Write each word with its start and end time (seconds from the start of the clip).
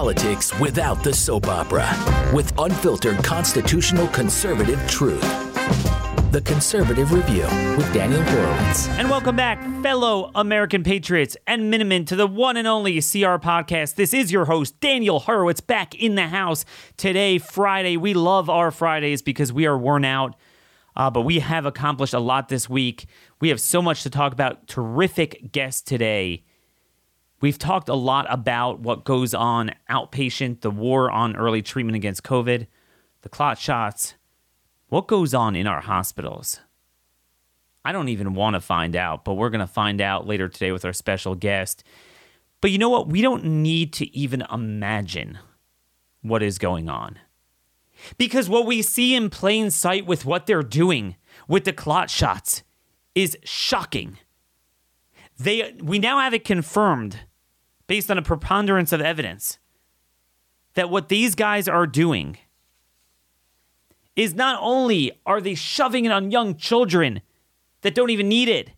politics 0.00 0.58
without 0.58 1.04
the 1.04 1.12
soap 1.12 1.46
opera 1.46 1.86
with 2.32 2.58
unfiltered 2.58 3.22
constitutional 3.22 4.08
conservative 4.08 4.80
truth. 4.88 5.20
The 6.32 6.40
Conservative 6.40 7.12
Review 7.12 7.42
with 7.76 7.92
Daniel 7.92 8.22
Horowitz. 8.22 8.88
And 8.88 9.10
welcome 9.10 9.36
back, 9.36 9.62
fellow 9.82 10.30
American 10.34 10.82
patriots 10.82 11.36
and 11.46 11.70
Minutemen, 11.70 12.06
to 12.06 12.16
the 12.16 12.26
one 12.26 12.56
and 12.56 12.66
only 12.66 12.94
CR 12.94 13.36
podcast. 13.36 13.96
This 13.96 14.14
is 14.14 14.32
your 14.32 14.46
host, 14.46 14.80
Daniel 14.80 15.20
Horowitz, 15.20 15.60
back 15.60 15.94
in 15.94 16.14
the 16.14 16.28
house 16.28 16.64
today, 16.96 17.36
Friday. 17.36 17.98
We 17.98 18.14
love 18.14 18.48
our 18.48 18.70
Fridays 18.70 19.20
because 19.20 19.52
we 19.52 19.66
are 19.66 19.76
worn 19.76 20.06
out, 20.06 20.34
uh, 20.96 21.10
but 21.10 21.26
we 21.26 21.40
have 21.40 21.66
accomplished 21.66 22.14
a 22.14 22.20
lot 22.20 22.48
this 22.48 22.70
week. 22.70 23.04
We 23.38 23.50
have 23.50 23.60
so 23.60 23.82
much 23.82 24.02
to 24.04 24.08
talk 24.08 24.32
about. 24.32 24.66
Terrific 24.66 25.52
guest 25.52 25.86
today. 25.86 26.44
We've 27.40 27.58
talked 27.58 27.88
a 27.88 27.94
lot 27.94 28.26
about 28.28 28.80
what 28.80 29.04
goes 29.04 29.34
on 29.34 29.72
outpatient, 29.88 30.60
the 30.60 30.70
war 30.70 31.10
on 31.10 31.36
early 31.36 31.62
treatment 31.62 31.96
against 31.96 32.22
COVID, 32.22 32.66
the 33.22 33.28
clot 33.28 33.58
shots 33.58 34.14
what 34.90 35.06
goes 35.06 35.32
on 35.34 35.54
in 35.54 35.68
our 35.68 35.80
hospitals? 35.80 36.60
I 37.84 37.92
don't 37.92 38.08
even 38.08 38.34
want 38.34 38.54
to 38.54 38.60
find 38.60 38.94
out, 38.96 39.24
but 39.24 39.34
we're 39.34 39.48
going 39.48 39.60
to 39.60 39.66
find 39.66 40.00
out 40.00 40.26
later 40.26 40.48
today 40.48 40.72
with 40.72 40.84
our 40.84 40.92
special 40.92 41.36
guest. 41.36 41.84
But 42.60 42.72
you 42.72 42.78
know 42.78 42.90
what? 42.90 43.08
We 43.08 43.22
don't 43.22 43.44
need 43.44 43.92
to 43.94 44.14
even 44.14 44.42
imagine 44.52 45.38
what 46.22 46.42
is 46.42 46.58
going 46.58 46.90
on. 46.90 47.18
Because 48.18 48.48
what 48.48 48.66
we 48.66 48.82
see 48.82 49.14
in 49.14 49.30
plain 49.30 49.70
sight 49.70 50.06
with 50.06 50.24
what 50.24 50.46
they're 50.46 50.62
doing 50.62 51.14
with 51.46 51.64
the 51.64 51.72
clot 51.72 52.10
shots 52.10 52.64
is 53.14 53.38
shocking. 53.44 54.18
They 55.38 55.72
we 55.80 55.98
now 55.98 56.18
have 56.18 56.34
it 56.34 56.44
confirmed 56.44 57.20
based 57.90 58.08
on 58.08 58.16
a 58.16 58.22
preponderance 58.22 58.92
of 58.92 59.00
evidence 59.00 59.58
that 60.74 60.88
what 60.88 61.08
these 61.08 61.34
guys 61.34 61.66
are 61.66 61.88
doing 61.88 62.38
is 64.14 64.32
not 64.32 64.56
only 64.62 65.10
are 65.26 65.40
they 65.40 65.56
shoving 65.56 66.04
it 66.04 66.12
on 66.12 66.30
young 66.30 66.54
children 66.54 67.20
that 67.80 67.92
don't 67.92 68.10
even 68.10 68.28
need 68.28 68.48
it, 68.48 68.70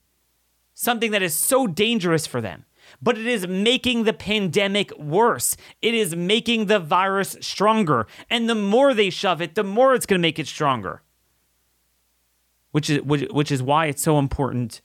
something 0.72 1.10
that 1.10 1.20
is 1.20 1.34
so 1.34 1.66
dangerous 1.66 2.26
for 2.26 2.40
them, 2.40 2.64
but 3.02 3.18
it 3.18 3.26
is 3.26 3.46
making 3.46 4.04
the 4.04 4.14
pandemic 4.14 4.96
worse. 4.98 5.58
It 5.82 5.92
is 5.92 6.16
making 6.16 6.64
the 6.64 6.78
virus 6.78 7.36
stronger. 7.42 8.06
And 8.30 8.48
the 8.48 8.54
more 8.54 8.94
they 8.94 9.10
shove 9.10 9.42
it, 9.42 9.56
the 9.56 9.62
more 9.62 9.92
it's 9.92 10.06
going 10.06 10.22
to 10.22 10.26
make 10.26 10.38
it 10.38 10.46
stronger. 10.46 11.02
Which 12.70 12.88
is 12.88 13.02
which, 13.02 13.28
which 13.30 13.52
is 13.52 13.62
why 13.62 13.88
it's 13.88 14.02
so 14.02 14.18
important 14.18 14.80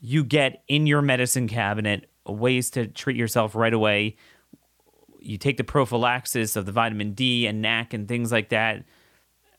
you 0.00 0.24
get 0.24 0.64
in 0.66 0.88
your 0.88 1.02
medicine 1.02 1.46
cabinet 1.46 2.08
ways 2.26 2.70
to 2.70 2.86
treat 2.86 3.16
yourself 3.16 3.54
right 3.54 3.72
away. 3.72 4.16
You 5.20 5.38
take 5.38 5.56
the 5.56 5.64
prophylaxis 5.64 6.56
of 6.56 6.66
the 6.66 6.72
vitamin 6.72 7.12
D 7.12 7.46
and 7.46 7.62
NAC 7.62 7.94
and 7.94 8.08
things 8.08 8.32
like 8.32 8.48
that 8.50 8.84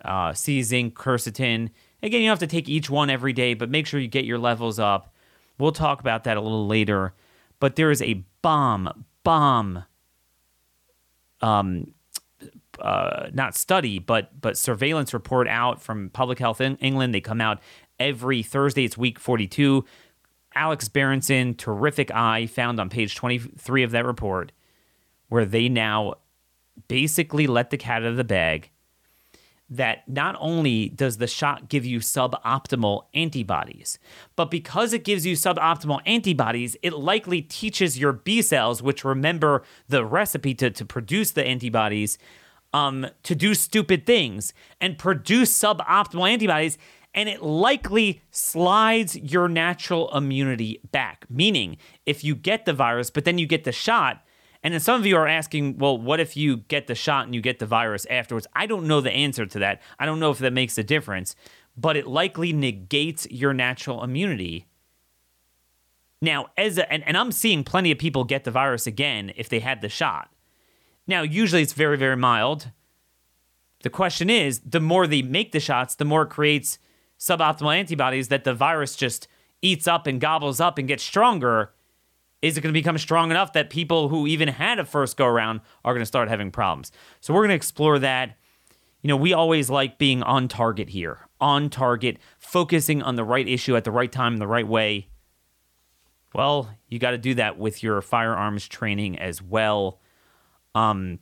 uh, 0.03 0.33
C 0.33 0.61
zinc, 0.61 0.95
quercetin. 0.95 1.69
Again, 2.01 2.21
you 2.21 2.27
don't 2.27 2.39
have 2.39 2.39
to 2.39 2.47
take 2.47 2.67
each 2.67 2.89
one 2.89 3.09
every 3.09 3.33
day, 3.33 3.53
but 3.53 3.69
make 3.69 3.87
sure 3.87 3.99
you 3.99 4.07
get 4.07 4.25
your 4.25 4.37
levels 4.37 4.79
up. 4.79 5.13
We'll 5.57 5.71
talk 5.71 5.99
about 5.99 6.25
that 6.25 6.37
a 6.37 6.41
little 6.41 6.67
later. 6.67 7.13
But 7.59 7.75
there 7.75 7.91
is 7.91 8.01
a 8.01 8.25
bomb, 8.41 9.05
bomb, 9.23 9.85
um, 11.41 11.93
uh, 12.79 13.27
not 13.31 13.55
study, 13.55 13.99
but 13.99 14.41
but 14.41 14.57
surveillance 14.57 15.13
report 15.13 15.47
out 15.47 15.81
from 15.81 16.09
Public 16.09 16.39
Health 16.39 16.59
in 16.59 16.75
England. 16.77 17.13
They 17.13 17.21
come 17.21 17.39
out 17.39 17.61
every 17.99 18.43
Thursday. 18.43 18.83
It's 18.83 18.97
week 18.97 19.19
42. 19.19 19.85
Alex 20.55 20.87
Berenson, 20.87 21.55
terrific 21.55 22.11
eye, 22.11 22.45
found 22.45 22.79
on 22.79 22.89
page 22.89 23.15
23 23.15 23.83
of 23.83 23.91
that 23.91 24.05
report, 24.05 24.51
where 25.29 25.45
they 25.45 25.69
now 25.69 26.15
basically 26.87 27.47
let 27.47 27.69
the 27.69 27.77
cat 27.77 28.03
out 28.03 28.09
of 28.09 28.17
the 28.17 28.23
bag 28.23 28.69
that 29.69 30.07
not 30.07 30.35
only 30.39 30.89
does 30.89 31.17
the 31.17 31.27
shot 31.27 31.67
give 31.67 31.83
you 31.83 31.99
suboptimal 31.99 33.03
antibodies, 33.13 33.97
but 34.35 34.51
because 34.51 34.93
it 34.93 35.03
gives 35.03 35.25
you 35.25 35.35
suboptimal 35.35 35.99
antibodies, 36.05 36.77
it 36.83 36.93
likely 36.93 37.41
teaches 37.41 37.97
your 37.97 38.13
B 38.13 38.41
cells, 38.41 38.83
which 38.83 39.03
remember 39.03 39.63
the 39.87 40.05
recipe 40.05 40.53
to, 40.55 40.69
to 40.69 40.85
produce 40.85 41.31
the 41.31 41.43
antibodies, 41.43 42.19
um, 42.73 43.07
to 43.23 43.33
do 43.33 43.55
stupid 43.55 44.05
things 44.05 44.53
and 44.79 44.97
produce 44.97 45.57
suboptimal 45.57 46.29
antibodies. 46.29 46.77
And 47.13 47.29
it 47.29 47.43
likely 47.43 48.21
slides 48.31 49.15
your 49.15 49.47
natural 49.47 50.15
immunity 50.15 50.79
back. 50.91 51.25
Meaning, 51.29 51.77
if 52.05 52.23
you 52.23 52.35
get 52.35 52.65
the 52.65 52.73
virus, 52.73 53.09
but 53.09 53.23
then 53.25 53.37
you 53.37 53.45
get 53.45 53.65
the 53.65 53.71
shot, 53.71 54.25
and 54.63 54.73
then 54.73 54.81
some 54.81 54.99
of 54.99 55.05
you 55.05 55.17
are 55.17 55.27
asking, 55.27 55.77
well, 55.77 55.97
what 55.97 56.19
if 56.19 56.37
you 56.37 56.57
get 56.57 56.87
the 56.87 56.95
shot 56.95 57.25
and 57.25 57.35
you 57.35 57.41
get 57.41 57.59
the 57.59 57.65
virus 57.65 58.07
afterwards? 58.09 58.47
I 58.53 58.65
don't 58.65 58.87
know 58.87 59.01
the 59.01 59.11
answer 59.11 59.45
to 59.45 59.59
that. 59.59 59.81
I 59.99 60.05
don't 60.05 60.19
know 60.19 60.31
if 60.31 60.39
that 60.39 60.53
makes 60.53 60.77
a 60.77 60.83
difference, 60.83 61.35
but 61.75 61.97
it 61.97 62.07
likely 62.07 62.53
negates 62.53 63.27
your 63.29 63.53
natural 63.53 64.03
immunity. 64.03 64.67
Now, 66.21 66.47
as 66.57 66.77
a, 66.77 66.91
and, 66.91 67.03
and 67.05 67.17
I'm 67.17 67.33
seeing 67.33 67.65
plenty 67.65 67.91
of 67.91 67.97
people 67.97 68.23
get 68.23 68.45
the 68.45 68.51
virus 68.51 68.87
again 68.87 69.33
if 69.35 69.49
they 69.49 69.59
had 69.59 69.81
the 69.81 69.89
shot. 69.89 70.31
Now, 71.05 71.21
usually 71.21 71.61
it's 71.61 71.73
very, 71.73 71.97
very 71.97 72.15
mild. 72.15 72.71
The 73.81 73.89
question 73.89 74.29
is, 74.29 74.59
the 74.59 74.79
more 74.79 75.05
they 75.05 75.21
make 75.21 75.51
the 75.51 75.59
shots, 75.59 75.95
the 75.95 76.05
more 76.05 76.21
it 76.21 76.29
creates 76.29 76.79
suboptimal 77.23 77.75
antibodies 77.75 78.27
that 78.27 78.43
the 78.43 78.53
virus 78.53 78.95
just 78.95 79.27
eats 79.61 79.87
up 79.87 80.07
and 80.07 80.19
gobbles 80.19 80.59
up 80.59 80.77
and 80.77 80.87
gets 80.87 81.03
stronger 81.03 81.71
is 82.43 82.57
it 82.57 82.61
going 82.61 82.73
to 82.73 82.77
become 82.77 82.97
strong 82.97 83.31
enough 83.31 83.53
that 83.53 83.69
people 83.69 84.09
who 84.09 84.27
even 84.27 84.49
had 84.49 84.77
a 84.77 84.83
first 84.83 85.15
go 85.15 85.25
around 85.25 85.61
are 85.85 85.93
going 85.93 86.01
to 86.01 86.05
start 86.05 86.27
having 86.27 86.51
problems? 86.51 86.91
So 87.21 87.33
we're 87.33 87.39
going 87.39 87.51
to 87.51 87.55
explore 87.55 87.97
that. 87.99 88.37
You 89.01 89.07
know, 89.07 89.15
we 89.15 89.31
always 89.31 89.69
like 89.69 89.97
being 89.97 90.21
on 90.23 90.49
target 90.49 90.89
here, 90.89 91.19
on 91.39 91.69
target, 91.69 92.17
focusing 92.39 93.01
on 93.01 93.15
the 93.15 93.23
right 93.23 93.47
issue 93.47 93.77
at 93.77 93.85
the 93.85 93.91
right 93.91 94.11
time, 94.11 94.37
the 94.37 94.47
right 94.47 94.67
way. 94.67 95.07
Well, 96.35 96.69
you 96.89 96.99
got 96.99 97.11
to 97.11 97.17
do 97.17 97.33
that 97.35 97.57
with 97.57 97.81
your 97.81 98.01
firearms 98.01 98.67
training 98.67 99.17
as 99.17 99.41
well. 99.41 100.01
Um, 100.75 101.19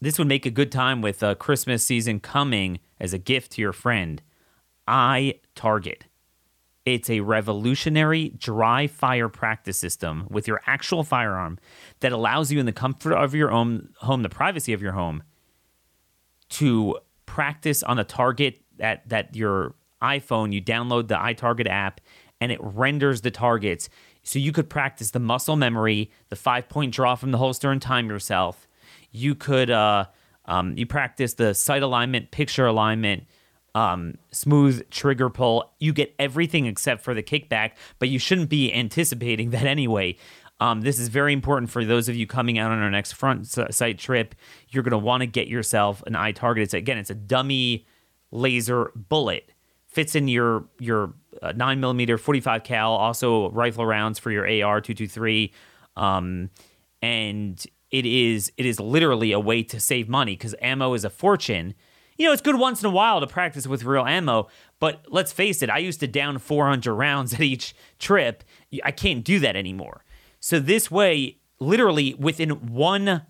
this 0.00 0.18
would 0.18 0.28
make 0.28 0.46
a 0.46 0.50
good 0.50 0.70
time 0.70 1.02
with 1.02 1.20
uh, 1.20 1.34
Christmas 1.34 1.84
season 1.84 2.20
coming 2.20 2.78
as 3.00 3.12
a 3.12 3.18
gift 3.18 3.52
to 3.52 3.60
your 3.60 3.72
friend. 3.72 4.22
I 4.86 5.40
Target. 5.54 6.04
It's 6.84 7.08
a 7.08 7.20
revolutionary 7.20 8.28
dry 8.30 8.86
fire 8.86 9.30
practice 9.30 9.78
system 9.78 10.26
with 10.30 10.46
your 10.46 10.60
actual 10.66 11.02
firearm 11.02 11.58
that 12.00 12.12
allows 12.12 12.52
you 12.52 12.60
in 12.60 12.66
the 12.66 12.72
comfort 12.72 13.14
of 13.14 13.34
your 13.34 13.50
own 13.50 13.94
home, 14.00 14.22
the 14.22 14.28
privacy 14.28 14.74
of 14.74 14.82
your 14.82 14.92
home, 14.92 15.22
to 16.50 16.98
practice 17.24 17.82
on 17.82 17.98
a 17.98 18.04
target 18.04 18.60
that 18.76 19.08
that 19.08 19.34
your 19.34 19.74
iPhone, 20.02 20.52
you 20.52 20.60
download 20.60 21.08
the 21.08 21.16
iTarget 21.16 21.68
app 21.68 22.00
and 22.40 22.52
it 22.52 22.58
renders 22.62 23.22
the 23.22 23.30
targets. 23.30 23.88
So 24.22 24.38
you 24.38 24.52
could 24.52 24.68
practice 24.68 25.10
the 25.10 25.20
muscle 25.20 25.56
memory, 25.56 26.10
the 26.28 26.36
five 26.36 26.68
point 26.68 26.92
draw 26.92 27.14
from 27.14 27.30
the 27.30 27.38
holster 27.38 27.70
and 27.70 27.80
time 27.80 28.08
yourself. 28.08 28.68
You 29.10 29.34
could 29.34 29.70
uh, 29.70 30.06
um, 30.44 30.76
you 30.76 30.84
practice 30.84 31.34
the 31.34 31.54
sight 31.54 31.82
alignment, 31.82 32.30
picture 32.30 32.66
alignment, 32.66 33.24
um, 33.74 34.14
smooth 34.30 34.88
trigger 34.90 35.30
pull. 35.30 35.72
You 35.78 35.92
get 35.92 36.14
everything 36.18 36.66
except 36.66 37.02
for 37.02 37.14
the 37.14 37.22
kickback, 37.22 37.72
but 37.98 38.08
you 38.08 38.18
shouldn't 38.18 38.48
be 38.48 38.72
anticipating 38.72 39.50
that 39.50 39.66
anyway. 39.66 40.16
Um, 40.60 40.82
this 40.82 41.00
is 41.00 41.08
very 41.08 41.32
important 41.32 41.70
for 41.70 41.84
those 41.84 42.08
of 42.08 42.14
you 42.14 42.26
coming 42.26 42.58
out 42.58 42.70
on 42.70 42.78
our 42.78 42.90
next 42.90 43.12
front 43.12 43.46
sight 43.46 43.98
trip. 43.98 44.34
You're 44.68 44.84
going 44.84 44.92
to 44.92 44.98
want 44.98 45.22
to 45.22 45.26
get 45.26 45.48
yourself 45.48 46.02
an 46.06 46.14
iTarget. 46.14 46.58
It's 46.58 46.74
again, 46.74 46.96
it's 46.96 47.10
a 47.10 47.14
dummy 47.14 47.86
laser 48.30 48.92
bullet. 48.94 49.50
Fits 49.88 50.14
in 50.14 50.28
your 50.28 50.64
your 50.78 51.12
uh, 51.42 51.52
nine 51.52 51.80
millimeter 51.80 52.16
45 52.18 52.64
cal, 52.64 52.92
also 52.92 53.50
rifle 53.50 53.84
rounds 53.84 54.18
for 54.18 54.30
your 54.30 54.44
AR 54.44 54.80
223, 54.80 55.52
um, 55.96 56.50
and 57.02 57.64
it 57.90 58.06
is 58.06 58.52
it 58.56 58.66
is 58.66 58.80
literally 58.80 59.32
a 59.32 59.40
way 59.40 59.62
to 59.62 59.78
save 59.78 60.08
money 60.08 60.34
because 60.34 60.54
ammo 60.60 60.94
is 60.94 61.04
a 61.04 61.10
fortune 61.10 61.74
you 62.16 62.26
know, 62.26 62.32
it's 62.32 62.42
good 62.42 62.58
once 62.58 62.82
in 62.82 62.86
a 62.86 62.90
while 62.90 63.20
to 63.20 63.26
practice 63.26 63.66
with 63.66 63.84
real 63.84 64.04
ammo, 64.04 64.48
but 64.78 65.04
let's 65.08 65.32
face 65.32 65.62
it, 65.62 65.70
I 65.70 65.78
used 65.78 66.00
to 66.00 66.06
down 66.06 66.38
400 66.38 66.94
rounds 66.94 67.34
at 67.34 67.40
each 67.40 67.74
trip. 67.98 68.44
I 68.84 68.90
can't 68.90 69.24
do 69.24 69.38
that 69.40 69.56
anymore. 69.56 70.04
So 70.40 70.60
this 70.60 70.90
way, 70.90 71.38
literally 71.58 72.14
within 72.14 72.50
one 72.72 73.22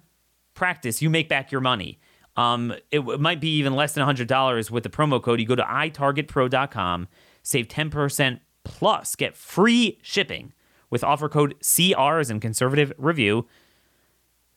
practice, 0.54 1.00
you 1.02 1.10
make 1.10 1.28
back 1.28 1.52
your 1.52 1.60
money. 1.60 1.98
Um, 2.36 2.74
it, 2.90 3.00
it 3.00 3.20
might 3.20 3.40
be 3.40 3.56
even 3.58 3.74
less 3.74 3.92
than 3.92 4.06
$100 4.06 4.70
with 4.70 4.82
the 4.82 4.88
promo 4.88 5.22
code. 5.22 5.40
You 5.40 5.46
go 5.46 5.54
to 5.54 5.62
itargetpro.com, 5.62 7.08
save 7.42 7.68
10% 7.68 8.40
plus 8.64 9.14
get 9.14 9.36
free 9.36 9.98
shipping 10.02 10.52
with 10.90 11.04
offer 11.04 11.28
code 11.28 11.54
CRs 11.60 12.30
and 12.30 12.40
conservative 12.40 12.92
review. 12.98 13.46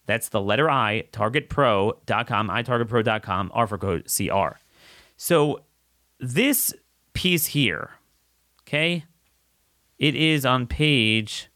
That's 0.08 0.30
the 0.30 0.42
letter 0.42 0.70
I, 0.70 1.04
targetpro.com, 1.12 2.50
itargetpro.com, 2.50 3.52
offer 3.54 3.78
code 3.78 4.08
CR. 4.08 4.58
So 5.16 5.62
this 6.20 6.74
piece 7.14 7.48
here, 7.48 7.92
okay, 8.64 9.06
it 10.00 10.16
is 10.16 10.46
on 10.46 10.66
page 10.66 11.50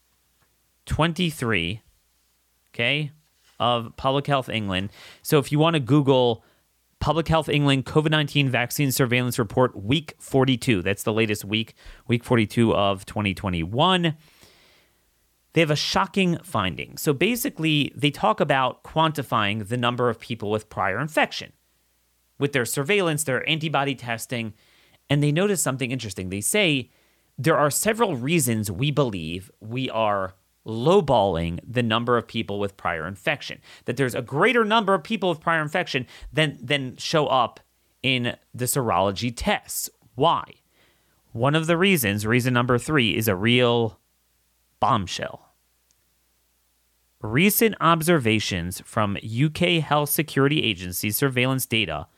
23, 0.86 1.82
okay? 2.72 3.10
of 3.62 3.96
Public 3.96 4.26
Health 4.26 4.48
England. 4.48 4.90
So 5.22 5.38
if 5.38 5.52
you 5.52 5.58
want 5.60 5.74
to 5.74 5.80
Google 5.80 6.44
Public 6.98 7.28
Health 7.28 7.48
England 7.48 7.86
COVID 7.86 8.10
19 8.10 8.50
vaccine 8.50 8.90
surveillance 8.90 9.38
report, 9.38 9.80
week 9.80 10.14
42, 10.18 10.82
that's 10.82 11.04
the 11.04 11.12
latest 11.12 11.44
week, 11.44 11.74
week 12.08 12.24
42 12.24 12.74
of 12.74 13.06
2021 13.06 14.16
they 15.52 15.60
have 15.60 15.70
a 15.70 15.76
shocking 15.76 16.38
finding. 16.42 16.96
So 16.96 17.12
basically, 17.12 17.92
they 17.94 18.10
talk 18.10 18.40
about 18.40 18.82
quantifying 18.84 19.68
the 19.68 19.76
number 19.76 20.08
of 20.08 20.18
people 20.18 20.50
with 20.50 20.68
prior 20.68 20.98
infection 20.98 21.52
with 22.42 22.52
their 22.52 22.64
surveillance, 22.64 23.22
their 23.22 23.48
antibody 23.48 23.94
testing, 23.94 24.52
and 25.08 25.22
they 25.22 25.30
notice 25.30 25.62
something 25.62 25.92
interesting. 25.92 26.28
They 26.28 26.40
say 26.40 26.90
there 27.38 27.56
are 27.56 27.70
several 27.70 28.16
reasons 28.16 28.68
we 28.68 28.90
believe 28.90 29.48
we 29.60 29.88
are 29.90 30.34
lowballing 30.66 31.60
the 31.64 31.84
number 31.84 32.16
of 32.16 32.26
people 32.26 32.58
with 32.58 32.76
prior 32.76 33.06
infection. 33.06 33.60
That 33.84 33.96
there's 33.96 34.16
a 34.16 34.22
greater 34.22 34.64
number 34.64 34.92
of 34.92 35.04
people 35.04 35.28
with 35.28 35.40
prior 35.40 35.62
infection 35.62 36.06
than 36.32 36.58
than 36.60 36.96
show 36.96 37.28
up 37.28 37.60
in 38.02 38.36
the 38.52 38.64
serology 38.64 39.32
tests. 39.34 39.88
Why? 40.16 40.44
One 41.30 41.54
of 41.54 41.68
the 41.68 41.76
reasons, 41.76 42.26
reason 42.26 42.52
number 42.52 42.76
3 42.76 43.16
is 43.16 43.28
a 43.28 43.36
real 43.36 44.00
bombshell. 44.82 45.54
Recent 47.20 47.76
observations 47.80 48.82
from 48.84 49.16
UK 49.16 49.80
Health 49.80 50.10
Security 50.10 50.64
Agency 50.64 51.12
surveillance 51.12 51.66
data 51.66 52.08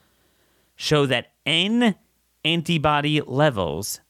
show 0.75 1.05
that 1.05 1.33
N 1.45 1.93
antibody 2.43 3.21
levels, 3.21 4.01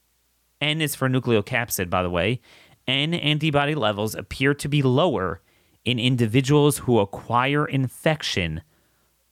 N 0.61 0.79
is 0.79 0.95
for 0.95 1.09
nucleocapsid, 1.09 1.89
by 1.89 2.01
the 2.01 2.09
way, 2.09 2.39
N 2.87 3.13
antibody 3.13 3.75
levels 3.75 4.15
appear 4.15 4.53
to 4.53 4.69
be 4.69 4.81
lower 4.81 5.41
in 5.83 5.99
individuals 5.99 6.77
who 6.77 6.99
acquire 6.99 7.65
infection 7.65 8.61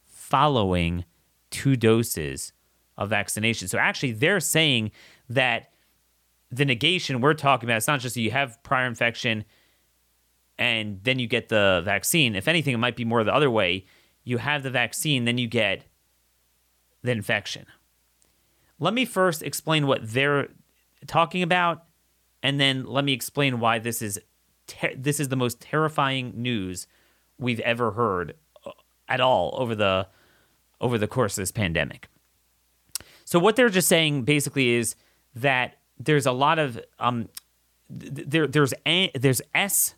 following 0.03 1.05
two 1.49 1.77
doses 1.77 2.51
of 2.97 3.09
vaccination. 3.09 3.69
So 3.69 3.77
actually, 3.77 4.11
they're 4.11 4.41
saying 4.41 4.91
that 5.29 5.72
the 6.55 6.65
negation 6.65 7.21
we're 7.21 7.33
talking 7.33 7.67
about, 7.67 7.77
it's 7.77 7.87
not 7.87 7.99
just 7.99 8.15
that 8.15 8.21
you 8.21 8.31
have 8.31 8.61
prior 8.63 8.85
infection 8.85 9.45
and 10.57 10.99
then 11.03 11.19
you 11.19 11.27
get 11.27 11.49
the 11.49 11.81
vaccine. 11.83 12.35
If 12.35 12.47
anything, 12.47 12.73
it 12.73 12.77
might 12.77 12.95
be 12.95 13.05
more 13.05 13.23
the 13.23 13.33
other 13.33 13.49
way. 13.49 13.85
You 14.23 14.37
have 14.37 14.63
the 14.63 14.69
vaccine, 14.69 15.25
then 15.25 15.37
you 15.37 15.47
get 15.47 15.85
the 17.01 17.11
infection. 17.11 17.65
Let 18.79 18.93
me 18.93 19.05
first 19.05 19.41
explain 19.41 19.87
what 19.87 20.01
they're 20.03 20.49
talking 21.07 21.41
about, 21.41 21.85
and 22.41 22.59
then 22.59 22.85
let 22.85 23.03
me 23.03 23.13
explain 23.13 23.59
why 23.59 23.79
this 23.79 24.01
is 24.01 24.19
ter- 24.67 24.95
this 24.95 25.19
is 25.19 25.29
the 25.29 25.35
most 25.35 25.59
terrifying 25.59 26.33
news 26.35 26.87
we've 27.37 27.59
ever 27.61 27.91
heard 27.91 28.35
uh, 28.65 28.71
at 29.07 29.19
all 29.19 29.55
over 29.57 29.75
the 29.75 30.07
over 30.79 30.97
the 30.97 31.07
course 31.07 31.37
of 31.37 31.41
this 31.41 31.51
pandemic. 31.51 32.07
So 33.25 33.39
what 33.39 33.55
they're 33.55 33.69
just 33.69 33.87
saying 33.87 34.23
basically 34.23 34.71
is 34.71 34.95
that 35.35 35.77
there's 35.99 36.25
a 36.25 36.31
lot 36.31 36.59
of 36.59 36.79
um, 36.99 37.29
there 37.89 38.47
there's 38.47 38.73
a, 38.85 39.11
there's 39.15 39.41
S 39.53 39.95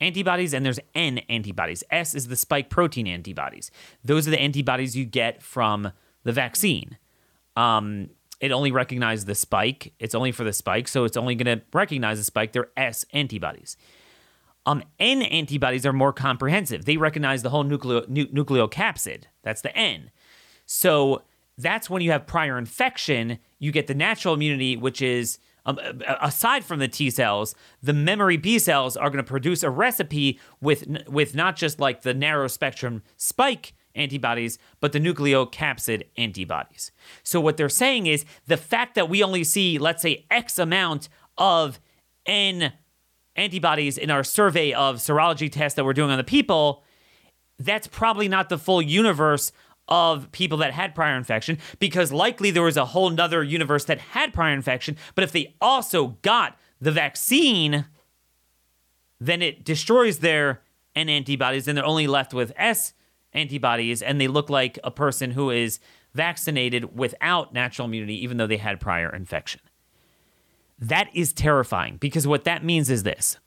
antibodies 0.00 0.54
and 0.54 0.64
there's 0.64 0.80
N 0.94 1.18
antibodies. 1.28 1.82
S 1.90 2.14
is 2.14 2.28
the 2.28 2.36
spike 2.36 2.70
protein 2.70 3.06
antibodies. 3.06 3.70
Those 4.04 4.28
are 4.28 4.30
the 4.30 4.40
antibodies 4.40 4.96
you 4.96 5.04
get 5.04 5.42
from 5.42 5.92
the 6.22 6.32
vaccine. 6.32 6.98
Um, 7.56 8.10
it 8.40 8.52
only 8.52 8.72
recognizes 8.72 9.24
the 9.24 9.34
spike. 9.34 9.94
It's 9.98 10.14
only 10.14 10.32
for 10.32 10.44
the 10.44 10.52
spike, 10.52 10.88
so 10.88 11.04
it's 11.04 11.16
only 11.16 11.34
going 11.34 11.58
to 11.58 11.64
recognize 11.72 12.18
the 12.18 12.24
spike. 12.24 12.52
They're 12.52 12.70
S 12.76 13.04
antibodies. 13.12 13.76
Um, 14.66 14.82
N 14.98 15.22
antibodies 15.22 15.86
are 15.86 15.92
more 15.92 16.12
comprehensive. 16.12 16.84
They 16.84 16.96
recognize 16.96 17.42
the 17.42 17.50
whole 17.50 17.64
nucleo, 17.64 18.08
nu- 18.08 18.26
nucleocapsid. 18.28 19.24
That's 19.42 19.60
the 19.60 19.76
N. 19.76 20.10
So 20.66 21.22
that's 21.58 21.88
when 21.88 22.02
you 22.02 22.10
have 22.10 22.26
prior 22.26 22.58
infection, 22.58 23.38
you 23.58 23.72
get 23.72 23.86
the 23.86 23.94
natural 23.94 24.34
immunity, 24.34 24.76
which 24.76 25.00
is 25.00 25.38
um, 25.66 25.78
aside 26.20 26.64
from 26.64 26.78
the 26.78 26.88
T 26.88 27.10
cells, 27.10 27.54
the 27.82 27.92
memory 27.92 28.36
B 28.36 28.58
cells 28.58 28.96
are 28.96 29.08
going 29.08 29.24
to 29.24 29.28
produce 29.28 29.62
a 29.62 29.70
recipe 29.70 30.38
with 30.60 30.84
with 31.08 31.34
not 31.34 31.56
just 31.56 31.80
like 31.80 32.02
the 32.02 32.12
narrow 32.12 32.48
spectrum 32.48 33.02
spike 33.16 33.74
antibodies, 33.94 34.58
but 34.80 34.92
the 34.92 34.98
nucleocapsid 34.98 36.02
antibodies. 36.18 36.90
So 37.22 37.40
what 37.40 37.56
they're 37.56 37.68
saying 37.68 38.06
is 38.06 38.24
the 38.46 38.56
fact 38.56 38.94
that 38.96 39.08
we 39.08 39.22
only 39.22 39.44
see, 39.44 39.78
let's 39.78 40.02
say, 40.02 40.26
X 40.30 40.58
amount 40.58 41.08
of 41.38 41.80
N 42.26 42.72
antibodies 43.36 43.96
in 43.96 44.10
our 44.10 44.24
survey 44.24 44.72
of 44.72 44.96
serology 44.96 45.50
tests 45.50 45.76
that 45.76 45.84
we're 45.84 45.92
doing 45.92 46.10
on 46.10 46.18
the 46.18 46.24
people, 46.24 46.84
that's 47.58 47.86
probably 47.86 48.28
not 48.28 48.48
the 48.48 48.58
full 48.58 48.82
universe 48.82 49.52
of 49.88 50.30
people 50.32 50.58
that 50.58 50.72
had 50.72 50.94
prior 50.94 51.16
infection 51.16 51.58
because 51.78 52.12
likely 52.12 52.50
there 52.50 52.62
was 52.62 52.76
a 52.76 52.86
whole 52.86 53.10
nother 53.10 53.42
universe 53.42 53.84
that 53.84 53.98
had 53.98 54.32
prior 54.32 54.54
infection. 54.54 54.96
But 55.14 55.24
if 55.24 55.32
they 55.32 55.54
also 55.60 56.16
got 56.22 56.58
the 56.80 56.90
vaccine, 56.90 57.86
then 59.20 59.42
it 59.42 59.64
destroys 59.64 60.20
their 60.20 60.62
N 60.96 61.08
antibodies 61.08 61.68
and 61.68 61.76
they're 61.76 61.84
only 61.84 62.06
left 62.06 62.32
with 62.32 62.52
S 62.56 62.94
antibodies 63.32 64.00
and 64.00 64.20
they 64.20 64.28
look 64.28 64.48
like 64.48 64.78
a 64.84 64.90
person 64.90 65.32
who 65.32 65.50
is 65.50 65.80
vaccinated 66.14 66.96
without 66.96 67.52
natural 67.52 67.86
immunity, 67.86 68.22
even 68.22 68.36
though 68.36 68.46
they 68.46 68.56
had 68.56 68.80
prior 68.80 69.14
infection. 69.14 69.60
That 70.78 71.08
is 71.14 71.32
terrifying 71.32 71.96
because 71.96 72.26
what 72.26 72.44
that 72.44 72.64
means 72.64 72.90
is 72.90 73.02
this. 73.02 73.38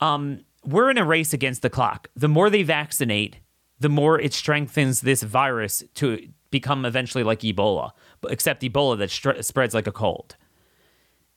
Um, 0.00 0.44
we're 0.64 0.90
in 0.90 0.98
a 0.98 1.04
race 1.04 1.32
against 1.32 1.62
the 1.62 1.70
clock. 1.70 2.08
The 2.14 2.28
more 2.28 2.50
they 2.50 2.62
vaccinate, 2.62 3.38
the 3.80 3.88
more 3.88 4.20
it 4.20 4.32
strengthens 4.32 5.00
this 5.00 5.22
virus 5.22 5.84
to 5.94 6.28
become 6.50 6.84
eventually 6.84 7.24
like 7.24 7.40
Ebola, 7.40 7.92
except 8.28 8.62
Ebola 8.62 8.98
that 8.98 9.44
spreads 9.44 9.74
like 9.74 9.86
a 9.86 9.92
cold. 9.92 10.36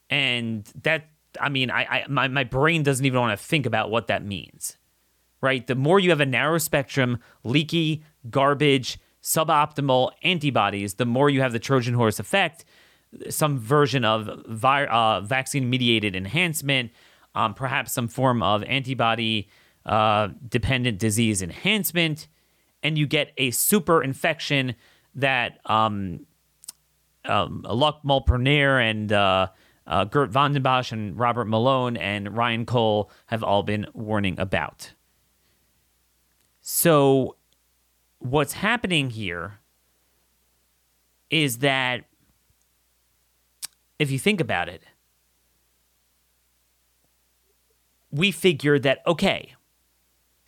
And 0.09 0.65
that, 0.83 1.09
I 1.39 1.49
mean, 1.49 1.69
I, 1.69 1.83
I 1.83 2.05
my, 2.09 2.27
my 2.27 2.43
brain 2.43 2.83
doesn't 2.83 3.05
even 3.05 3.19
want 3.19 3.37
to 3.37 3.45
think 3.45 3.65
about 3.65 3.91
what 3.91 4.07
that 4.07 4.25
means, 4.25 4.77
right? 5.41 5.65
The 5.65 5.75
more 5.75 5.99
you 5.99 6.09
have 6.09 6.21
a 6.21 6.25
narrow 6.25 6.57
spectrum, 6.57 7.19
leaky, 7.43 8.03
garbage, 8.29 8.99
suboptimal 9.21 10.11
antibodies, 10.23 10.95
the 10.95 11.05
more 11.05 11.29
you 11.29 11.41
have 11.41 11.51
the 11.51 11.59
Trojan 11.59 11.93
horse 11.93 12.19
effect, 12.19 12.65
some 13.29 13.59
version 13.59 14.05
of 14.05 14.45
vi- 14.47 14.85
uh, 14.85 15.21
vaccine 15.21 15.69
mediated 15.69 16.15
enhancement, 16.15 16.91
um, 17.35 17.53
perhaps 17.53 17.93
some 17.93 18.07
form 18.07 18.41
of 18.41 18.63
antibody 18.63 19.47
uh, 19.85 20.29
dependent 20.47 20.99
disease 20.99 21.41
enhancement, 21.41 22.27
and 22.83 22.97
you 22.97 23.07
get 23.07 23.31
a 23.37 23.51
super 23.51 24.03
infection 24.03 24.75
that 25.15 25.59
um, 25.65 26.25
um, 27.25 27.65
Luc 27.69 28.01
Montagnier 28.03 28.89
and 28.89 29.11
uh, 29.11 29.47
uh, 29.87 30.05
Geert 30.05 30.29
Vanden 30.29 30.63
Bossche 30.63 30.93
and 30.93 31.17
Robert 31.17 31.45
Malone 31.45 31.97
and 31.97 32.35
Ryan 32.35 32.65
Cole 32.65 33.11
have 33.27 33.43
all 33.43 33.63
been 33.63 33.87
warning 33.93 34.39
about. 34.39 34.93
So, 36.61 37.35
what's 38.19 38.53
happening 38.53 39.09
here 39.09 39.59
is 41.29 41.59
that 41.59 42.03
if 43.97 44.11
you 44.11 44.19
think 44.19 44.39
about 44.39 44.69
it, 44.69 44.83
we 48.11 48.31
figured 48.31 48.83
that, 48.83 48.99
okay, 49.07 49.55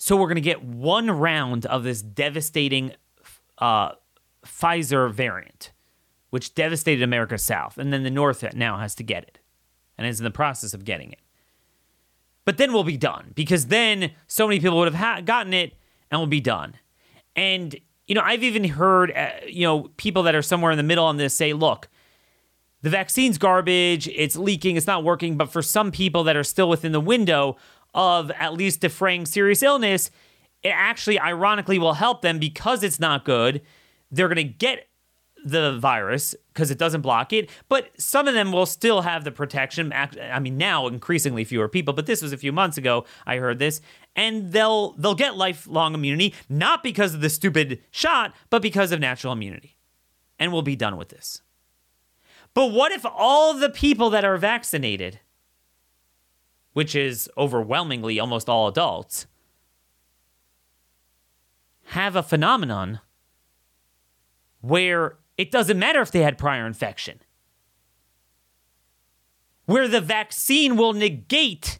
so 0.03 0.17
we're 0.17 0.27
going 0.27 0.35
to 0.35 0.41
get 0.41 0.61
one 0.61 1.09
round 1.09 1.65
of 1.65 1.85
this 1.85 2.01
devastating 2.01 2.91
uh, 3.59 3.93
Pfizer 4.45 5.09
variant, 5.09 5.71
which 6.29 6.53
devastated 6.53 7.01
America 7.01 7.37
South, 7.37 7.77
and 7.77 7.93
then 7.93 8.03
the 8.03 8.11
North 8.11 8.43
now 8.53 8.79
has 8.79 8.95
to 8.95 9.03
get 9.03 9.23
it, 9.23 9.39
and 9.97 10.05
is 10.05 10.19
in 10.19 10.25
the 10.25 10.29
process 10.29 10.73
of 10.73 10.83
getting 10.83 11.13
it. 11.13 11.21
But 12.43 12.57
then 12.57 12.73
we'll 12.73 12.83
be 12.83 12.97
done 12.97 13.31
because 13.33 13.67
then 13.67 14.11
so 14.27 14.45
many 14.45 14.59
people 14.59 14.77
would 14.79 14.91
have 14.93 15.01
ha- 15.01 15.21
gotten 15.21 15.53
it, 15.53 15.73
and 16.11 16.19
we'll 16.19 16.27
be 16.27 16.41
done. 16.41 16.73
And 17.33 17.73
you 18.05 18.13
know, 18.13 18.23
I've 18.25 18.43
even 18.43 18.65
heard 18.65 19.09
uh, 19.09 19.29
you 19.47 19.65
know 19.65 19.89
people 19.95 20.23
that 20.23 20.35
are 20.35 20.41
somewhere 20.41 20.73
in 20.73 20.77
the 20.77 20.83
middle 20.83 21.05
on 21.05 21.15
this 21.15 21.33
say, 21.33 21.53
"Look, 21.53 21.87
the 22.81 22.89
vaccine's 22.89 23.37
garbage. 23.37 24.09
It's 24.09 24.35
leaking. 24.35 24.75
It's 24.75 24.85
not 24.85 25.05
working." 25.05 25.37
But 25.37 25.49
for 25.49 25.61
some 25.61 25.93
people 25.93 26.25
that 26.25 26.35
are 26.35 26.43
still 26.43 26.67
within 26.67 26.91
the 26.91 26.99
window 26.99 27.55
of 27.93 28.31
at 28.31 28.53
least 28.53 28.81
defraying 28.81 29.25
serious 29.25 29.63
illness, 29.63 30.11
it 30.63 30.69
actually 30.69 31.19
ironically 31.19 31.77
will 31.77 31.93
help 31.93 32.21
them 32.21 32.39
because 32.39 32.83
it's 32.83 32.99
not 32.99 33.25
good. 33.25 33.61
They're 34.11 34.27
going 34.27 34.35
to 34.37 34.43
get 34.43 34.87
the 35.43 35.77
virus 35.77 36.35
because 36.53 36.71
it 36.71 36.77
doesn't 36.77 37.01
block 37.01 37.33
it, 37.33 37.49
but 37.67 37.89
some 37.97 38.27
of 38.27 38.33
them 38.33 38.51
will 38.51 38.65
still 38.65 39.01
have 39.01 39.23
the 39.23 39.31
protection. 39.31 39.91
I 39.93 40.39
mean, 40.39 40.57
now 40.57 40.87
increasingly 40.87 41.43
fewer 41.43 41.67
people, 41.67 41.93
but 41.93 42.05
this 42.05 42.21
was 42.21 42.31
a 42.31 42.37
few 42.37 42.51
months 42.51 42.77
ago. 42.77 43.05
I 43.25 43.37
heard 43.37 43.59
this, 43.59 43.81
and 44.15 44.51
they'll 44.51 44.93
they'll 44.93 45.15
get 45.15 45.35
lifelong 45.35 45.93
immunity 45.93 46.33
not 46.49 46.83
because 46.83 47.13
of 47.13 47.21
the 47.21 47.29
stupid 47.29 47.81
shot, 47.91 48.33
but 48.49 48.61
because 48.61 48.91
of 48.91 48.99
natural 48.99 49.33
immunity, 49.33 49.75
and 50.39 50.53
we'll 50.53 50.61
be 50.61 50.75
done 50.75 50.97
with 50.97 51.09
this. 51.09 51.41
But 52.53 52.71
what 52.71 52.91
if 52.91 53.05
all 53.05 53.53
the 53.53 53.69
people 53.69 54.09
that 54.11 54.23
are 54.23 54.37
vaccinated 54.37 55.19
which 56.73 56.95
is 56.95 57.29
overwhelmingly 57.37 58.19
almost 58.19 58.49
all 58.49 58.67
adults, 58.67 59.27
have 61.85 62.15
a 62.15 62.23
phenomenon 62.23 62.99
where 64.61 65.17
it 65.37 65.51
doesn't 65.51 65.77
matter 65.79 66.01
if 66.01 66.11
they 66.11 66.21
had 66.21 66.37
prior 66.37 66.65
infection, 66.65 67.19
where 69.65 69.87
the 69.87 70.01
vaccine 70.01 70.75
will 70.75 70.93
negate 70.93 71.79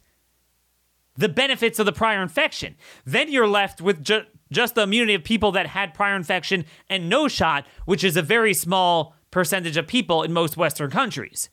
the 1.16 1.28
benefits 1.28 1.78
of 1.78 1.86
the 1.86 1.92
prior 1.92 2.22
infection. 2.22 2.74
Then 3.04 3.30
you're 3.30 3.48
left 3.48 3.80
with 3.80 4.02
ju- 4.02 4.26
just 4.50 4.74
the 4.74 4.82
immunity 4.82 5.14
of 5.14 5.24
people 5.24 5.52
that 5.52 5.68
had 5.68 5.94
prior 5.94 6.16
infection 6.16 6.64
and 6.88 7.08
no 7.08 7.28
shot, 7.28 7.66
which 7.84 8.04
is 8.04 8.16
a 8.16 8.22
very 8.22 8.54
small 8.54 9.14
percentage 9.30 9.76
of 9.76 9.86
people 9.86 10.22
in 10.22 10.32
most 10.32 10.56
Western 10.56 10.90
countries. 10.90 11.50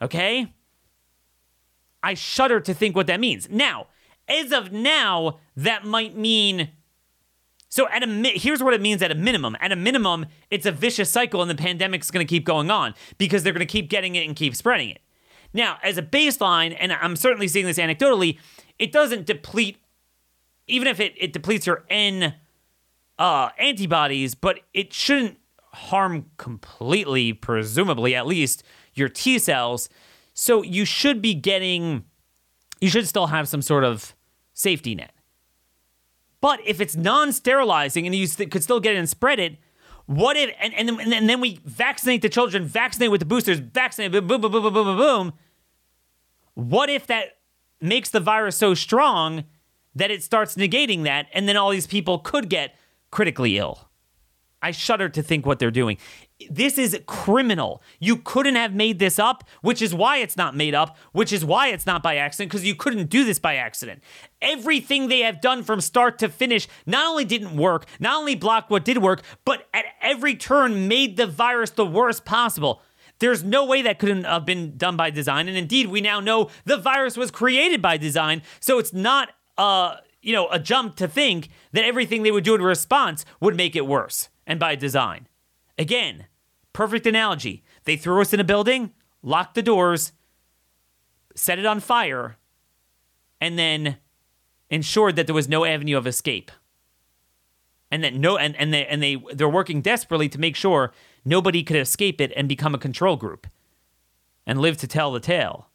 Okay? 0.00 0.52
I 2.02 2.14
shudder 2.14 2.60
to 2.60 2.74
think 2.74 2.96
what 2.96 3.06
that 3.08 3.20
means. 3.20 3.48
Now, 3.50 3.86
as 4.28 4.52
of 4.52 4.72
now, 4.72 5.38
that 5.56 5.84
might 5.84 6.16
mean. 6.16 6.70
So 7.68 7.88
at 7.88 8.02
a 8.02 8.06
mi- 8.06 8.38
here's 8.38 8.62
what 8.62 8.74
it 8.74 8.80
means 8.80 9.02
at 9.02 9.10
a 9.10 9.14
minimum. 9.14 9.56
At 9.60 9.72
a 9.72 9.76
minimum, 9.76 10.26
it's 10.50 10.66
a 10.66 10.72
vicious 10.72 11.10
cycle, 11.10 11.42
and 11.42 11.50
the 11.50 11.54
pandemic's 11.54 12.10
going 12.10 12.26
to 12.26 12.28
keep 12.28 12.44
going 12.44 12.70
on 12.70 12.94
because 13.18 13.42
they're 13.42 13.52
going 13.52 13.66
to 13.66 13.70
keep 13.70 13.90
getting 13.90 14.14
it 14.14 14.26
and 14.26 14.34
keep 14.34 14.54
spreading 14.56 14.90
it. 14.90 15.00
Now, 15.52 15.78
as 15.82 15.98
a 15.98 16.02
baseline, 16.02 16.76
and 16.78 16.92
I'm 16.92 17.16
certainly 17.16 17.48
seeing 17.48 17.66
this 17.66 17.78
anecdotally, 17.78 18.38
it 18.78 18.92
doesn't 18.92 19.26
deplete, 19.26 19.78
even 20.66 20.88
if 20.88 21.00
it, 21.00 21.14
it 21.16 21.32
depletes 21.32 21.66
your 21.66 21.84
N 21.90 22.34
uh, 23.18 23.50
antibodies, 23.58 24.34
but 24.34 24.60
it 24.72 24.92
shouldn't 24.92 25.38
harm 25.72 26.26
completely, 26.36 27.32
presumably 27.32 28.14
at 28.14 28.26
least, 28.26 28.62
your 28.94 29.08
T 29.08 29.38
cells. 29.38 29.88
So 30.40 30.62
you 30.62 30.84
should 30.84 31.20
be 31.20 31.34
getting, 31.34 32.04
you 32.80 32.88
should 32.90 33.08
still 33.08 33.26
have 33.26 33.48
some 33.48 33.60
sort 33.60 33.82
of 33.82 34.14
safety 34.52 34.94
net. 34.94 35.10
But 36.40 36.60
if 36.64 36.80
it's 36.80 36.94
non 36.94 37.32
sterilizing 37.32 38.06
and 38.06 38.14
you 38.14 38.28
could 38.28 38.62
still 38.62 38.78
get 38.78 38.94
it 38.94 38.98
and 38.98 39.08
spread 39.08 39.40
it, 39.40 39.58
what 40.06 40.36
if, 40.36 40.54
and, 40.60 40.72
and, 40.74 40.88
then, 40.88 41.12
and 41.12 41.28
then 41.28 41.40
we 41.40 41.58
vaccinate 41.64 42.22
the 42.22 42.28
children, 42.28 42.64
vaccinate 42.64 43.10
with 43.10 43.18
the 43.18 43.26
boosters, 43.26 43.58
vaccinate, 43.58 44.12
boom, 44.12 44.28
boom, 44.28 44.40
boom, 44.40 44.52
boom, 44.52 44.62
boom, 44.62 44.72
boom, 44.72 44.96
boom. 44.96 45.32
What 46.54 46.88
if 46.88 47.08
that 47.08 47.38
makes 47.80 48.10
the 48.10 48.20
virus 48.20 48.54
so 48.54 48.74
strong 48.74 49.42
that 49.96 50.12
it 50.12 50.22
starts 50.22 50.54
negating 50.54 51.02
that, 51.02 51.26
and 51.32 51.48
then 51.48 51.56
all 51.56 51.70
these 51.70 51.88
people 51.88 52.20
could 52.20 52.48
get 52.48 52.76
critically 53.10 53.58
ill? 53.58 53.88
I 54.62 54.70
shudder 54.70 55.08
to 55.08 55.22
think 55.22 55.46
what 55.46 55.58
they're 55.58 55.72
doing. 55.72 55.98
This 56.48 56.78
is 56.78 56.96
criminal. 57.06 57.82
You 57.98 58.16
couldn't 58.16 58.54
have 58.54 58.72
made 58.72 59.00
this 59.00 59.18
up, 59.18 59.42
which 59.60 59.82
is 59.82 59.92
why 59.92 60.18
it's 60.18 60.36
not 60.36 60.54
made 60.54 60.72
up, 60.72 60.96
which 61.10 61.32
is 61.32 61.44
why 61.44 61.68
it's 61.68 61.84
not 61.86 62.00
by 62.00 62.16
accident, 62.16 62.50
because 62.50 62.64
you 62.64 62.76
couldn't 62.76 63.10
do 63.10 63.24
this 63.24 63.40
by 63.40 63.56
accident. 63.56 64.04
Everything 64.40 65.08
they 65.08 65.20
have 65.20 65.40
done 65.40 65.64
from 65.64 65.80
start 65.80 66.16
to 66.20 66.28
finish 66.28 66.68
not 66.86 67.08
only 67.08 67.24
didn't 67.24 67.56
work, 67.56 67.86
not 67.98 68.16
only 68.16 68.36
blocked 68.36 68.70
what 68.70 68.84
did 68.84 68.98
work, 68.98 69.22
but 69.44 69.66
at 69.74 69.86
every 70.00 70.36
turn 70.36 70.86
made 70.86 71.16
the 71.16 71.26
virus 71.26 71.70
the 71.70 71.84
worst 71.84 72.24
possible. 72.24 72.82
There's 73.18 73.42
no 73.42 73.64
way 73.64 73.82
that 73.82 73.98
couldn't 73.98 74.22
have 74.24 74.46
been 74.46 74.76
done 74.76 74.96
by 74.96 75.10
design. 75.10 75.48
And 75.48 75.56
indeed, 75.56 75.88
we 75.88 76.00
now 76.00 76.20
know 76.20 76.50
the 76.64 76.76
virus 76.76 77.16
was 77.16 77.32
created 77.32 77.82
by 77.82 77.96
design. 77.96 78.42
So 78.60 78.78
it's 78.78 78.92
not, 78.92 79.30
uh, 79.56 79.96
you 80.22 80.32
know, 80.32 80.48
a 80.50 80.60
jump 80.60 80.94
to 80.96 81.08
think 81.08 81.48
that 81.72 81.84
everything 81.84 82.22
they 82.22 82.30
would 82.30 82.44
do 82.44 82.54
in 82.54 82.62
response 82.62 83.24
would 83.40 83.56
make 83.56 83.74
it 83.74 83.86
worse 83.86 84.28
and 84.46 84.60
by 84.60 84.76
design. 84.76 85.27
Again, 85.78 86.26
perfect 86.72 87.06
analogy. 87.06 87.62
They 87.84 87.96
threw 87.96 88.20
us 88.20 88.34
in 88.34 88.40
a 88.40 88.44
building, 88.44 88.92
locked 89.22 89.54
the 89.54 89.62
doors, 89.62 90.12
set 91.34 91.58
it 91.58 91.66
on 91.66 91.80
fire, 91.80 92.36
and 93.40 93.58
then 93.58 93.98
ensured 94.70 95.16
that 95.16 95.26
there 95.26 95.34
was 95.34 95.48
no 95.48 95.64
avenue 95.64 95.96
of 95.96 96.06
escape. 96.06 96.50
And 97.90 98.04
that 98.04 98.12
no 98.12 98.36
and, 98.36 98.54
and 98.56 98.74
they 98.74 98.84
and 98.84 99.02
they 99.02 99.16
they're 99.32 99.48
working 99.48 99.80
desperately 99.80 100.28
to 100.28 100.38
make 100.38 100.56
sure 100.56 100.92
nobody 101.24 101.62
could 101.62 101.76
escape 101.76 102.20
it 102.20 102.32
and 102.36 102.46
become 102.46 102.74
a 102.74 102.78
control 102.78 103.16
group 103.16 103.46
and 104.46 104.60
live 104.60 104.76
to 104.78 104.86
tell 104.86 105.10
the 105.10 105.20
tale. 105.20 105.68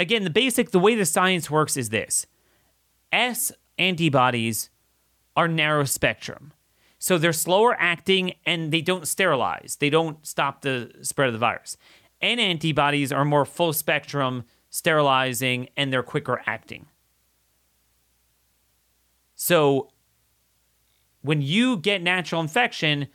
Again, 0.00 0.24
the 0.24 0.30
basic 0.30 0.72
the 0.72 0.80
way 0.80 0.96
the 0.96 1.06
science 1.06 1.48
works 1.48 1.76
is 1.76 1.90
this. 1.90 2.26
S 3.12 3.52
antibodies 3.78 4.70
are 5.36 5.46
narrow 5.46 5.84
spectrum. 5.84 6.52
So 7.04 7.18
they're 7.18 7.34
slower 7.34 7.76
acting 7.78 8.32
and 8.46 8.72
they 8.72 8.80
don't 8.80 9.06
sterilize. 9.06 9.76
They 9.78 9.90
don't 9.90 10.26
stop 10.26 10.62
the 10.62 10.90
spread 11.02 11.26
of 11.26 11.34
the 11.34 11.38
virus. 11.38 11.76
And 12.22 12.40
antibodies 12.40 13.12
are 13.12 13.26
more 13.26 13.44
full 13.44 13.74
spectrum, 13.74 14.44
sterilizing, 14.70 15.68
and 15.76 15.92
they're 15.92 16.02
quicker 16.02 16.40
acting. 16.46 16.86
So 19.34 19.90
when 21.20 21.42
you 21.42 21.76
get 21.76 22.00
natural 22.00 22.40
infection, 22.40 23.08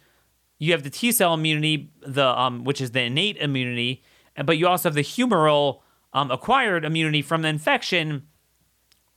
you 0.59 0.71
have 0.73 0.83
the 0.83 0.91
T 0.91 1.11
cell 1.11 1.33
immunity, 1.33 1.89
the 2.05 2.27
um, 2.39 2.65
which 2.65 2.81
is 2.81 2.91
the 2.91 3.01
innate 3.01 3.37
immunity, 3.37 4.03
but 4.45 4.59
you 4.59 4.67
also 4.67 4.89
have 4.89 4.95
the 4.95 5.01
humoral 5.01 5.79
um, 6.13 6.29
acquired 6.29 6.85
immunity 6.85 7.23
from 7.23 7.41
the 7.41 7.47
infection 7.47 8.27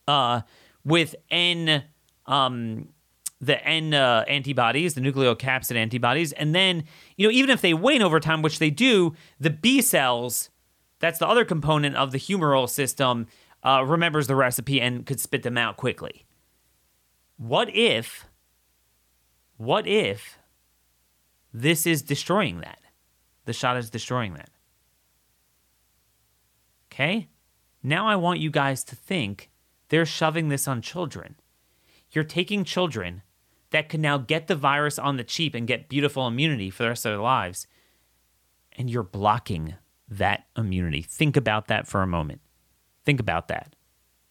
uh, 0.09 0.41
with 0.83 1.15
N 1.31 1.85
um, 2.25 2.89
the 3.43 3.63
N 3.67 3.93
uh, 3.93 4.25
antibodies, 4.29 4.95
the 4.95 5.01
nucleocapsid 5.01 5.75
antibodies, 5.75 6.33
and 6.33 6.55
then 6.55 6.85
you 7.17 7.27
know 7.27 7.33
even 7.33 7.51
if 7.51 7.61
they 7.61 7.75
wane 7.75 8.01
over 8.01 8.21
time, 8.21 8.41
which 8.41 8.61
they 8.61 8.71
do, 8.71 9.15
the 9.39 9.51
B 9.51 9.83
cells, 9.83 10.49
that's 11.01 11.19
the 11.19 11.27
other 11.27 11.45
component 11.45 11.97
of 11.97 12.13
the 12.13 12.19
humoral 12.19 12.71
system, 12.71 13.27
uh, 13.65 13.85
remembers 13.85 14.29
the 14.29 14.37
recipe 14.37 14.81
and 14.81 15.05
could 15.05 15.19
spit 15.21 15.43
them 15.43 15.59
out 15.59 15.77
quickly. 15.77 16.25
What 17.37 17.69
if? 17.75 18.27
What 19.57 19.87
if 19.87 20.39
this 21.53 21.87
is 21.87 22.03
destroying 22.03 22.61
that? 22.61 22.79
The 23.45 23.53
shot 23.53 23.77
is 23.77 23.91
destroying 23.91 24.35
that. 24.35 24.51
Okay? 26.93 27.29
Now 27.83 28.07
I 28.07 28.17
want 28.17 28.39
you 28.39 28.51
guys 28.51 28.85
to 28.85 28.97
think 28.97 29.51
they're 29.89 30.07
shoving 30.07 30.49
this 30.49 30.69
on 30.69 30.81
children. 30.81 31.37
You're 32.13 32.25
taking 32.25 32.65
children 32.65 33.23
that 33.73 33.89
can 33.89 34.01
now 34.01 34.17
get 34.17 34.47
the 34.47 34.57
virus 34.57 34.99
on 34.99 35.17
the 35.17 35.25
cheap 35.25 35.55
and 35.55 35.67
get 35.67 35.89
beautiful 35.89 36.27
immunity 36.27 36.71
for 36.71 36.85
the 36.85 36.91
rest 36.91 37.05
of 37.05 37.13
their 37.13 37.19
lives, 37.19 37.67
and 38.73 38.89
you're 38.89 39.03
blocking 39.03 39.75
that 40.09 40.47
immunity. 40.57 41.03
Think 41.03 41.37
about 41.37 41.67
that 41.67 41.87
for 41.87 42.03
a 42.03 42.07
moment. 42.07 42.41
Think 43.05 43.19
about 43.19 43.49
that. 43.49 43.75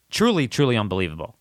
Truly, 0.09 0.47
truly 0.47 0.77
unbelievable. 0.77 1.37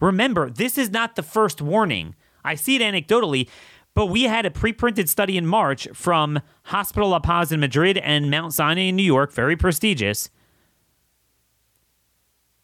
Remember, 0.00 0.50
this 0.50 0.76
is 0.76 0.90
not 0.90 1.14
the 1.14 1.22
first 1.22 1.62
warning. 1.62 2.14
I 2.44 2.56
see 2.56 2.76
it 2.76 2.82
anecdotally, 2.82 3.48
but 3.94 4.06
we 4.06 4.24
had 4.24 4.44
a 4.44 4.50
pre-printed 4.50 5.08
study 5.08 5.36
in 5.36 5.46
March 5.46 5.86
from 5.92 6.40
Hospital 6.64 7.10
La 7.10 7.20
Paz 7.20 7.52
in 7.52 7.60
Madrid 7.60 7.98
and 7.98 8.30
Mount 8.30 8.52
Sinai 8.52 8.82
in 8.82 8.96
New 8.96 9.02
York, 9.02 9.32
very 9.32 9.56
prestigious, 9.56 10.28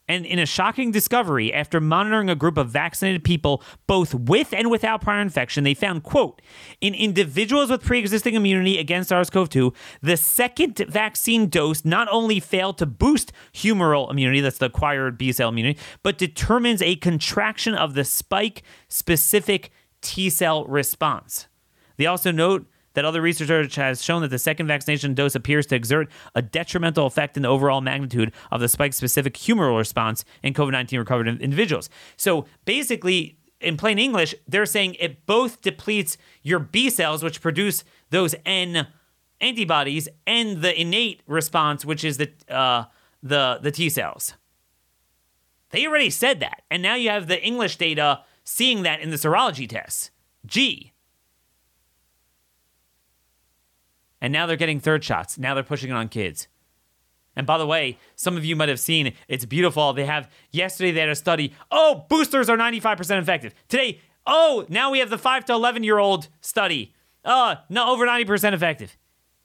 and 0.09 0.25
in 0.25 0.39
a 0.39 0.47
shocking 0.47 0.91
discovery, 0.91 1.53
after 1.53 1.81
monitoring 1.81 2.31
a 2.31 2.35
group 2.35 2.57
of 2.57 2.71
vaccinated 2.71 3.23
people 3.23 3.63
both 3.87 4.15
with 4.15 4.55
and 4.55 4.71
without 4.71 5.03
prior 5.03 5.21
infection, 5.21 5.65
they 5.65 5.75
found, 5.75 6.03
quote, 6.03 6.41
in 6.81 6.95
individuals 6.95 7.71
with 7.71 7.83
pre-existing 7.83 8.35
immunity 8.35 8.79
against 8.79 9.11
SARS-CoV-2, 9.11 9.75
the 10.01 10.17
second 10.17 10.79
vaccine 10.89 11.49
dose 11.49 11.85
not 11.85 12.09
only 12.11 12.41
failed 12.41 12.79
to 12.79 12.87
boost 12.87 13.33
humoral 13.53 14.11
immunity, 14.11 14.41
that's 14.41 14.59
the 14.59 14.67
acquired 14.67 15.19
B-cell 15.19 15.51
immunity, 15.51 15.79
but 16.03 16.19
determines 16.19 16.81
a 16.81 16.97
contraction 16.97 17.75
of 17.75 17.95
the 17.95 18.05
spike-specific 18.05 19.71
T-cell 20.01 20.65
response. 20.65 21.49
They 21.97 22.07
also 22.07 22.31
note 22.31 22.67
that 22.99 23.05
other 23.05 23.23
research 23.23 23.77
has 23.77 24.03
shown 24.03 24.23
that 24.23 24.29
the 24.29 24.41
second 24.41 24.67
vaccination 24.67 25.15
dose 25.15 25.37
appears 25.37 25.67
to 25.67 25.77
exert 25.77 26.11
a 26.35 26.43
detrimental 26.43 27.07
effect 27.07 27.37
in 27.37 27.45
the 27.45 27.49
overall 27.49 27.81
magnitude 27.81 28.33
of 28.51 28.61
the 28.61 28.69
spike 28.69 28.93
specific 28.93 29.35
humoral 29.35 29.79
response 29.79 30.25
in 30.43 30.53
COVID 30.53 30.73
19 30.73 30.99
recovered 30.99 31.29
individuals. 31.29 31.89
So 32.17 32.47
basically, 32.65 33.39
in 33.61 33.77
plain 33.77 34.01
English, 34.01 34.35
they're 34.49 34.67
saying 34.67 34.97
it 34.99 35.27
both 35.27 35.63
depletes 35.63 36.19
your 36.43 36.59
B 36.59 36.91
cells, 36.91 37.23
which 37.23 37.41
produce 37.41 37.85
those 38.11 38.35
N 38.45 38.89
antibodies, 39.41 40.09
and 40.27 40.61
the 40.61 40.81
innate 40.81 41.23
response, 41.29 41.85
which 41.85 42.03
is 42.03 42.17
the 42.17 42.33
uh, 42.49 42.87
the 43.23 43.61
the 43.63 43.71
T 43.71 43.89
cells. 43.91 44.35
They 45.71 45.87
already 45.87 46.11
said 46.11 46.41
that, 46.41 46.63
and 46.69 46.83
now 46.83 46.97
you 46.97 47.11
have 47.11 47.29
the 47.29 47.41
English 47.41 47.77
data 47.77 48.25
seeing 48.43 48.83
that 48.83 48.99
in 48.99 49.11
the 49.11 49.17
serology 49.17 49.69
tests. 49.69 50.11
Gee, 50.45 50.95
And 54.21 54.33
now 54.33 54.47
they're 54.47 54.57
getting 54.57 54.81
third 54.81 55.05
shots. 55.05 55.39
Now 55.39 55.55
they're 55.55 55.63
pushing 55.63 55.91
it 55.91 55.95
on 55.95 56.09
kids. 56.09 56.49
And 57.37 57.47
by 57.47 57.57
the 57.57 57.67
way, 57.67 57.99
some 58.17 58.37
of 58.37 58.45
you 58.45 58.57
might 58.57 58.69
have 58.69 58.81
seen 58.81 59.13
it's 59.29 59.45
beautiful. 59.45 59.93
They 59.93 60.07
have 60.07 60.29
yesterday 60.51 60.91
they 60.91 61.01
had 61.01 61.09
a 61.09 61.15
study. 61.15 61.55
Oh, 61.71 62.07
boosters 62.09 62.51
are 62.51 62.57
95% 62.57 63.21
effective. 63.21 63.55
Today, 63.69 64.01
oh, 64.27 64.67
now 64.69 64.91
we 64.91 64.99
have 64.99 65.11
the 65.11 65.19
5 65.19 65.45
to 65.45 65.53
11 65.53 65.85
year 65.85 65.99
old 65.99 66.29
study. 66.41 66.95
Uh, 67.25 67.57
no, 67.69 67.91
over 67.91 68.07
90% 68.07 68.55
effective. 68.55 68.97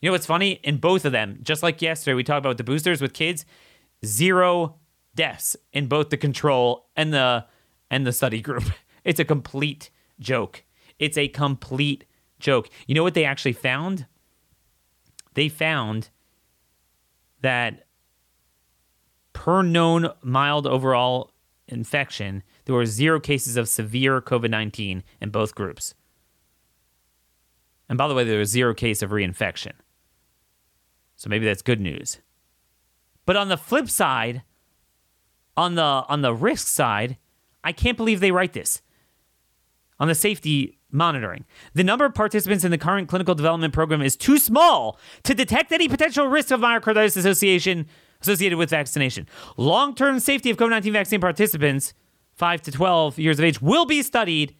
You 0.01 0.09
know 0.09 0.13
what's 0.13 0.25
funny? 0.25 0.59
In 0.63 0.77
both 0.77 1.05
of 1.05 1.11
them, 1.11 1.39
just 1.43 1.63
like 1.63 1.81
yesterday, 1.81 2.13
we 2.13 2.23
talked 2.23 2.39
about 2.45 2.57
the 2.57 2.63
boosters 2.63 3.01
with 3.01 3.13
kids, 3.13 3.45
zero 4.05 4.75
deaths 5.15 5.55
in 5.71 5.87
both 5.87 6.09
the 6.09 6.17
control 6.17 6.87
and 6.95 7.13
the 7.13 7.45
and 7.89 8.05
the 8.05 8.11
study 8.11 8.41
group. 8.41 8.63
It's 9.05 9.19
a 9.19 9.25
complete 9.25 9.89
joke. 10.21 10.63
It's 10.97 11.17
a 11.17 11.27
complete 11.27 12.05
joke. 12.39 12.69
You 12.87 12.95
know 12.95 13.03
what 13.03 13.15
they 13.15 13.25
actually 13.25 13.51
found? 13.51 14.05
They 15.33 15.49
found 15.49 16.09
that 17.41 17.85
per 19.33 19.61
known 19.61 20.09
mild 20.21 20.67
overall 20.67 21.31
infection, 21.67 22.43
there 22.65 22.75
were 22.75 22.85
zero 22.85 23.19
cases 23.19 23.57
of 23.57 23.67
severe 23.67 24.21
COVID 24.21 24.49
19 24.49 25.03
in 25.21 25.29
both 25.29 25.55
groups. 25.55 25.95
And 27.89 27.97
by 27.97 28.07
the 28.07 28.15
way, 28.15 28.23
there 28.23 28.39
was 28.39 28.49
zero 28.49 28.73
case 28.73 29.01
of 29.01 29.11
reinfection. 29.11 29.73
So 31.15 31.29
maybe 31.29 31.45
that's 31.45 31.61
good 31.61 31.81
news. 31.81 32.19
But 33.25 33.35
on 33.35 33.49
the 33.49 33.57
flip 33.57 33.89
side, 33.89 34.43
on 35.55 35.75
the 35.75 35.83
on 35.83 36.21
the 36.21 36.33
risk 36.33 36.67
side, 36.67 37.17
I 37.63 37.71
can't 37.71 37.97
believe 37.97 38.19
they 38.19 38.31
write 38.31 38.53
this. 38.53 38.81
On 39.99 40.07
the 40.07 40.15
safety 40.15 40.79
monitoring, 40.93 41.45
the 41.73 41.83
number 41.83 42.05
of 42.05 42.13
participants 42.13 42.63
in 42.63 42.71
the 42.71 42.77
current 42.77 43.09
clinical 43.09 43.35
development 43.35 43.73
program 43.73 44.01
is 44.01 44.15
too 44.15 44.37
small 44.37 44.99
to 45.23 45.33
detect 45.33 45.71
any 45.71 45.87
potential 45.87 46.27
risk 46.27 46.51
of 46.51 46.61
myocarditis 46.61 47.17
association 47.17 47.87
associated 48.21 48.57
with 48.57 48.69
vaccination. 48.69 49.27
Long-term 49.57 50.19
safety 50.19 50.49
of 50.49 50.57
COVID-19 50.57 50.93
vaccine 50.93 51.21
participants 51.21 51.93
5 52.35 52.61
to 52.63 52.71
12 52.71 53.19
years 53.19 53.39
of 53.39 53.45
age 53.45 53.61
will 53.61 53.85
be 53.85 54.01
studied 54.01 54.55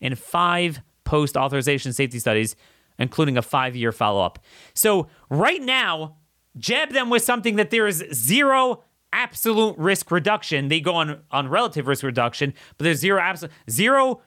in 0.00 0.14
five 0.14 0.80
post-authorization 1.04 1.92
safety 1.92 2.18
studies 2.18 2.56
including 2.98 3.36
a 3.36 3.42
5-year 3.42 3.92
follow-up. 3.92 4.38
So, 4.74 5.08
right 5.30 5.60
now, 5.60 6.16
jab 6.56 6.90
them 6.90 7.10
with 7.10 7.22
something 7.22 7.56
that 7.56 7.70
there 7.70 7.86
is 7.86 8.04
zero 8.12 8.84
absolute 9.12 9.76
risk 9.78 10.10
reduction. 10.10 10.68
They 10.68 10.80
go 10.80 10.94
on 10.94 11.20
on 11.30 11.48
relative 11.48 11.86
risk 11.86 12.02
reduction, 12.02 12.54
but 12.78 12.84
there's 12.84 12.98
zero 12.98 13.20
absolute 13.20 13.52
zero 13.70 14.22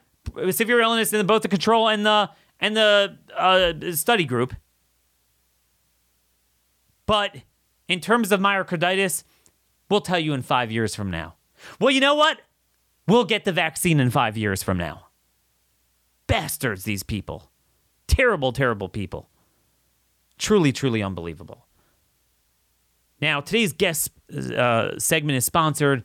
severe 0.50 0.80
illness 0.80 1.12
in 1.12 1.26
both 1.26 1.42
the 1.42 1.48
control 1.48 1.88
and 1.88 2.04
the 2.04 2.30
and 2.60 2.76
the 2.76 3.16
uh, 3.36 3.92
study 3.92 4.24
group. 4.24 4.54
But 7.06 7.36
in 7.88 8.00
terms 8.00 8.32
of 8.32 8.40
myocarditis, 8.40 9.24
we'll 9.88 10.00
tell 10.00 10.18
you 10.18 10.32
in 10.32 10.42
five 10.42 10.72
years 10.72 10.94
from 10.94 11.10
now. 11.10 11.34
Well, 11.80 11.90
you 11.90 12.00
know 12.00 12.14
what? 12.14 12.40
We'll 13.06 13.24
get 13.24 13.44
the 13.44 13.52
vaccine 13.52 14.00
in 14.00 14.10
five 14.10 14.36
years 14.36 14.62
from 14.62 14.76
now. 14.78 15.06
Bastards, 16.26 16.84
these 16.84 17.02
people. 17.02 17.50
Terrible, 18.08 18.52
terrible 18.52 18.88
people. 18.88 19.30
Truly, 20.38 20.72
truly 20.72 21.02
unbelievable. 21.02 21.66
Now, 23.20 23.40
today's 23.40 23.72
guest 23.72 24.10
uh, 24.34 24.98
segment 24.98 25.36
is 25.36 25.44
sponsored 25.44 26.04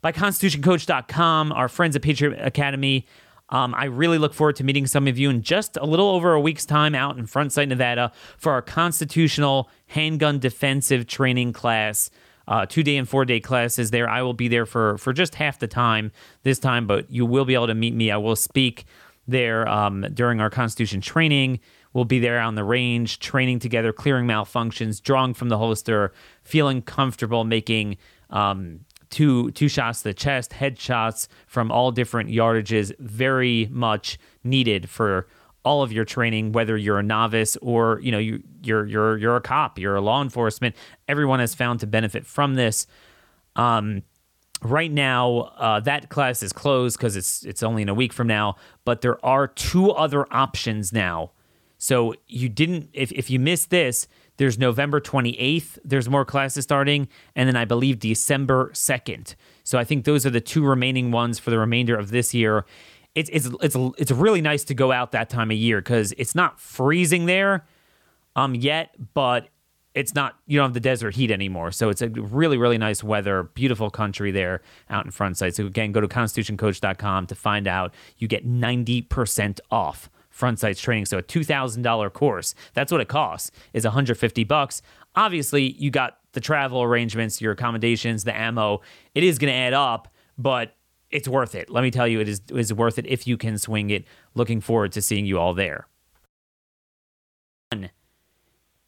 by 0.00 0.12
ConstitutionCoach.com, 0.12 1.52
our 1.52 1.68
friends 1.68 1.96
at 1.96 2.02
Patriot 2.02 2.38
Academy. 2.40 3.06
Um, 3.50 3.74
I 3.74 3.84
really 3.84 4.18
look 4.18 4.34
forward 4.34 4.56
to 4.56 4.64
meeting 4.64 4.86
some 4.86 5.06
of 5.06 5.18
you 5.18 5.30
in 5.30 5.42
just 5.42 5.76
a 5.76 5.86
little 5.86 6.08
over 6.10 6.34
a 6.34 6.40
week's 6.40 6.66
time 6.66 6.94
out 6.94 7.16
in 7.16 7.26
Front 7.26 7.52
Sight, 7.52 7.68
Nevada 7.68 8.12
for 8.36 8.52
our 8.52 8.62
constitutional 8.62 9.70
handgun 9.86 10.38
defensive 10.38 11.06
training 11.06 11.52
class. 11.52 12.10
Uh, 12.46 12.64
two 12.64 12.82
day 12.82 12.96
and 12.96 13.06
four 13.06 13.26
day 13.26 13.40
classes 13.40 13.90
there. 13.90 14.08
I 14.08 14.22
will 14.22 14.32
be 14.32 14.48
there 14.48 14.64
for, 14.64 14.96
for 14.96 15.12
just 15.12 15.34
half 15.34 15.58
the 15.58 15.66
time 15.66 16.12
this 16.44 16.58
time, 16.58 16.86
but 16.86 17.10
you 17.10 17.26
will 17.26 17.44
be 17.44 17.52
able 17.52 17.66
to 17.66 17.74
meet 17.74 17.94
me. 17.94 18.10
I 18.10 18.16
will 18.16 18.36
speak 18.36 18.86
there 19.26 19.68
um, 19.68 20.06
during 20.14 20.40
our 20.40 20.48
Constitution 20.48 21.02
training. 21.02 21.60
We'll 21.92 22.06
be 22.06 22.18
there 22.18 22.40
on 22.40 22.54
the 22.54 22.64
range, 22.64 23.18
training 23.18 23.58
together, 23.58 23.92
clearing 23.92 24.26
malfunctions, 24.26 25.02
drawing 25.02 25.34
from 25.34 25.50
the 25.50 25.58
holster, 25.58 26.12
feeling 26.42 26.80
comfortable 26.80 27.44
making 27.44 27.98
um, 28.30 28.80
two 29.10 29.50
two 29.52 29.68
shots 29.68 30.02
to 30.02 30.08
the 30.08 30.14
chest, 30.14 30.52
headshots 30.52 31.28
from 31.46 31.70
all 31.70 31.90
different 31.90 32.30
yardages. 32.30 32.92
Very 32.98 33.68
much 33.70 34.18
needed 34.44 34.88
for 34.88 35.26
all 35.64 35.82
of 35.82 35.92
your 35.92 36.04
training, 36.04 36.52
whether 36.52 36.76
you're 36.76 36.98
a 36.98 37.02
novice 37.02 37.56
or 37.62 38.00
you 38.00 38.12
know 38.12 38.18
you 38.18 38.42
you're 38.62 38.86
you're 38.86 39.16
you're 39.16 39.36
a 39.36 39.40
cop, 39.40 39.78
you're 39.78 39.96
a 39.96 40.00
law 40.00 40.22
enforcement. 40.22 40.74
Everyone 41.06 41.40
has 41.40 41.54
found 41.54 41.80
to 41.80 41.86
benefit 41.86 42.26
from 42.26 42.54
this. 42.54 42.86
Um, 43.56 44.02
right 44.60 44.90
now 44.90 45.52
uh, 45.56 45.80
that 45.80 46.08
class 46.08 46.42
is 46.42 46.52
closed 46.52 46.98
because 46.98 47.16
it's 47.16 47.44
it's 47.44 47.62
only 47.62 47.82
in 47.82 47.88
a 47.88 47.94
week 47.94 48.12
from 48.12 48.26
now 48.26 48.56
but 48.84 49.02
there 49.02 49.24
are 49.24 49.46
two 49.46 49.92
other 49.92 50.26
options 50.32 50.92
now 50.92 51.30
so 51.78 52.14
you 52.26 52.48
didn't 52.48 52.90
if, 52.92 53.12
if 53.12 53.30
you 53.30 53.38
missed 53.38 53.70
this, 53.70 54.08
there's 54.38 54.58
November 54.58 55.00
28th, 55.00 55.78
there's 55.84 56.08
more 56.08 56.24
classes 56.24 56.64
starting, 56.64 57.08
and 57.36 57.48
then 57.48 57.56
I 57.56 57.64
believe 57.64 57.98
December 57.98 58.70
2nd. 58.72 59.34
So 59.64 59.78
I 59.78 59.84
think 59.84 60.04
those 60.04 60.24
are 60.24 60.30
the 60.30 60.40
two 60.40 60.64
remaining 60.64 61.10
ones 61.10 61.38
for 61.38 61.50
the 61.50 61.58
remainder 61.58 61.96
of 61.96 62.10
this 62.10 62.32
year. 62.32 62.64
It's 63.14 63.28
it's 63.32 63.48
it's 63.60 63.76
it's 63.98 64.12
really 64.12 64.40
nice 64.40 64.64
to 64.64 64.74
go 64.74 64.92
out 64.92 65.12
that 65.12 65.28
time 65.28 65.50
of 65.50 65.56
year 65.56 65.80
because 65.80 66.12
it's 66.16 66.34
not 66.34 66.60
freezing 66.60 67.26
there 67.26 67.66
um 68.36 68.54
yet, 68.54 68.94
but 69.14 69.48
it's 69.94 70.14
not 70.14 70.36
you 70.46 70.58
don't 70.58 70.66
have 70.66 70.74
the 70.74 70.80
desert 70.80 71.16
heat 71.16 71.32
anymore. 71.32 71.72
So 71.72 71.88
it's 71.88 72.00
a 72.00 72.08
really 72.08 72.58
really 72.58 72.78
nice 72.78 73.02
weather, 73.02 73.42
beautiful 73.42 73.90
country 73.90 74.30
there 74.30 74.62
out 74.88 75.04
in 75.04 75.10
Front 75.10 75.36
Sight. 75.38 75.56
So 75.56 75.66
again, 75.66 75.90
go 75.90 76.00
to 76.00 76.06
constitutioncoach.com 76.06 77.26
to 77.26 77.34
find 77.34 77.66
out. 77.66 77.92
You 78.18 78.28
get 78.28 78.46
90% 78.46 79.58
off 79.70 80.08
front 80.38 80.60
sights 80.60 80.80
training. 80.80 81.04
So 81.04 81.18
a 81.18 81.22
$2,000 81.22 82.12
course, 82.12 82.54
that's 82.72 82.92
what 82.92 83.00
it 83.00 83.08
costs, 83.08 83.50
is 83.72 83.84
150 83.84 84.44
bucks. 84.44 84.80
Obviously, 85.16 85.72
you 85.72 85.90
got 85.90 86.18
the 86.32 86.40
travel 86.40 86.82
arrangements, 86.82 87.40
your 87.40 87.52
accommodations, 87.52 88.22
the 88.22 88.36
ammo. 88.36 88.80
It 89.16 89.24
is 89.24 89.38
going 89.38 89.52
to 89.52 89.58
add 89.58 89.72
up, 89.72 90.08
but 90.38 90.76
it's 91.10 91.26
worth 91.26 91.56
it. 91.56 91.68
Let 91.68 91.82
me 91.82 91.90
tell 91.90 92.06
you, 92.06 92.20
it 92.20 92.28
is, 92.28 92.72
worth 92.72 92.98
it 92.98 93.06
if 93.06 93.26
you 93.26 93.36
can 93.36 93.58
swing 93.58 93.90
it. 93.90 94.04
Looking 94.34 94.60
forward 94.60 94.92
to 94.92 95.02
seeing 95.02 95.26
you 95.26 95.38
all 95.40 95.54
there. 95.54 95.88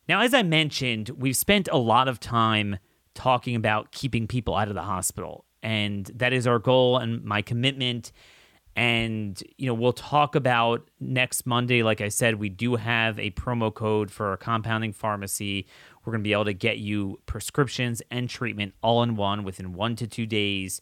Now, 0.08 0.20
as 0.20 0.32
I 0.32 0.42
mentioned, 0.42 1.10
we've 1.10 1.36
spent 1.36 1.68
a 1.70 1.78
lot 1.78 2.08
of 2.08 2.20
time 2.20 2.78
talking 3.14 3.56
about 3.56 3.90
keeping 3.90 4.26
people 4.26 4.54
out 4.54 4.68
of 4.68 4.74
the 4.74 4.82
hospital, 4.82 5.44
and 5.62 6.06
that 6.14 6.32
is 6.32 6.46
our 6.46 6.58
goal 6.58 6.98
and 6.98 7.24
my 7.24 7.42
commitment 7.42 8.12
and, 8.76 9.42
you 9.56 9.66
know, 9.66 9.74
we'll 9.74 9.92
talk 9.92 10.34
about 10.34 10.88
next 11.00 11.44
Monday. 11.44 11.82
Like 11.82 12.00
I 12.00 12.08
said, 12.08 12.36
we 12.36 12.48
do 12.48 12.76
have 12.76 13.18
a 13.18 13.30
promo 13.30 13.74
code 13.74 14.10
for 14.10 14.28
our 14.28 14.36
compounding 14.36 14.92
pharmacy. 14.92 15.66
We're 16.04 16.12
going 16.12 16.22
to 16.22 16.28
be 16.28 16.32
able 16.32 16.44
to 16.46 16.54
get 16.54 16.78
you 16.78 17.20
prescriptions 17.26 18.00
and 18.10 18.28
treatment 18.28 18.74
all 18.82 19.02
in 19.02 19.16
one 19.16 19.44
within 19.44 19.74
one 19.74 19.96
to 19.96 20.06
two 20.06 20.26
days 20.26 20.80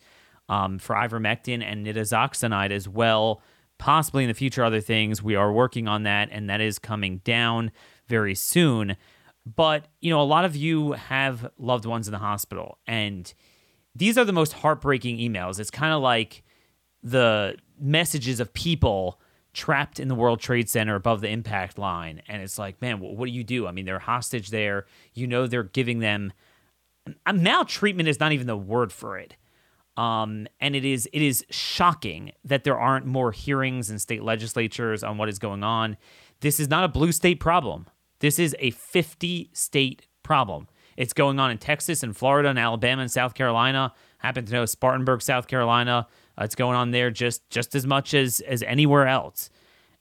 um, 0.49 0.79
for 0.79 0.95
ivermectin 0.95 1.63
and 1.63 1.87
nitazoxanide 1.87 2.71
as 2.71 2.89
well. 2.89 3.43
Possibly 3.79 4.25
in 4.25 4.29
the 4.29 4.35
future, 4.35 4.65
other 4.65 4.81
things. 4.81 5.23
We 5.23 5.37
are 5.37 5.53
working 5.53 5.87
on 5.87 6.03
that, 6.03 6.29
and 6.33 6.51
that 6.51 6.61
is 6.61 6.79
coming 6.79 7.19
down 7.19 7.71
very 8.07 8.35
soon. 8.35 8.97
But, 9.47 9.87
you 10.01 10.11
know, 10.11 10.21
a 10.21 10.25
lot 10.25 10.45
of 10.45 10.57
you 10.57 10.93
have 10.93 11.51
loved 11.59 11.87
ones 11.87 12.09
in 12.09 12.13
the 12.13 12.19
hospital, 12.19 12.79
and 12.87 13.33
these 13.95 14.19
are 14.19 14.25
the 14.25 14.33
most 14.33 14.53
heartbreaking 14.53 15.19
emails. 15.19 15.59
It's 15.59 15.71
kind 15.71 15.93
of 15.93 16.03
like 16.03 16.43
the 17.03 17.57
messages 17.79 18.41
of 18.41 18.53
people 18.53 19.21
trapped 19.53 19.99
in 19.99 20.09
the 20.09 20.15
World 20.15 20.41
Trade 20.41 20.69
Center 20.69 20.95
above 20.95 21.21
the 21.21 21.29
impact 21.29 21.79
line. 21.79 22.23
And 22.29 22.43
it's 22.43 22.59
like, 22.59 22.81
man, 22.81 23.01
what, 23.01 23.27
do 23.27 23.33
you 23.33 23.45
do? 23.45 23.67
I 23.67 23.73
mean, 23.73 23.87
they're 23.87 23.99
hostage 23.99 24.51
there. 24.51 24.87
You 25.15 25.27
know, 25.27 25.47
they're 25.47 25.63
giving 25.65 26.01
them 26.01 26.33
maltreatment 27.33 28.09
is 28.09 28.21
not 28.21 28.33
even 28.33 28.47
the 28.47 28.57
word 28.57 28.93
for 28.93 29.19
it. 29.19 29.37
Um, 29.97 30.47
and 30.61 30.77
it 30.77 30.85
is 30.85 31.09
it 31.13 31.23
is 31.23 31.45
shocking 31.51 32.33
that 32.45 32.63
there 32.63 32.79
aren't 32.79 33.05
more 33.05 33.33
hearings 33.33 33.91
in 33.91 33.99
state 33.99 34.23
legislatures 34.23 35.03
on 35.03 35.19
what 35.19 35.29
is 35.29 35.39
going 35.39 35.65
on. 35.65 35.97
This 36.41 36.61
is 36.61 36.69
not 36.69 36.85
a 36.85 36.89
blue 36.89 37.11
state 37.11 37.41
problem. 37.41 37.87
This 38.21 38.39
is 38.39 38.55
a 38.61 38.71
50 38.71 39.51
state 39.53 40.07
problem. 40.23 40.69
It's 40.97 41.13
going 41.13 41.41
on 41.41 41.51
in 41.51 41.59
Texas 41.59 42.03
and 42.03 42.17
Florida 42.17 42.49
and 42.49 42.59
Alabama 42.59 43.03
and 43.03 43.11
South 43.11 43.35
Carolina. 43.35 43.93
happen 44.19 44.45
to 44.45 44.53
know 44.53 44.67
Spartanburg, 44.67 45.23
South 45.23 45.47
Carolina, 45.47 46.07
Uh, 46.39 46.45
it's 46.45 46.55
going 46.55 46.77
on 46.77 46.91
there 46.91 47.11
just 47.11 47.49
just 47.51 47.75
as 47.75 47.87
much 47.87 48.15
as 48.15 48.41
as 48.41 48.63
anywhere 48.63 49.07
else. 49.07 49.51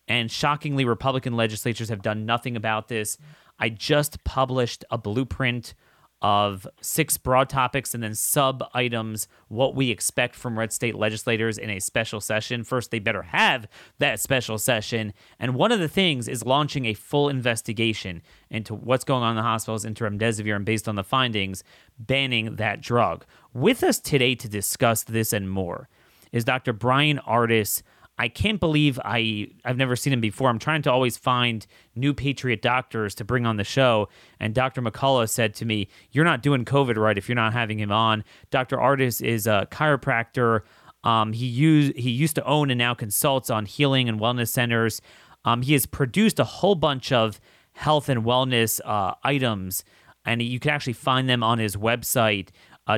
And 0.08 0.32
shockingly, 0.32 0.86
Republican 0.86 1.36
legislatures 1.36 1.89
have 1.89 2.02
done 2.02 2.26
nothing 2.26 2.56
about 2.56 2.88
this. 2.88 3.17
I 3.60 3.69
just 3.69 4.23
published 4.23 4.86
a 4.89 4.97
blueprint 4.97 5.73
of 6.21 6.67
six 6.82 7.15
broad 7.17 7.47
topics 7.47 7.93
and 7.93 8.02
then 8.02 8.15
sub 8.15 8.63
items 8.73 9.28
what 9.50 9.76
we 9.76 9.91
expect 9.91 10.36
from 10.36 10.58
red 10.58 10.73
state 10.73 10.95
legislators 10.95 11.60
in 11.60 11.69
a 11.69 11.80
special 11.80 12.19
session. 12.19 12.63
First, 12.63 12.89
they 12.89 12.97
better 12.97 13.21
have 13.21 13.67
that 14.00 14.19
special 14.19 14.58
session. 14.58 15.13
And 15.39 15.54
one 15.54 15.71
of 15.71 15.80
the 15.80 15.88
things 15.88 16.28
is 16.28 16.43
launching 16.43 16.86
a 16.86 16.95
full 16.95 17.30
investigation 17.30 18.23
into 18.50 18.73
what's 18.73 19.04
going 19.04 19.21
on 19.21 19.32
in 19.32 19.36
the 19.36 19.43
hospitals 19.43 19.86
into 19.86 20.06
remdesivir 20.06 20.56
and 20.56 20.65
based 20.65 20.88
on 20.88 20.95
the 20.95 21.04
findings, 21.04 21.63
banning 22.00 22.56
that 22.56 22.82
drug. 22.82 23.23
With 23.54 23.84
us 23.84 24.00
today 24.00 24.34
to 24.36 24.50
discuss 24.50 25.04
this 25.04 25.34
and 25.34 25.50
more 25.50 25.88
is 26.32 26.44
Dr. 26.44 26.74
Brian 26.74 27.20
Ardis. 27.28 27.82
I 28.20 28.28
can't 28.30 28.60
believe 28.60 29.00
I 29.06 29.50
I've 29.63 29.78
never 29.78 29.96
seen 29.96 30.12
him 30.12 30.22
before. 30.22 30.50
I'm 30.50 30.60
trying 30.60 30.82
to 30.84 30.92
always 30.92 31.18
find 31.18 31.66
new 31.96 32.13
patriot 32.13 32.62
doctors 32.62 33.13
to 33.16 33.24
bring 33.24 33.46
on 33.46 33.58
the 33.58 33.63
show, 33.63 34.10
and 34.40 34.56
Dr. 34.56 34.82
McCullough 34.82 35.30
said 35.30 35.54
to 35.56 35.66
me, 35.66 35.88
"You're 36.12 36.26
not 36.26 36.42
doing 36.42 36.66
COVID 36.66 36.98
right 36.98 37.18
if 37.18 37.30
you're 37.30 37.36
not 37.36 37.54
having 37.54 37.80
him 37.80 37.92
on." 37.92 38.24
Dr. 38.50 38.78
Ardis 38.78 39.22
is 39.22 39.46
a 39.46 39.68
chiropractor. 39.72 40.62
Um, 41.04 41.34
he 41.34 41.46
used 41.46 41.96
he 41.96 42.10
used 42.10 42.36
to 42.36 42.46
own 42.46 42.72
and 42.72 42.80
now 42.80 42.96
consults 42.96 43.50
on 43.52 43.66
healing 43.66 44.10
and 44.10 44.20
wellness 44.20 44.50
centers. 44.50 45.00
Um, 45.46 45.62
he 45.62 45.74
has 45.74 45.86
produced 45.86 46.40
a 46.40 46.44
whole 46.44 46.76
bunch 46.76 47.12
of 47.12 47.40
health 47.74 48.10
and 48.10 48.24
wellness 48.26 48.82
uh, 48.84 49.13
items, 49.24 49.84
and 50.26 50.42
you 50.42 50.60
can 50.60 50.72
actually 50.72 50.94
find 50.94 51.30
them 51.30 51.44
on 51.44 51.60
his 51.60 51.76
website, 51.76 52.50
uh. 52.88 52.98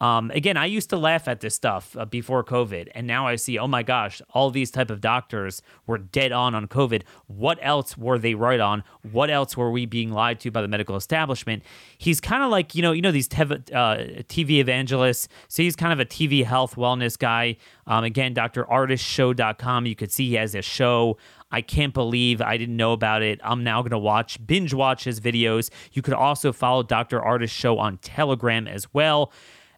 Um, 0.00 0.30
again, 0.32 0.56
I 0.56 0.66
used 0.66 0.90
to 0.90 0.96
laugh 0.96 1.28
at 1.28 1.40
this 1.40 1.54
stuff 1.54 1.96
uh, 1.96 2.04
before 2.04 2.42
COVID, 2.42 2.88
and 2.94 3.06
now 3.06 3.26
I 3.26 3.36
see, 3.36 3.58
oh 3.58 3.68
my 3.68 3.82
gosh, 3.82 4.20
all 4.30 4.50
these 4.50 4.70
type 4.70 4.90
of 4.90 5.00
doctors 5.00 5.62
were 5.86 5.98
dead 5.98 6.32
on 6.32 6.54
on 6.54 6.66
COVID. 6.66 7.02
What 7.26 7.58
else 7.62 7.96
were 7.96 8.18
they 8.18 8.34
right 8.34 8.60
on? 8.60 8.82
What 9.12 9.30
else 9.30 9.56
were 9.56 9.70
we 9.70 9.86
being 9.86 10.10
lied 10.12 10.40
to 10.40 10.50
by 10.50 10.62
the 10.62 10.68
medical 10.68 10.96
establishment? 10.96 11.62
He's 11.96 12.20
kind 12.20 12.42
of 12.42 12.50
like 12.50 12.74
you 12.74 12.82
know, 12.82 12.92
you 12.92 13.02
know 13.02 13.12
these 13.12 13.28
tev- 13.28 13.72
uh, 13.72 14.22
TV 14.24 14.58
evangelists. 14.58 15.28
So 15.48 15.62
he's 15.62 15.76
kind 15.76 15.92
of 15.92 16.00
a 16.00 16.04
TV 16.04 16.44
health 16.44 16.74
wellness 16.74 17.16
guy. 17.16 17.56
Um, 17.86 18.02
again, 18.02 18.34
drardisshow.com. 18.34 19.86
You 19.86 19.94
could 19.94 20.10
see 20.10 20.28
he 20.28 20.34
has 20.34 20.54
a 20.54 20.62
show. 20.62 21.18
I 21.54 21.62
can't 21.62 21.94
believe 21.94 22.42
I 22.42 22.56
didn't 22.56 22.76
know 22.76 22.92
about 22.92 23.22
it. 23.22 23.40
I'm 23.44 23.62
now 23.62 23.80
going 23.82 23.92
to 23.92 23.98
watch, 23.98 24.44
binge 24.44 24.74
watch 24.74 25.04
his 25.04 25.20
videos. 25.20 25.70
You 25.92 26.02
could 26.02 26.14
also 26.14 26.52
follow 26.52 26.82
Dr. 26.82 27.20
Ardis 27.20 27.50
Show 27.50 27.78
on 27.78 27.98
Telegram 27.98 28.66
as 28.66 28.92
well. 28.92 29.32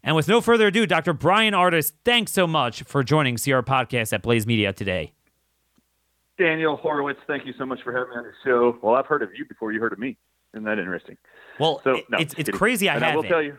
And 0.06 0.14
with 0.14 0.28
no 0.28 0.40
further 0.40 0.68
ado, 0.68 0.86
Dr. 0.86 1.12
Brian 1.12 1.52
Ardis, 1.52 1.92
thanks 2.04 2.30
so 2.30 2.46
much 2.46 2.84
for 2.84 3.02
joining 3.02 3.36
CR 3.36 3.58
Podcast 3.58 4.12
at 4.12 4.22
Blaze 4.22 4.46
Media 4.46 4.72
today. 4.72 5.12
Daniel 6.38 6.76
Horowitz, 6.76 7.18
thank 7.26 7.44
you 7.44 7.52
so 7.58 7.66
much 7.66 7.80
for 7.82 7.92
having 7.92 8.10
me 8.10 8.16
on 8.18 8.24
the 8.24 8.32
show. 8.44 8.78
Well, 8.80 8.94
I've 8.94 9.06
heard 9.06 9.22
of 9.22 9.30
you 9.36 9.44
before 9.46 9.72
you 9.72 9.80
heard 9.80 9.92
of 9.92 9.98
me. 9.98 10.16
Isn't 10.54 10.62
that 10.64 10.78
interesting? 10.78 11.16
Well, 11.58 11.80
so, 11.82 12.00
no, 12.08 12.18
it's, 12.18 12.34
it's 12.38 12.50
crazy 12.50 12.88
I 12.88 12.94
and 12.94 13.02
haven't. 13.02 13.14
I 13.14 13.20
will 13.20 13.28
tell 13.28 13.42
you. 13.42 13.58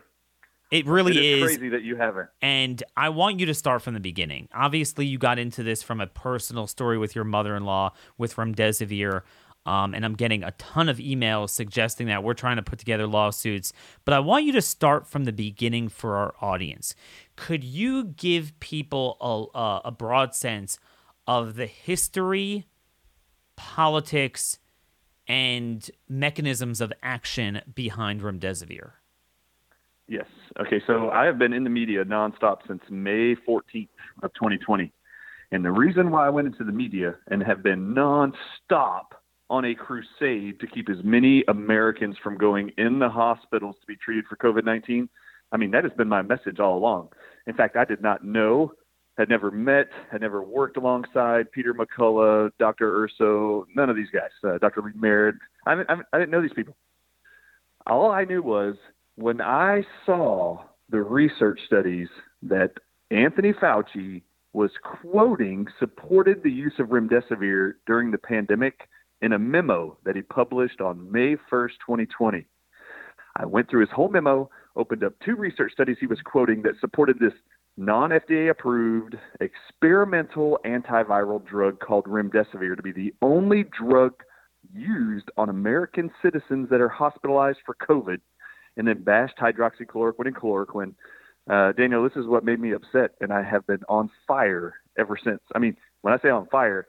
It 0.72 0.86
really 0.86 1.18
it 1.18 1.24
is, 1.24 1.38
is 1.44 1.58
crazy 1.58 1.70
that 1.70 1.84
you 1.84 1.98
haven't. 1.98 2.30
And 2.42 2.82
I 2.96 3.10
want 3.10 3.40
you 3.40 3.46
to 3.48 3.54
start 3.54 3.82
from 3.82 3.94
the 3.94 4.00
beginning. 4.00 4.48
Obviously, 4.54 5.06
you 5.06 5.18
got 5.18 5.40
into 5.40 5.64
this 5.64 5.84
from 5.84 6.00
a 6.00 6.08
personal 6.08 6.66
story 6.68 6.98
with 6.98 7.14
your 7.14 7.24
mother-in-law 7.26 7.92
with 8.18 8.36
remdesivir. 8.36 9.24
Um, 9.68 9.94
and 9.94 10.06
I'm 10.06 10.16
getting 10.16 10.44
a 10.44 10.52
ton 10.52 10.88
of 10.88 10.98
emails 10.98 11.50
suggesting 11.50 12.08
that 12.08 12.24
we're 12.24 12.34
trying 12.34 12.56
to 12.56 12.64
put 12.64 12.80
together 12.80 13.06
lawsuits. 13.06 13.74
But 14.06 14.14
I 14.14 14.20
want 14.20 14.46
you 14.46 14.54
to 14.54 14.62
start 14.62 15.08
from 15.08 15.26
the 15.26 15.34
beginning 15.34 15.90
for 15.90 16.16
our 16.16 16.34
audience. 16.40 16.96
Could 17.36 17.66
you 17.66 18.06
give 18.06 18.58
people 18.62 19.18
a, 19.54 19.90
a 19.90 19.92
broad 19.92 20.34
sense 20.34 20.80
of 21.28 21.58
the 21.58 21.66
history, 21.66 22.66
politics, 23.58 24.58
and 25.28 25.92
mechanisms 26.08 26.80
of 26.80 26.94
action 27.04 27.62
behind 27.76 28.22
remdesivir? 28.22 28.92
Yes. 30.08 30.28
Okay. 30.62 30.82
So 30.88 31.10
I 31.10 31.26
have 31.26 31.38
been 31.38 31.52
in 31.52 31.66
the 31.66 31.70
media 31.70 32.06
nonstop 32.06 32.60
since 32.66 32.82
May 32.90 33.36
14th 33.36 33.90
of 34.24 34.34
2020. 34.34 34.94
And 35.52 35.66
the 35.66 35.72
reason 35.72 36.10
why 36.10 36.26
I 36.26 36.30
went 36.30 36.48
into 36.48 36.64
the 36.64 36.72
media 36.72 37.16
and 37.30 37.44
have 37.44 37.62
been 37.62 37.94
nonstop 37.94 39.12
on 39.50 39.66
a 39.66 39.76
crusade 39.76 40.60
to 40.60 40.68
keep 40.68 40.90
as 40.90 40.98
many 41.04 41.44
Americans 41.48 42.16
from 42.24 42.38
going 42.38 42.72
in 42.78 43.00
the 43.00 43.10
hospitals 43.10 43.76
to 43.80 43.88
be 43.88 43.96
treated 43.96 44.26
for 44.28 44.36
COVID 44.36 44.66
19. 44.66 45.08
I 45.52 45.58
mean, 45.58 45.72
that 45.72 45.84
has 45.84 45.94
been 45.94 46.10
my 46.10 46.22
message 46.22 46.60
all 46.60 46.78
along. 46.78 47.10
In 47.46 47.54
fact, 47.54 47.78
I 47.78 47.86
did 47.86 48.02
not 48.02 48.26
know, 48.26 48.74
had 49.18 49.30
never 49.30 49.50
met, 49.50 49.88
had 50.12 50.22
never 50.22 50.44
worked 50.44 50.76
alongside 50.76 51.52
Peter 51.52 51.74
McCullough, 51.74 52.52
Dr. 52.60 53.04
Urso, 53.04 53.66
none 53.74 53.90
of 53.90 53.96
these 53.96 54.10
guys, 54.14 54.32
uh, 54.44 54.58
Dr. 54.58 54.82
Lee 54.82 54.92
Merritt. 54.96 55.36
I 55.66 55.76
didn't, 55.76 55.90
I 56.12 56.18
didn't 56.18 56.32
know 56.32 56.42
these 56.42 56.54
people. 56.54 56.76
All 57.86 58.12
I 58.12 58.26
knew 58.26 58.42
was 58.42 58.76
when 59.16 59.40
I 59.40 59.84
saw 60.06 60.64
the 60.90 61.02
research 61.02 61.60
studies 61.66 62.10
that 62.44 62.72
Anthony 63.12 63.54
Fauci 63.54 64.24
was 64.54 64.72
quoting 64.84 65.68
supported 65.80 66.44
the 66.44 66.52
use 66.52 66.74
of 66.80 66.88
remdesivir 66.88 67.74
during 67.86 68.12
the 68.12 68.18
pandemic 68.18 68.90
in 69.22 69.34
a 69.34 69.40
memo 69.40 69.98
that 70.06 70.16
he 70.16 70.22
published 70.22 70.82
on 70.82 71.12
May 71.12 71.36
1st, 71.52 71.74
2020. 71.86 72.46
I 73.36 73.46
went 73.46 73.70
through 73.70 73.82
his 73.82 73.90
whole 73.90 74.10
memo, 74.10 74.50
opened 74.76 75.04
up 75.04 75.14
two 75.24 75.36
research 75.36 75.72
studies 75.74 75.98
he 76.00 76.08
was 76.08 76.20
quoting 76.24 76.62
that 76.64 76.80
supported 76.80 77.20
this 77.20 77.34
non 77.78 78.10
FDA 78.10 78.50
approved 78.50 79.16
experimental 79.40 80.60
antiviral 80.66 81.46
drug 81.46 81.80
called 81.80 82.06
remdesivir 82.06 82.76
to 82.76 82.82
be 82.82 82.92
the 82.92 83.14
only 83.22 83.66
drug 83.80 84.14
used 84.74 85.30
on 85.38 85.50
American 85.50 86.12
citizens 86.22 86.70
that 86.70 86.82
are 86.82 86.90
hospitalized 86.90 87.60
for 87.66 87.76
COVID, 87.76 88.20
and 88.76 88.88
then 88.88 89.04
bashed 89.04 89.38
hydroxychloroquine 89.38 90.28
and 90.28 90.36
chloroquine. 90.36 90.94
Uh, 91.50 91.72
Daniel, 91.72 92.04
this 92.04 92.18
is 92.18 92.28
what 92.28 92.44
made 92.44 92.60
me 92.60 92.74
upset, 92.74 93.12
and 93.22 93.32
I 93.32 93.42
have 93.44 93.66
been 93.68 93.82
on 93.88 94.10
fire 94.28 94.74
ever 94.98 95.18
since. 95.24 95.40
I 95.56 95.60
mean, 95.60 95.78
when 96.02 96.14
I 96.14 96.20
say 96.20 96.30
on 96.30 96.48
fire, 96.48 96.88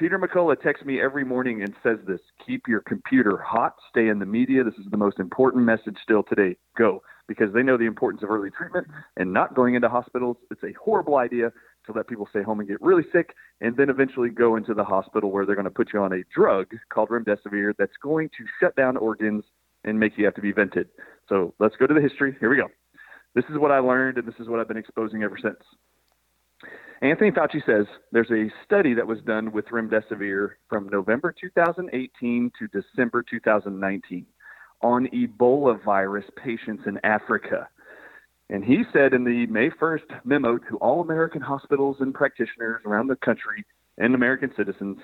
Peter 0.00 0.18
McCullough 0.18 0.58
texts 0.62 0.86
me 0.86 0.98
every 0.98 1.24
morning 1.24 1.62
and 1.62 1.74
says 1.82 1.98
this 2.08 2.20
keep 2.46 2.66
your 2.66 2.80
computer 2.80 3.36
hot, 3.36 3.74
stay 3.90 4.08
in 4.08 4.18
the 4.18 4.24
media. 4.24 4.64
This 4.64 4.72
is 4.82 4.90
the 4.90 4.96
most 4.96 5.20
important 5.20 5.62
message 5.62 5.96
still 6.02 6.22
today. 6.22 6.56
Go. 6.74 7.02
Because 7.28 7.52
they 7.52 7.62
know 7.62 7.76
the 7.76 7.84
importance 7.84 8.22
of 8.22 8.30
early 8.30 8.48
treatment 8.50 8.86
and 9.18 9.30
not 9.30 9.54
going 9.54 9.74
into 9.74 9.90
hospitals. 9.90 10.38
It's 10.50 10.62
a 10.62 10.72
horrible 10.82 11.18
idea 11.18 11.52
to 11.84 11.92
let 11.92 12.08
people 12.08 12.26
stay 12.30 12.42
home 12.42 12.60
and 12.60 12.68
get 12.68 12.80
really 12.80 13.02
sick 13.12 13.34
and 13.60 13.76
then 13.76 13.90
eventually 13.90 14.30
go 14.30 14.56
into 14.56 14.72
the 14.72 14.84
hospital 14.84 15.30
where 15.30 15.44
they're 15.44 15.54
going 15.54 15.64
to 15.66 15.70
put 15.70 15.92
you 15.92 16.00
on 16.00 16.14
a 16.14 16.22
drug 16.34 16.68
called 16.88 17.10
remdesivir 17.10 17.74
that's 17.78 17.92
going 18.02 18.30
to 18.30 18.44
shut 18.58 18.74
down 18.76 18.96
organs 18.96 19.44
and 19.84 20.00
make 20.00 20.16
you 20.16 20.24
have 20.24 20.34
to 20.34 20.40
be 20.40 20.50
vented. 20.50 20.88
So 21.28 21.52
let's 21.58 21.76
go 21.76 21.86
to 21.86 21.92
the 21.92 22.00
history. 22.00 22.34
Here 22.40 22.48
we 22.48 22.56
go. 22.56 22.68
This 23.34 23.44
is 23.50 23.58
what 23.58 23.70
I 23.70 23.80
learned, 23.80 24.16
and 24.16 24.26
this 24.26 24.34
is 24.40 24.48
what 24.48 24.60
I've 24.60 24.68
been 24.68 24.78
exposing 24.78 25.22
ever 25.22 25.36
since. 25.40 25.58
Anthony 27.02 27.30
Fauci 27.30 27.64
says 27.64 27.86
there's 28.12 28.30
a 28.30 28.52
study 28.64 28.92
that 28.92 29.06
was 29.06 29.20
done 29.22 29.52
with 29.52 29.64
remdesivir 29.66 30.50
from 30.68 30.90
November 30.90 31.34
2018 31.40 32.52
to 32.58 32.68
December 32.68 33.22
2019 33.22 34.26
on 34.82 35.06
Ebola 35.06 35.82
virus 35.82 36.26
patients 36.36 36.82
in 36.86 36.98
Africa. 37.02 37.68
And 38.50 38.62
he 38.62 38.82
said 38.92 39.14
in 39.14 39.24
the 39.24 39.46
May 39.46 39.70
1st 39.70 40.24
memo 40.24 40.58
to 40.58 40.76
all 40.76 41.00
American 41.00 41.40
hospitals 41.40 41.96
and 42.00 42.12
practitioners 42.12 42.82
around 42.84 43.06
the 43.06 43.16
country 43.16 43.64
and 43.96 44.14
American 44.14 44.50
citizens, 44.54 44.98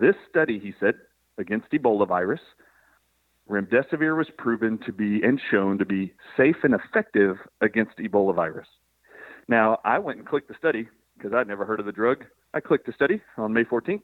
this 0.00 0.14
study, 0.30 0.58
he 0.58 0.72
said, 0.80 0.94
against 1.36 1.70
Ebola 1.70 2.08
virus, 2.08 2.40
remdesivir 3.50 4.16
was 4.16 4.28
proven 4.38 4.78
to 4.86 4.92
be 4.92 5.22
and 5.22 5.38
shown 5.50 5.76
to 5.76 5.84
be 5.84 6.14
safe 6.34 6.56
and 6.62 6.74
effective 6.74 7.36
against 7.60 7.98
Ebola 7.98 8.34
virus. 8.34 8.68
Now, 9.48 9.80
I 9.84 9.98
went 9.98 10.18
and 10.18 10.26
clicked 10.26 10.48
the 10.48 10.54
study 10.58 10.88
because 11.22 11.36
I'd 11.36 11.46
never 11.46 11.64
heard 11.64 11.78
of 11.78 11.86
the 11.86 11.92
drug. 11.92 12.24
I 12.52 12.60
clicked 12.60 12.86
the 12.86 12.92
study 12.92 13.20
on 13.36 13.52
May 13.52 13.64
14th, 13.64 14.02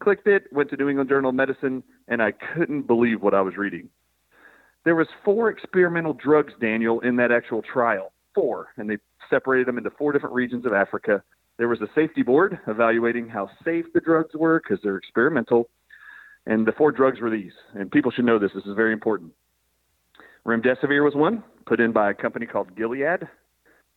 clicked 0.00 0.26
it, 0.26 0.44
went 0.52 0.70
to 0.70 0.76
New 0.76 0.88
England 0.88 1.08
Journal 1.08 1.30
of 1.30 1.36
Medicine, 1.36 1.82
and 2.08 2.20
I 2.20 2.32
couldn't 2.32 2.86
believe 2.86 3.22
what 3.22 3.34
I 3.34 3.40
was 3.40 3.56
reading. 3.56 3.88
There 4.84 4.96
was 4.96 5.06
four 5.24 5.48
experimental 5.48 6.12
drugs, 6.12 6.52
Daniel, 6.60 7.00
in 7.00 7.16
that 7.16 7.30
actual 7.30 7.62
trial. 7.62 8.12
Four, 8.34 8.68
and 8.76 8.90
they 8.90 8.96
separated 9.30 9.68
them 9.68 9.78
into 9.78 9.90
four 9.90 10.12
different 10.12 10.34
regions 10.34 10.66
of 10.66 10.72
Africa. 10.72 11.22
There 11.56 11.68
was 11.68 11.80
a 11.80 11.86
safety 11.94 12.22
board 12.22 12.58
evaluating 12.66 13.28
how 13.28 13.48
safe 13.64 13.86
the 13.94 14.00
drugs 14.00 14.34
were 14.34 14.60
because 14.60 14.82
they're 14.82 14.96
experimental. 14.96 15.68
And 16.46 16.66
the 16.66 16.72
four 16.72 16.90
drugs 16.90 17.20
were 17.20 17.30
these, 17.30 17.52
and 17.74 17.90
people 17.90 18.10
should 18.10 18.24
know 18.24 18.40
this. 18.40 18.50
This 18.54 18.66
is 18.66 18.74
very 18.74 18.92
important. 18.92 19.32
Remdesivir 20.44 21.02
was 21.02 21.14
one, 21.14 21.44
put 21.64 21.80
in 21.80 21.92
by 21.92 22.10
a 22.10 22.14
company 22.14 22.44
called 22.44 22.76
Gilead 22.76 23.20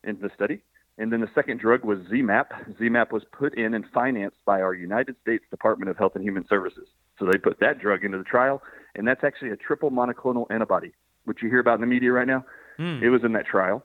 in 0.04 0.19
the 0.21 0.30
study. 0.36 0.62
And 0.98 1.12
then 1.12 1.20
the 1.22 1.30
second 1.36 1.60
drug 1.60 1.86
was 1.86 2.00
ZMapp. 2.12 2.76
ZMapp 2.80 3.12
was 3.12 3.24
put 3.32 3.56
in 3.56 3.76
and 3.76 3.86
financed 3.94 4.38
by 4.46 4.62
our 4.62 4.74
United 4.74 5.16
States 5.22 5.44
Department 5.52 5.92
of 5.92 5.98
Health 5.98 6.14
and 6.16 6.24
Human 6.24 6.48
Services. 6.48 6.88
So 7.20 7.26
they 7.26 7.38
put 7.38 7.60
that 7.60 7.80
drug 7.80 8.04
into 8.04 8.18
the 8.18 8.24
trial, 8.24 8.64
and 8.96 9.08
that's 9.08 9.24
actually 9.24 9.52
a 9.52 9.58
triple 9.58 9.92
monoclonal 9.92 10.48
antibody, 10.50 10.94
which 11.26 11.44
you 11.44 11.50
hear 11.50 11.60
about 11.60 11.76
in 11.76 11.82
the 11.82 11.88
media 11.88 12.12
right 12.12 12.28
now. 12.28 12.44
Mm. 12.80 13.04
It 13.04 13.10
was 13.10 13.24
in 13.24 13.34
that 13.34 13.46
trial. 13.46 13.84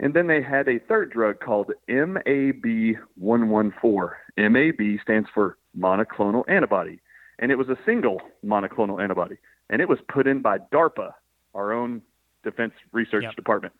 And 0.00 0.14
then 0.14 0.26
they 0.26 0.42
had 0.42 0.68
a 0.68 0.78
third 0.78 1.12
drug 1.12 1.40
called 1.40 1.70
MAB114. 1.88 4.10
MAB 4.38 5.00
stands 5.02 5.28
for 5.32 5.58
monoclonal 5.78 6.42
antibody, 6.48 6.98
and 7.38 7.52
it 7.52 7.56
was 7.56 7.68
a 7.68 7.76
single 7.84 8.22
monoclonal 8.44 9.00
antibody, 9.02 9.36
and 9.68 9.82
it 9.82 9.88
was 9.88 9.98
put 10.08 10.26
in 10.26 10.42
by 10.42 10.58
DARPA, 10.72 11.12
our 11.54 11.72
own 11.72 12.02
defense 12.42 12.72
research 12.92 13.24
yep. 13.24 13.36
department. 13.36 13.74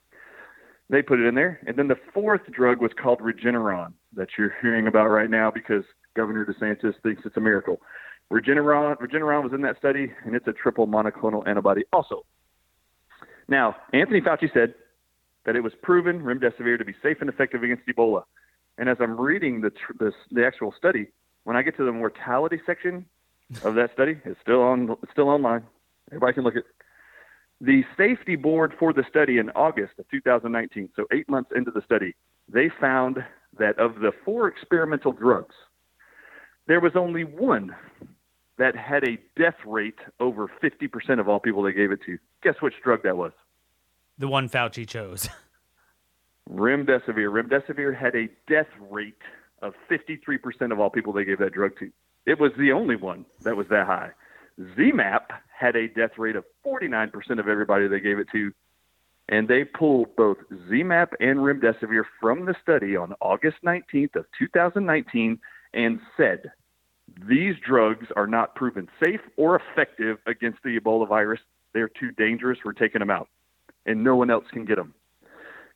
They 0.91 1.03
put 1.03 1.21
it 1.21 1.27
in 1.27 1.37
there. 1.37 1.61
And 1.67 1.77
then 1.77 1.87
the 1.87 1.97
fourth 2.13 2.41
drug 2.51 2.81
was 2.83 2.91
called 3.01 3.21
Regeneron 3.21 3.93
that 4.15 4.29
you're 4.37 4.55
hearing 4.61 4.89
about 4.89 5.07
right 5.07 5.31
now 5.31 5.51
because 5.51 5.85
Governor 6.17 6.45
DeSantis 6.45 6.95
thinks 7.03 7.23
it's 7.25 7.37
a 7.37 7.41
miracle. 7.41 7.81
Regeneron, 8.33 8.97
Regeneron 8.97 9.45
was 9.45 9.53
in 9.53 9.63
that 9.63 9.79
study, 9.79 10.13
and 10.25 10.35
it's 10.35 10.49
a 10.49 10.53
triple 10.53 10.89
monoclonal 10.89 11.47
antibody 11.47 11.85
also. 11.93 12.25
Now, 13.47 13.77
Anthony 13.93 14.21
Fauci 14.21 14.53
said 14.53 14.75
that 15.47 15.55
it 15.55 15.61
was 15.61 15.73
proven 15.81 16.21
remdesivir 16.21 16.77
to 16.79 16.85
be 16.85 16.95
safe 17.03 17.19
and 17.21 17.31
effective 17.31 17.63
against 17.63 17.87
Ebola. 17.87 18.25
And 18.77 18.89
as 18.89 18.97
I'm 19.01 19.21
reading 19.21 19.61
the 19.61 19.71
tr- 19.71 19.93
the, 19.99 20.13
the 20.33 20.45
actual 20.45 20.75
study, 20.77 21.09
when 21.45 21.57
I 21.57 21.63
get 21.63 21.77
to 21.77 21.85
the 21.85 21.93
mortality 21.93 22.61
section 22.67 23.05
of 23.65 23.75
that 23.77 23.93
study, 23.93 24.21
it's 24.25 24.41
still 24.43 24.63
on 24.63 24.97
it's 25.03 25.13
still 25.13 25.29
online. 25.29 25.65
Everybody 26.11 26.35
can 26.35 26.45
look 26.45 26.57
at 26.57 26.65
the 27.61 27.85
safety 27.97 28.37
board 28.37 28.75
for 28.79 28.93
the 28.93 29.05
study 29.09 29.39
in 29.39 29.51
August 29.51 29.93
of 29.99 30.09
2019. 30.11 30.91
So 30.97 31.07
eight 31.13 31.29
months 31.29 31.51
into 31.55 31.71
the 31.71 31.83
study, 31.83 32.15
they 32.49 32.71
found 32.81 33.19
that 33.59 33.79
of 33.79 33.97
the 33.97 34.13
four 34.25 34.49
experimental 34.49 35.13
drugs, 35.13 35.55
there 36.67 36.81
was 36.81 36.93
only 36.95 37.25
one 37.25 37.75
that 38.59 38.77
had 38.77 39.05
a 39.05 39.19
death 39.37 39.57
rate 39.67 39.99
over 40.21 40.51
50% 40.63 41.21
of 41.21 41.29
all 41.29 41.41
people 41.41 41.63
they 41.63 41.73
gave 41.73 41.91
it 41.91 42.01
to. 42.07 42.19
Guess 42.43 42.57
which 42.61 42.75
drug 42.83 43.03
that 43.03 43.17
was? 43.17 43.33
The 44.19 44.29
one 44.29 44.49
Fauci 44.49 44.87
chose. 44.87 45.29
Remdesivir. 46.51 47.31
Remdesivir 47.31 47.97
had 47.97 48.15
a 48.15 48.29
death 48.49 48.67
rate 48.91 49.15
of 49.63 49.75
53% 49.91 50.73
of 50.73 50.81
all 50.81 50.91
people 50.91 51.13
they 51.13 51.25
gave 51.25 51.39
that 51.39 51.53
drug 51.53 51.73
to. 51.79 51.91
It 52.27 52.39
was 52.39 52.53
the 52.59 52.73
only 52.73 52.97
one 52.97 53.25
that 53.43 53.57
was 53.57 53.67
that 53.71 53.87
high. 53.87 54.11
ZMapp 54.61 55.27
had 55.61 55.77
a 55.77 55.89
death 55.89 56.13
rate 56.17 56.37
of 56.37 56.45
49% 56.67 57.13
of 57.39 57.47
everybody 57.49 57.87
they 57.87 58.01
gave 58.01 58.19
it 58.19 58.29
to. 58.33 58.53
And 59.29 59.47
they 59.47 59.65
pulled 59.65 60.17
both 60.17 60.39
ZMapp 60.71 61.09
and 61.21 61.39
Remdesivir 61.39 62.03
from 62.21 62.47
the 62.47 62.55
study 62.63 62.97
on 62.97 63.15
August 63.21 63.59
19th 63.65 64.17
of 64.17 64.25
2019 64.39 65.39
and 65.75 66.01
said 66.17 66.51
these 67.29 67.55
drugs 67.65 68.07
are 68.17 68.27
not 68.27 68.55
proven 68.55 68.89
safe 69.03 69.21
or 69.37 69.61
effective 69.61 70.17
against 70.27 70.59
the 70.65 70.79
Ebola 70.81 71.07
virus. 71.07 71.41
They're 71.75 71.89
too 71.89 72.11
dangerous. 72.13 72.59
We're 72.65 72.73
taking 72.73 73.01
them 73.01 73.11
out. 73.11 73.29
And 73.87 74.03
no 74.03 74.17
one 74.17 74.31
else 74.31 74.45
can 74.53 74.65
get 74.65 74.77
them. 74.77 74.95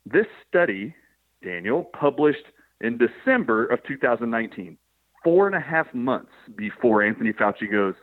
This 0.05 0.27
study, 0.47 0.95
Daniel, 1.43 1.83
published 1.97 2.45
in 2.81 2.97
December 2.97 3.65
of 3.67 3.79
2019, 3.87 4.77
four 5.23 5.47
and 5.47 5.55
a 5.55 5.59
half 5.59 5.91
months 5.93 6.31
before 6.55 7.03
Anthony 7.03 7.31
Fauci 7.31 7.71
goes, 7.71 7.95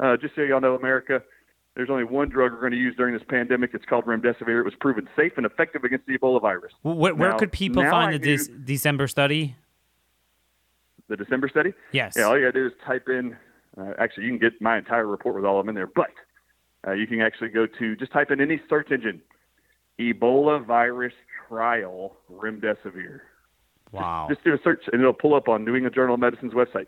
uh, 0.00 0.16
just 0.16 0.34
so 0.34 0.42
y'all 0.42 0.60
know, 0.60 0.74
America, 0.74 1.22
there's 1.74 1.90
only 1.90 2.04
one 2.04 2.28
drug 2.28 2.52
we're 2.52 2.60
going 2.60 2.72
to 2.72 2.78
use 2.78 2.94
during 2.96 3.14
this 3.14 3.22
pandemic. 3.28 3.70
It's 3.72 3.84
called 3.84 4.04
remdesivir. 4.04 4.60
It 4.60 4.64
was 4.64 4.74
proven 4.80 5.08
safe 5.16 5.32
and 5.36 5.46
effective 5.46 5.84
against 5.84 6.06
the 6.06 6.18
Ebola 6.18 6.40
virus. 6.40 6.72
Where, 6.82 7.14
where 7.14 7.30
now, 7.30 7.38
could 7.38 7.52
people 7.52 7.82
find 7.82 8.12
the 8.14 8.18
de- 8.18 8.58
December 8.64 9.06
study? 9.06 9.54
The 11.08 11.16
December 11.16 11.48
study? 11.48 11.72
Yes. 11.92 12.14
Yeah, 12.16 12.24
all 12.24 12.38
you 12.38 12.46
got 12.46 12.54
to 12.54 12.60
do 12.60 12.66
is 12.66 12.72
type 12.84 13.08
in. 13.08 13.36
Uh, 13.78 13.92
actually, 13.98 14.24
you 14.24 14.30
can 14.30 14.38
get 14.38 14.60
my 14.60 14.76
entire 14.76 15.06
report 15.06 15.36
with 15.36 15.44
all 15.44 15.60
of 15.60 15.64
them 15.64 15.70
in 15.70 15.74
there, 15.74 15.86
but 15.86 16.10
uh, 16.86 16.92
you 16.92 17.06
can 17.06 17.20
actually 17.20 17.48
go 17.48 17.66
to 17.66 17.96
just 17.96 18.12
type 18.12 18.30
in 18.30 18.40
any 18.40 18.60
search 18.68 18.90
engine 18.90 19.22
Ebola 19.98 20.64
virus 20.64 21.14
trial 21.48 22.16
remdesivir. 22.32 23.20
Wow. 23.92 24.26
Just, 24.28 24.40
just 24.40 24.44
do 24.44 24.54
a 24.54 24.58
search 24.62 24.82
and 24.92 25.00
it'll 25.00 25.12
pull 25.12 25.34
up 25.34 25.48
on 25.48 25.64
New 25.64 25.74
England 25.74 25.94
Journal 25.94 26.14
of 26.14 26.20
Medicine's 26.20 26.52
website. 26.52 26.86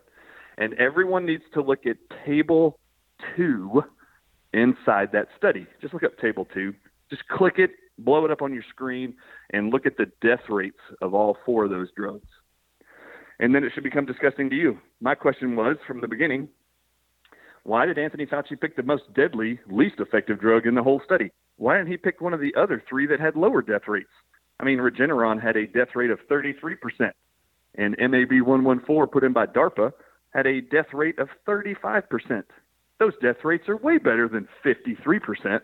And 0.58 0.74
everyone 0.74 1.24
needs 1.26 1.44
to 1.54 1.62
look 1.62 1.86
at 1.86 1.96
table 2.26 2.78
two 3.36 3.82
inside 4.52 5.10
that 5.12 5.28
study. 5.36 5.66
Just 5.80 5.94
look 5.94 6.02
up 6.02 6.18
table 6.18 6.46
two. 6.52 6.74
Just 7.08 7.26
click 7.28 7.54
it, 7.58 7.70
blow 7.98 8.24
it 8.24 8.30
up 8.30 8.42
on 8.42 8.52
your 8.52 8.64
screen, 8.70 9.14
and 9.50 9.72
look 9.72 9.86
at 9.86 9.96
the 9.96 10.06
death 10.22 10.48
rates 10.48 10.78
of 11.02 11.14
all 11.14 11.36
four 11.44 11.64
of 11.64 11.70
those 11.70 11.88
drugs. 11.96 12.28
And 13.38 13.54
then 13.54 13.64
it 13.64 13.72
should 13.74 13.84
become 13.84 14.06
disgusting 14.06 14.50
to 14.50 14.56
you. 14.56 14.78
My 15.00 15.14
question 15.14 15.56
was 15.56 15.76
from 15.86 16.00
the 16.00 16.08
beginning 16.08 16.48
why 17.64 17.84
did 17.84 17.98
Anthony 17.98 18.26
Fauci 18.26 18.58
pick 18.58 18.74
the 18.74 18.82
most 18.82 19.02
deadly, 19.14 19.60
least 19.68 19.96
effective 19.98 20.40
drug 20.40 20.66
in 20.66 20.74
the 20.74 20.82
whole 20.82 21.00
study? 21.04 21.30
Why 21.56 21.76
didn't 21.76 21.90
he 21.90 21.98
pick 21.98 22.20
one 22.20 22.32
of 22.32 22.40
the 22.40 22.54
other 22.58 22.82
three 22.88 23.06
that 23.06 23.20
had 23.20 23.36
lower 23.36 23.60
death 23.60 23.82
rates? 23.86 24.08
I 24.58 24.64
mean, 24.64 24.78
Regeneron 24.78 25.42
had 25.42 25.56
a 25.56 25.66
death 25.66 25.88
rate 25.94 26.10
of 26.10 26.18
33%, 26.30 27.12
and 27.76 27.96
MAB 27.98 28.46
114 28.46 29.12
put 29.12 29.24
in 29.24 29.32
by 29.32 29.46
DARPA 29.46 29.92
had 30.32 30.46
a 30.46 30.60
death 30.60 30.92
rate 30.92 31.18
of 31.18 31.28
35%. 31.46 32.44
Those 33.00 33.14
death 33.20 33.38
rates 33.42 33.68
are 33.68 33.76
way 33.76 33.98
better 33.98 34.28
than 34.28 34.46
53%. 34.64 35.60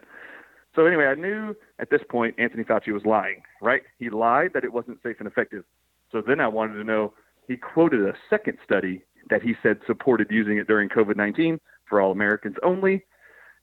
So, 0.75 0.85
anyway, 0.85 1.07
I 1.07 1.15
knew 1.15 1.55
at 1.79 1.91
this 1.91 2.01
point 2.11 2.35
Anthony 2.39 2.65
Fauci 2.65 2.93
was 2.93 3.05
lying, 3.05 3.43
right? 3.63 3.83
He 3.99 4.11
lied 4.11 4.51
that 4.55 4.65
it 4.65 4.73
wasn't 4.73 4.99
safe 5.03 5.17
and 5.21 5.29
effective. 5.29 5.63
So 6.11 6.23
then 6.27 6.41
I 6.41 6.49
wanted 6.49 6.75
to 6.75 6.85
know 6.85 7.13
he 7.47 7.57
quoted 7.57 8.01
a 8.01 8.15
second 8.29 8.59
study 8.65 9.03
that 9.31 9.43
he 9.43 9.55
said 9.63 9.79
supported 9.87 10.29
using 10.31 10.59
it 10.59 10.67
during 10.67 10.89
COVID 10.89 11.17
19 11.17 11.61
for 11.89 12.01
all 12.01 12.13
Americans 12.13 12.57
only. 12.63 13.05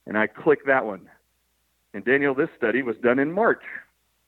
And 0.06 0.16
I 0.18 0.26
clicked 0.26 0.66
that 0.66 0.84
one. 0.84 1.08
And 1.94 2.04
Daniel, 2.04 2.34
this 2.34 2.48
study 2.56 2.82
was 2.82 2.96
done 3.02 3.18
in 3.18 3.32
March 3.32 3.62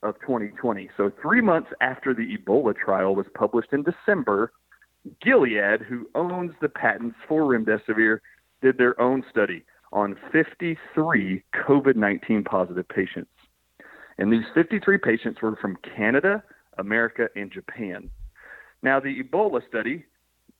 of 0.03 0.15
2020. 0.21 0.91
So 0.97 1.11
three 1.21 1.41
months 1.41 1.71
after 1.81 2.15
the 2.15 2.37
Ebola 2.37 2.75
trial 2.77 3.15
was 3.15 3.27
published 3.35 3.73
in 3.73 3.83
December, 3.83 4.53
Gilead, 5.23 5.83
who 5.83 6.09
owns 6.15 6.53
the 6.61 6.69
patents 6.69 7.17
for 7.29 7.43
remdesivir, 7.43 8.21
did 8.67 8.79
their 8.79 9.01
own 9.01 9.23
study 9.31 9.63
on 9.93 10.17
53 10.33 11.45
COVID 11.55 11.95
19 11.95 12.43
positive 12.43 12.89
patients. 12.89 13.31
And 14.19 14.33
these 14.33 14.43
53 14.55 14.99
patients 14.99 15.41
were 15.41 15.55
from 15.55 15.79
Canada, 15.97 16.43
America, 16.77 17.29
and 17.37 17.53
Japan. 17.53 18.11
Now, 18.83 18.99
the 18.99 19.23
Ebola 19.23 19.61
study 19.69 20.05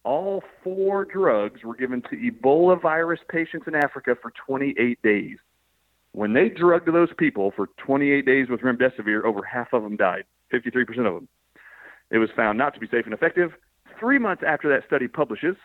all 0.05 0.45
four 0.63 1.05
drugs 1.05 1.65
were 1.65 1.75
given 1.75 2.01
to 2.03 2.17
Ebola 2.17 2.81
virus 2.81 3.19
patients 3.29 3.67
in 3.67 3.75
Africa 3.75 4.17
for 4.23 4.33
28 4.47 5.03
days. 5.03 5.39
When 6.13 6.33
they 6.33 6.49
drugged 6.49 6.87
those 6.87 7.09
people 7.19 7.53
for 7.57 7.67
28 7.79 8.25
days 8.25 8.47
with 8.49 8.61
remdesivir, 8.61 9.25
over 9.25 9.43
half 9.43 9.73
of 9.73 9.83
them 9.83 9.97
died, 9.97 10.23
53% 10.53 10.91
of 10.99 11.15
them. 11.15 11.29
It 12.13 12.19
was 12.19 12.31
found 12.37 12.57
not 12.57 12.73
to 12.75 12.81
be 12.81 12.87
safe 12.87 13.05
and 13.05 13.15
effective. 13.15 13.51
Three 13.99 14.21
months 14.21 14.45
after 14.47 14.69
that 14.69 14.87
study 14.87 15.09
publishes, 15.09 15.57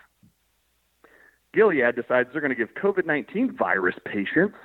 Gilead 1.53 1.95
decides 1.95 2.29
they're 2.31 2.41
going 2.41 2.49
to 2.49 2.55
give 2.55 2.73
COVID 2.75 3.05
19 3.05 3.55
virus 3.57 3.95
patients 4.05 4.55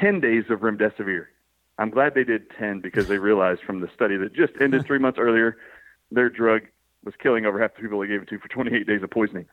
10 0.00 0.20
days 0.20 0.44
of 0.50 0.60
remdesivir. 0.60 1.26
I'm 1.78 1.90
glad 1.90 2.14
they 2.14 2.24
did 2.24 2.50
10 2.58 2.80
because 2.80 3.08
they 3.08 3.18
realized 3.18 3.62
from 3.62 3.80
the 3.80 3.88
study 3.94 4.16
that 4.18 4.34
just 4.34 4.52
ended 4.60 4.84
three 4.86 4.98
months 4.98 5.18
earlier, 5.18 5.56
their 6.10 6.28
drug 6.28 6.62
was 7.04 7.14
killing 7.22 7.46
over 7.46 7.60
half 7.60 7.74
the 7.74 7.82
people 7.82 8.00
they 8.00 8.06
gave 8.06 8.22
it 8.22 8.28
to 8.28 8.38
for 8.38 8.48
28 8.48 8.86
days 8.86 9.02
of 9.02 9.10
poisoning. 9.10 9.46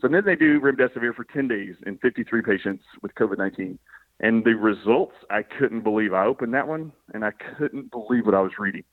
So 0.00 0.08
then 0.08 0.24
they 0.24 0.36
do 0.36 0.60
remdesivir 0.60 1.14
for 1.14 1.24
10 1.24 1.48
days 1.48 1.76
in 1.86 1.98
53 1.98 2.42
patients 2.42 2.84
with 3.02 3.14
COVID 3.14 3.38
19. 3.38 3.78
And 4.20 4.44
the 4.44 4.54
results, 4.54 5.14
I 5.30 5.42
couldn't 5.42 5.82
believe. 5.82 6.14
I 6.14 6.24
opened 6.24 6.54
that 6.54 6.68
one 6.68 6.92
and 7.12 7.24
I 7.24 7.32
couldn't 7.32 7.90
believe 7.90 8.26
what 8.26 8.34
I 8.34 8.40
was 8.40 8.52
reading. 8.58 8.84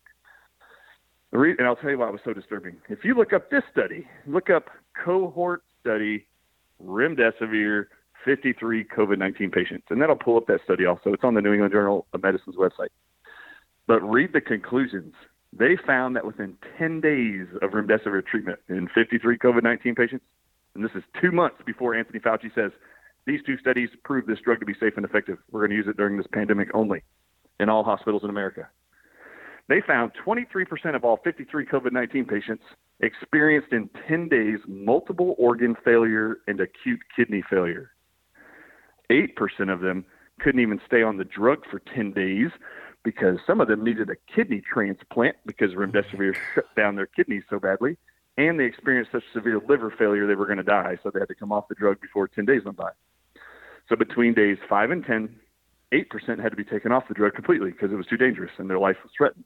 And 1.31 1.61
I'll 1.61 1.77
tell 1.77 1.89
you 1.89 1.97
why 1.97 2.09
it 2.09 2.11
was 2.11 2.21
so 2.25 2.33
disturbing. 2.33 2.77
If 2.89 3.05
you 3.05 3.15
look 3.15 3.31
up 3.31 3.49
this 3.49 3.63
study, 3.71 4.05
look 4.27 4.49
up 4.49 4.69
cohort 5.01 5.63
study 5.79 6.27
remdesivir 6.85 7.85
53 8.25 8.83
COVID 8.85 9.17
19 9.17 9.51
patients, 9.51 9.85
and 9.89 10.01
that'll 10.01 10.15
pull 10.15 10.37
up 10.37 10.47
that 10.47 10.61
study 10.63 10.85
also. 10.85 11.13
It's 11.13 11.23
on 11.23 11.33
the 11.33 11.41
New 11.41 11.53
England 11.53 11.73
Journal 11.73 12.05
of 12.13 12.21
Medicine's 12.21 12.55
website. 12.55 12.89
But 13.87 14.01
read 14.01 14.33
the 14.33 14.41
conclusions 14.41 15.13
they 15.53 15.77
found 15.85 16.15
that 16.15 16.25
within 16.25 16.55
10 16.77 17.01
days 17.01 17.47
of 17.61 17.71
remdesivir 17.71 18.25
treatment 18.25 18.59
in 18.69 18.87
53 18.93 19.37
COVID 19.37 19.63
19 19.63 19.95
patients, 19.95 20.25
and 20.75 20.83
this 20.83 20.91
is 20.95 21.03
two 21.19 21.31
months 21.31 21.57
before 21.65 21.93
Anthony 21.95 22.19
Fauci 22.19 22.53
says 22.55 22.71
these 23.25 23.41
two 23.45 23.57
studies 23.57 23.89
prove 24.03 24.25
this 24.25 24.39
drug 24.39 24.59
to 24.59 24.65
be 24.65 24.73
safe 24.79 24.93
and 24.95 25.05
effective. 25.05 25.37
We're 25.51 25.61
going 25.61 25.71
to 25.71 25.75
use 25.75 25.87
it 25.87 25.97
during 25.97 26.17
this 26.17 26.27
pandemic 26.31 26.69
only 26.73 27.03
in 27.59 27.69
all 27.69 27.83
hospitals 27.83 28.23
in 28.23 28.29
America. 28.29 28.67
They 29.71 29.79
found 29.79 30.11
23% 30.25 30.95
of 30.97 31.05
all 31.05 31.21
53 31.23 31.65
COVID 31.65 31.93
19 31.93 32.25
patients 32.25 32.63
experienced 32.99 33.71
in 33.71 33.89
10 34.05 34.27
days 34.27 34.59
multiple 34.67 35.33
organ 35.37 35.77
failure 35.85 36.39
and 36.45 36.59
acute 36.59 36.99
kidney 37.15 37.41
failure. 37.49 37.91
8% 39.09 39.29
of 39.71 39.79
them 39.79 40.03
couldn't 40.41 40.59
even 40.59 40.81
stay 40.85 41.03
on 41.03 41.15
the 41.15 41.23
drug 41.23 41.59
for 41.71 41.79
10 41.95 42.11
days 42.11 42.49
because 43.03 43.37
some 43.47 43.61
of 43.61 43.69
them 43.69 43.81
needed 43.81 44.09
a 44.09 44.17
kidney 44.35 44.61
transplant 44.61 45.37
because 45.45 45.71
remdesivir 45.71 46.33
mm-hmm. 46.33 46.53
shut 46.53 46.65
down 46.75 46.97
their 46.97 47.05
kidneys 47.05 47.43
so 47.49 47.57
badly, 47.57 47.95
and 48.37 48.59
they 48.59 48.65
experienced 48.65 49.13
such 49.13 49.23
severe 49.33 49.61
liver 49.69 49.93
failure 49.97 50.27
they 50.27 50.35
were 50.35 50.47
going 50.47 50.57
to 50.57 50.63
die, 50.63 50.97
so 51.01 51.09
they 51.11 51.21
had 51.21 51.29
to 51.29 51.35
come 51.35 51.53
off 51.53 51.69
the 51.69 51.75
drug 51.75 52.01
before 52.01 52.27
10 52.27 52.43
days 52.43 52.65
went 52.65 52.75
by. 52.75 52.91
So 53.87 53.95
between 53.95 54.33
days 54.33 54.57
5 54.67 54.91
and 54.91 55.05
10, 55.05 55.33
8% 55.93 56.43
had 56.43 56.49
to 56.49 56.57
be 56.57 56.65
taken 56.65 56.91
off 56.91 57.07
the 57.07 57.13
drug 57.13 57.35
completely 57.35 57.71
because 57.71 57.93
it 57.93 57.95
was 57.95 58.07
too 58.07 58.17
dangerous 58.17 58.51
and 58.57 58.69
their 58.69 58.77
life 58.77 58.97
was 59.01 59.13
threatened. 59.17 59.45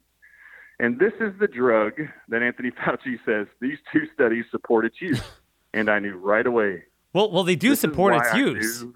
And 0.78 0.98
this 0.98 1.12
is 1.20 1.32
the 1.40 1.48
drug 1.48 1.94
that 2.28 2.42
Anthony 2.42 2.70
Fauci 2.86 3.18
says 3.24 3.46
these 3.60 3.78
two 3.92 4.06
studies 4.14 4.44
support 4.50 4.84
its 4.84 5.00
use. 5.00 5.20
And 5.74 5.90
I 5.90 5.98
knew 5.98 6.16
right 6.16 6.46
away. 6.46 6.84
Well, 7.12 7.30
well, 7.30 7.44
they 7.44 7.54
do 7.54 7.74
support 7.74 8.14
its 8.14 8.34
use. 8.34 8.86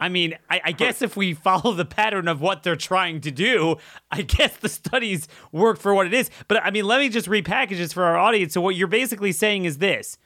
I 0.00 0.08
mean, 0.08 0.36
I, 0.50 0.60
I, 0.66 0.72
guess 0.72 1.02
if 1.02 1.16
we 1.16 1.34
follow 1.34 1.72
the 1.72 1.84
pattern 1.84 2.28
of 2.28 2.40
what 2.40 2.62
they're 2.62 2.76
trying 2.76 3.20
to 3.22 3.30
do, 3.30 3.76
I 4.10 4.22
guess 4.36 4.56
the 4.56 4.68
studies 4.68 5.28
work 5.52 5.78
for 5.78 5.94
what 5.94 6.06
it 6.06 6.14
is. 6.14 6.30
But 6.48 6.62
I 6.64 6.70
mean, 6.70 6.86
let 6.86 7.00
me 7.00 7.08
just 7.08 7.28
repackage 7.28 7.76
this 7.76 7.92
for 7.92 8.04
our 8.04 8.16
audience. 8.16 8.54
So, 8.54 8.60
what 8.60 8.74
you're 8.74 8.88
basically 8.88 9.32
saying 9.32 9.66
is 9.66 9.78
this 9.78 10.18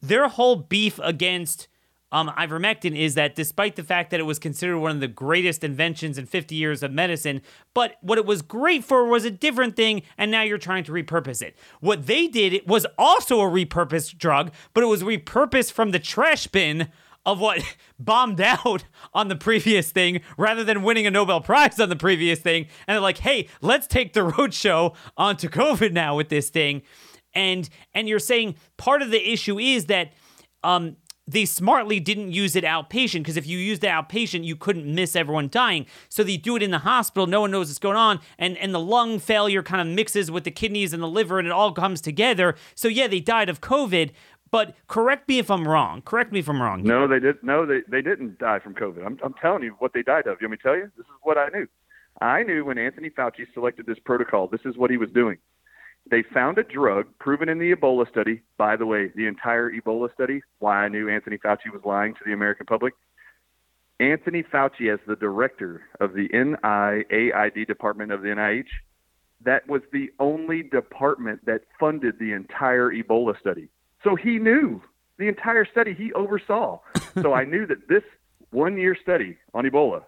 their 0.00 0.28
whole 0.28 0.56
beef 0.56 1.00
against 1.02 1.68
um, 2.12 2.28
ivermectin 2.38 2.96
is 2.96 3.14
that 3.14 3.34
despite 3.34 3.74
the 3.74 3.82
fact 3.82 4.10
that 4.10 4.20
it 4.20 4.24
was 4.24 4.38
considered 4.38 4.78
one 4.78 4.90
of 4.92 5.00
the 5.00 5.08
greatest 5.08 5.64
inventions 5.64 6.18
in 6.18 6.26
50 6.26 6.54
years 6.54 6.82
of 6.82 6.92
medicine, 6.92 7.40
but 7.74 7.96
what 8.02 8.18
it 8.18 8.26
was 8.26 8.42
great 8.42 8.84
for 8.84 9.06
was 9.06 9.24
a 9.24 9.30
different 9.30 9.74
thing, 9.74 10.02
and 10.18 10.30
now 10.30 10.42
you're 10.42 10.58
trying 10.58 10.84
to 10.84 10.92
repurpose 10.92 11.40
it. 11.42 11.56
What 11.80 12.06
they 12.06 12.28
did 12.28 12.52
it 12.52 12.66
was 12.66 12.86
also 12.98 13.40
a 13.40 13.50
repurposed 13.50 14.18
drug, 14.18 14.52
but 14.74 14.84
it 14.84 14.88
was 14.88 15.02
repurposed 15.02 15.72
from 15.72 15.90
the 15.90 15.98
trash 15.98 16.46
bin 16.46 16.88
of 17.24 17.40
what 17.40 17.62
bombed 17.98 18.40
out 18.40 18.84
on 19.14 19.28
the 19.28 19.36
previous 19.36 19.90
thing 19.90 20.20
rather 20.36 20.64
than 20.64 20.82
winning 20.82 21.06
a 21.06 21.10
Nobel 21.10 21.40
Prize 21.40 21.80
on 21.80 21.88
the 21.88 21.96
previous 21.96 22.40
thing. 22.40 22.66
And 22.86 22.94
they're 22.94 23.00
like, 23.00 23.18
hey, 23.18 23.48
let's 23.62 23.86
take 23.86 24.12
the 24.12 24.20
roadshow 24.20 24.94
onto 25.16 25.48
COVID 25.48 25.92
now 25.92 26.16
with 26.16 26.28
this 26.28 26.50
thing. 26.50 26.82
And 27.34 27.70
and 27.94 28.06
you're 28.06 28.18
saying 28.18 28.56
part 28.76 29.00
of 29.00 29.10
the 29.10 29.32
issue 29.32 29.58
is 29.58 29.86
that 29.86 30.12
um, 30.64 30.96
they 31.32 31.44
smartly 31.44 32.00
didn't 32.00 32.32
use 32.32 32.56
it 32.56 32.64
outpatient 32.64 33.20
because 33.20 33.36
if 33.36 33.46
you 33.46 33.58
used 33.58 33.84
it 33.84 33.88
outpatient, 33.88 34.44
you 34.44 34.56
couldn't 34.56 34.92
miss 34.92 35.16
everyone 35.16 35.48
dying. 35.48 35.86
So 36.08 36.22
they 36.22 36.36
do 36.36 36.56
it 36.56 36.62
in 36.62 36.70
the 36.70 36.78
hospital. 36.78 37.26
No 37.26 37.40
one 37.40 37.50
knows 37.50 37.68
what's 37.68 37.78
going 37.78 37.96
on, 37.96 38.20
and 38.38 38.56
and 38.58 38.74
the 38.74 38.80
lung 38.80 39.18
failure 39.18 39.62
kind 39.62 39.80
of 39.80 39.94
mixes 39.94 40.30
with 40.30 40.44
the 40.44 40.50
kidneys 40.50 40.92
and 40.92 41.02
the 41.02 41.08
liver, 41.08 41.38
and 41.38 41.46
it 41.46 41.52
all 41.52 41.72
comes 41.72 42.00
together. 42.00 42.54
So 42.74 42.88
yeah, 42.88 43.06
they 43.06 43.20
died 43.20 43.48
of 43.48 43.60
COVID. 43.60 44.10
But 44.50 44.74
correct 44.86 45.28
me 45.28 45.38
if 45.38 45.50
I'm 45.50 45.66
wrong. 45.66 46.02
Correct 46.02 46.30
me 46.30 46.40
if 46.40 46.48
I'm 46.48 46.60
wrong. 46.60 46.82
No, 46.82 47.08
they 47.08 47.18
did. 47.18 47.42
No, 47.42 47.64
they 47.64 47.80
they 47.88 48.02
didn't 48.02 48.38
die 48.38 48.58
from 48.58 48.74
COVID. 48.74 49.04
I'm 49.04 49.18
I'm 49.24 49.34
telling 49.34 49.62
you 49.62 49.74
what 49.78 49.94
they 49.94 50.02
died 50.02 50.26
of. 50.26 50.38
You 50.40 50.48
want 50.48 50.52
me 50.52 50.56
to 50.58 50.62
tell 50.62 50.76
you? 50.76 50.90
This 50.96 51.06
is 51.06 51.12
what 51.22 51.38
I 51.38 51.48
knew. 51.48 51.66
I 52.20 52.42
knew 52.42 52.64
when 52.66 52.76
Anthony 52.76 53.08
Fauci 53.08 53.46
selected 53.54 53.86
this 53.86 53.98
protocol. 53.98 54.46
This 54.48 54.60
is 54.66 54.76
what 54.76 54.90
he 54.90 54.98
was 54.98 55.10
doing. 55.10 55.38
They 56.10 56.22
found 56.22 56.58
a 56.58 56.64
drug 56.64 57.06
proven 57.18 57.48
in 57.48 57.58
the 57.58 57.72
Ebola 57.72 58.08
study. 58.08 58.42
By 58.58 58.76
the 58.76 58.86
way, 58.86 59.12
the 59.14 59.26
entire 59.26 59.70
Ebola 59.70 60.12
study, 60.12 60.42
why 60.58 60.84
I 60.84 60.88
knew 60.88 61.08
Anthony 61.08 61.38
Fauci 61.38 61.72
was 61.72 61.82
lying 61.84 62.14
to 62.14 62.20
the 62.24 62.32
American 62.32 62.66
public. 62.66 62.94
Anthony 64.00 64.42
Fauci, 64.42 64.92
as 64.92 64.98
the 65.06 65.16
director 65.16 65.82
of 66.00 66.12
the 66.14 66.28
NIAID 66.30 67.66
department 67.66 68.10
of 68.10 68.22
the 68.22 68.28
NIH, 68.28 68.66
that 69.44 69.68
was 69.68 69.82
the 69.92 70.10
only 70.18 70.62
department 70.62 71.44
that 71.46 71.62
funded 71.78 72.18
the 72.18 72.32
entire 72.32 72.90
Ebola 72.90 73.38
study. 73.38 73.68
So 74.02 74.16
he 74.16 74.38
knew 74.38 74.82
the 75.18 75.28
entire 75.28 75.64
study 75.64 75.94
he 75.94 76.12
oversaw. 76.14 76.80
so 77.22 77.32
I 77.32 77.44
knew 77.44 77.66
that 77.66 77.88
this 77.88 78.02
one 78.50 78.76
year 78.76 78.96
study 79.00 79.38
on 79.54 79.64
Ebola 79.64 80.02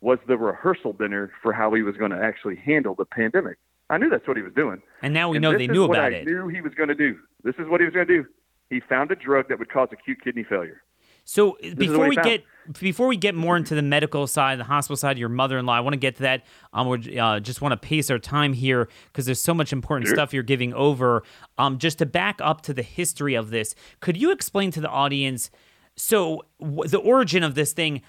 was 0.00 0.18
the 0.26 0.36
rehearsal 0.36 0.92
dinner 0.92 1.32
for 1.42 1.52
how 1.52 1.72
he 1.72 1.82
was 1.82 1.96
going 1.96 2.10
to 2.10 2.22
actually 2.22 2.56
handle 2.56 2.94
the 2.94 3.04
pandemic. 3.04 3.56
I 3.92 3.98
knew 3.98 4.08
that's 4.08 4.26
what 4.26 4.38
he 4.38 4.42
was 4.42 4.54
doing. 4.54 4.80
And 5.02 5.12
now 5.12 5.28
we 5.28 5.36
and 5.36 5.42
know 5.42 5.56
they 5.56 5.66
knew 5.66 5.84
about 5.84 6.12
it. 6.12 6.16
I 6.16 6.18
it. 6.20 6.26
knew 6.26 6.48
he 6.48 6.62
was 6.62 6.72
going 6.72 6.88
to 6.88 6.94
do. 6.94 7.18
This 7.44 7.54
is 7.58 7.68
what 7.68 7.80
he 7.80 7.84
was 7.84 7.92
going 7.92 8.06
to 8.06 8.22
do. 8.22 8.28
He 8.70 8.80
found 8.80 9.10
a 9.10 9.14
drug 9.14 9.50
that 9.50 9.58
would 9.58 9.70
cause 9.70 9.90
acute 9.92 10.18
kidney 10.24 10.44
failure. 10.44 10.82
So 11.24 11.58
this 11.60 11.74
before 11.74 12.08
we 12.08 12.16
get 12.16 12.42
before 12.80 13.06
we 13.06 13.18
get 13.18 13.34
more 13.34 13.54
into 13.56 13.74
the 13.74 13.82
medical 13.82 14.26
side, 14.26 14.58
the 14.58 14.64
hospital 14.64 14.96
side, 14.96 15.18
your 15.18 15.28
mother-in-law, 15.28 15.74
I 15.74 15.80
want 15.80 15.92
to 15.92 15.98
get 15.98 16.16
to 16.16 16.22
that. 16.22 16.44
Um, 16.72 16.88
we 16.88 17.18
uh, 17.18 17.38
just 17.40 17.60
want 17.60 17.72
to 17.72 17.76
pace 17.76 18.10
our 18.10 18.18
time 18.18 18.54
here 18.54 18.88
because 19.06 19.26
there's 19.26 19.40
so 19.40 19.52
much 19.52 19.74
important 19.74 20.08
sure. 20.08 20.16
stuff 20.16 20.32
you're 20.32 20.42
giving 20.42 20.72
over. 20.72 21.22
Um, 21.58 21.76
just 21.78 21.98
to 21.98 22.06
back 22.06 22.40
up 22.40 22.62
to 22.62 22.74
the 22.74 22.82
history 22.82 23.34
of 23.34 23.50
this, 23.50 23.74
could 24.00 24.16
you 24.16 24.32
explain 24.32 24.70
to 24.72 24.80
the 24.80 24.88
audience? 24.88 25.50
So 25.96 26.46
w- 26.60 26.88
the 26.88 26.98
origin 26.98 27.42
of 27.42 27.54
this 27.54 27.72
thing, 27.74 28.00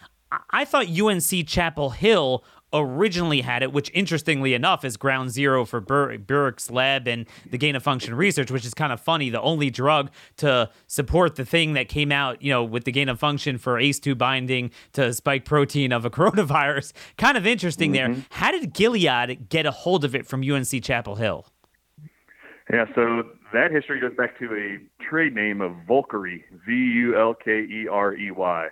I 0.52 0.65
thought 0.65 0.88
UNC 0.88 1.46
Chapel 1.46 1.89
Hill 1.91 2.43
originally 2.74 3.42
had 3.42 3.64
it, 3.64 3.72
which 3.72 3.92
interestingly 3.94 4.54
enough 4.54 4.84
is 4.84 4.98
ground 4.98 5.32
zero 5.32 5.66
for 5.66 5.80
Bur- 5.80 6.18
Burke's 6.18 6.72
lab 6.72 7.08
and 7.08 7.28
the 7.50 7.58
gain 7.58 7.76
of 7.76 7.84
function 7.84 8.16
research, 8.16 8.50
which 8.50 8.66
is 8.66 8.74
kind 8.74 8.92
of 8.92 9.00
funny. 9.00 9.30
The 9.30 9.42
only 9.42 9.70
drug 9.70 10.12
to 10.38 10.70
support 10.88 11.36
the 11.36 11.46
thing 11.46 11.74
that 11.74 11.88
came 11.88 12.12
out, 12.12 12.42
you 12.42 12.52
know, 12.52 12.64
with 12.64 12.86
the 12.86 12.92
gain 12.92 13.10
of 13.10 13.20
function 13.20 13.58
for 13.58 13.76
ACE2 13.76 14.18
binding 14.18 14.72
to 14.94 15.14
spike 15.14 15.46
protein 15.46 15.92
of 15.92 16.06
a 16.06 16.10
coronavirus. 16.14 16.94
Kind 17.18 17.38
of 17.38 17.46
interesting 17.46 17.94
mm-hmm. 17.94 18.14
there. 18.14 18.26
How 18.32 18.52
did 18.52 18.74
Gilead 18.74 19.50
get 19.50 19.66
a 19.66 19.72
hold 19.72 20.04
of 20.04 20.16
it 20.16 20.26
from 20.26 20.42
UNC 20.42 20.84
Chapel 20.84 21.16
Hill? 21.16 21.46
Yeah, 22.72 22.86
so 22.96 23.24
that 23.52 23.72
history 23.72 24.00
goes 24.00 24.16
back 24.18 24.40
to 24.40 24.46
a 24.56 25.04
trade 25.04 25.36
name 25.36 25.62
of 25.62 25.74
Vulkerey, 25.88 26.44
V 26.66 26.74
U 26.74 27.20
L 27.20 27.34
K 27.34 27.52
E 27.52 27.88
R 27.92 28.16
E 28.16 28.32
Y. 28.32 28.68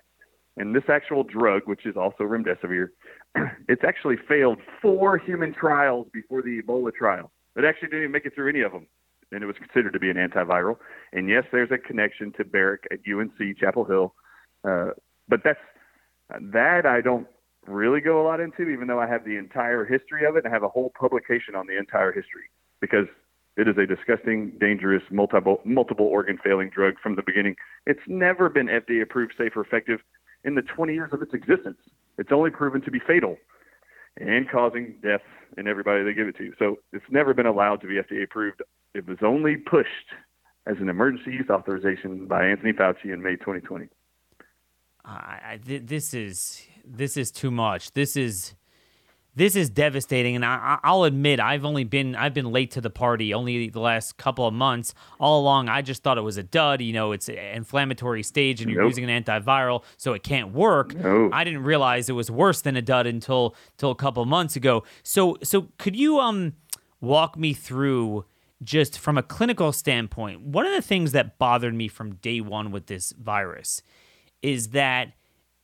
And 0.58 0.76
this 0.76 0.84
actual 0.90 1.24
drug, 1.24 1.64
which 1.66 1.86
is 1.86 1.96
also 1.96 2.24
remdesivir, 2.24 2.90
it's 3.68 3.84
actually 3.86 4.18
failed 4.28 4.60
four 4.82 5.18
human 5.18 5.54
trials 5.54 6.08
before 6.14 6.42
the 6.42 6.62
Ebola 6.62 6.94
trial. 6.94 7.32
It 7.56 7.66
actually 7.66 7.90
didn't 7.90 8.04
even 8.04 8.12
make 8.12 8.26
it 8.26 8.34
through 8.34 8.50
any 8.50 8.62
of 8.62 8.72
them, 8.72 8.88
and 9.32 9.44
it 9.44 9.46
was 9.46 9.56
considered 9.58 9.94
to 9.94 10.00
be 10.00 10.10
an 10.10 10.18
antiviral. 10.18 10.78
And 11.14 11.30
yes, 11.30 11.44
there's 11.52 11.72
a 11.72 11.78
connection 11.78 12.32
to 12.38 12.46
Baric 12.46 12.80
at 12.92 13.00
UNC 13.08 13.58
Chapel 13.58 13.86
Hill, 13.86 14.14
uh, 14.64 14.92
but 15.28 15.42
that's 15.44 15.60
that 16.40 16.86
I 16.86 17.02
don't 17.02 17.28
really 17.68 18.00
go 18.00 18.22
a 18.22 18.24
lot 18.24 18.40
into, 18.40 18.70
even 18.70 18.88
though 18.88 19.00
I 19.00 19.08
have 19.08 19.26
the 19.26 19.38
entire 19.38 19.86
history 19.86 20.26
of 20.26 20.36
it. 20.36 20.46
I 20.46 20.50
have 20.50 20.64
a 20.64 20.70
whole 20.70 20.92
publication 20.98 21.56
on 21.56 21.68
the 21.68 21.78
entire 21.78 22.12
history 22.12 22.50
because 22.80 23.08
it 23.58 23.68
is 23.68 23.76
a 23.78 23.86
disgusting, 23.86 24.54
dangerous, 24.60 25.04
multiple 25.12 25.62
multiple 25.66 26.06
organ 26.06 26.38
failing 26.44 26.70
drug 26.70 26.96
from 27.02 27.16
the 27.16 27.22
beginning. 27.22 27.56
It's 27.86 28.02
never 28.08 28.50
been 28.50 28.68
FDA 28.68 29.02
approved, 29.02 29.34
safe, 29.38 29.56
or 29.56 29.62
effective 29.62 30.00
in 30.44 30.56
the 30.56 30.62
20 30.62 30.94
years 30.94 31.12
of 31.14 31.22
its 31.22 31.34
existence. 31.34 31.78
It's 32.22 32.32
only 32.32 32.52
proven 32.52 32.82
to 32.84 32.92
be 32.92 33.00
fatal 33.00 33.36
and 34.16 34.48
causing 34.48 34.94
death 35.02 35.22
in 35.58 35.68
everybody 35.68 36.04
they 36.04 36.14
give 36.14 36.28
it 36.28 36.38
to. 36.38 36.54
So 36.60 36.78
it's 36.94 37.06
never 37.10 37.34
been 37.34 37.48
allowed 37.48 37.82
to 37.82 37.88
be 37.88 37.96
FDA 37.96 38.26
approved. 38.26 38.62
It 38.94 39.08
was 39.08 39.18
only 39.24 39.58
pushed 39.58 39.88
as 40.68 40.78
an 40.80 40.88
emergency 40.88 41.32
use 41.32 41.50
authorization 41.50 42.28
by 42.28 42.46
Anthony 42.46 42.74
Fauci 42.74 43.06
in 43.06 43.24
May 43.24 43.38
2020. 43.38 43.88
Uh, 45.04 45.58
this 45.64 46.14
is 46.14 46.62
this 46.86 47.18
is 47.18 47.32
too 47.32 47.50
much. 47.50 47.94
This 47.94 48.16
is 48.16 48.54
this 49.36 49.56
is 49.56 49.70
devastating 49.70 50.36
and 50.36 50.46
I, 50.46 50.80
will 50.84 51.06
admit 51.06 51.40
i've 51.40 51.66
only 51.66 51.84
been 51.84 52.16
i've 52.16 52.34
been 52.34 52.52
late 52.52 52.72
to 52.72 52.82
the 52.82 52.90
party 52.90 53.34
only 53.34 53.70
the 53.70 53.80
last 53.80 54.18
couple 54.18 54.46
of 54.46 54.54
months. 54.54 54.94
All 55.20 55.40
along 55.40 55.70
i 55.70 55.82
just 55.82 56.04
thought 56.04 56.18
it 56.18 56.22
was 56.22 56.38
a 56.38 56.44
dud 56.44 56.82
you 56.82 56.94
know 56.94 57.12
it's 57.12 57.30
an 57.30 57.36
inflammatory 57.36 58.24
stage 58.24 58.62
and 58.62 58.70
you're 58.70 58.82
nope. 58.82 58.90
using 58.90 59.10
an 59.10 59.24
antiviral 59.24 59.84
so 59.98 60.14
it 60.14 60.24
can't 60.24 60.54
work. 60.54 60.96
I 61.34 61.44
didn't 61.44 61.64
realize 61.64 62.10
it 62.10 62.14
was 62.14 62.30
worse 62.30 62.62
than 62.62 62.76
a 62.76 62.82
dud 62.82 63.08
until 63.08 63.56
until 63.74 63.92
a 63.92 63.96
couple 63.96 64.22
of 64.22 64.30
months 64.30 64.56
ago. 64.56 64.84
So 65.04 65.38
so 65.44 65.70
could 65.78 65.96
you 65.96 66.20
um 66.20 66.54
walk 67.00 67.38
me 67.38 67.54
through 67.54 68.26
just 68.64 69.00
from 69.00 69.18
a 69.18 69.24
clinical 69.24 69.72
standpoint 69.72 70.42
one 70.42 70.66
of 70.66 70.74
the 70.74 70.82
things 70.82 71.14
that 71.14 71.40
bothered 71.40 71.74
me 71.74 71.88
from 71.88 72.16
day 72.16 72.40
one 72.40 72.72
with 72.72 72.86
this 72.86 73.12
virus 73.14 73.82
is 74.42 74.70
that 74.70 75.14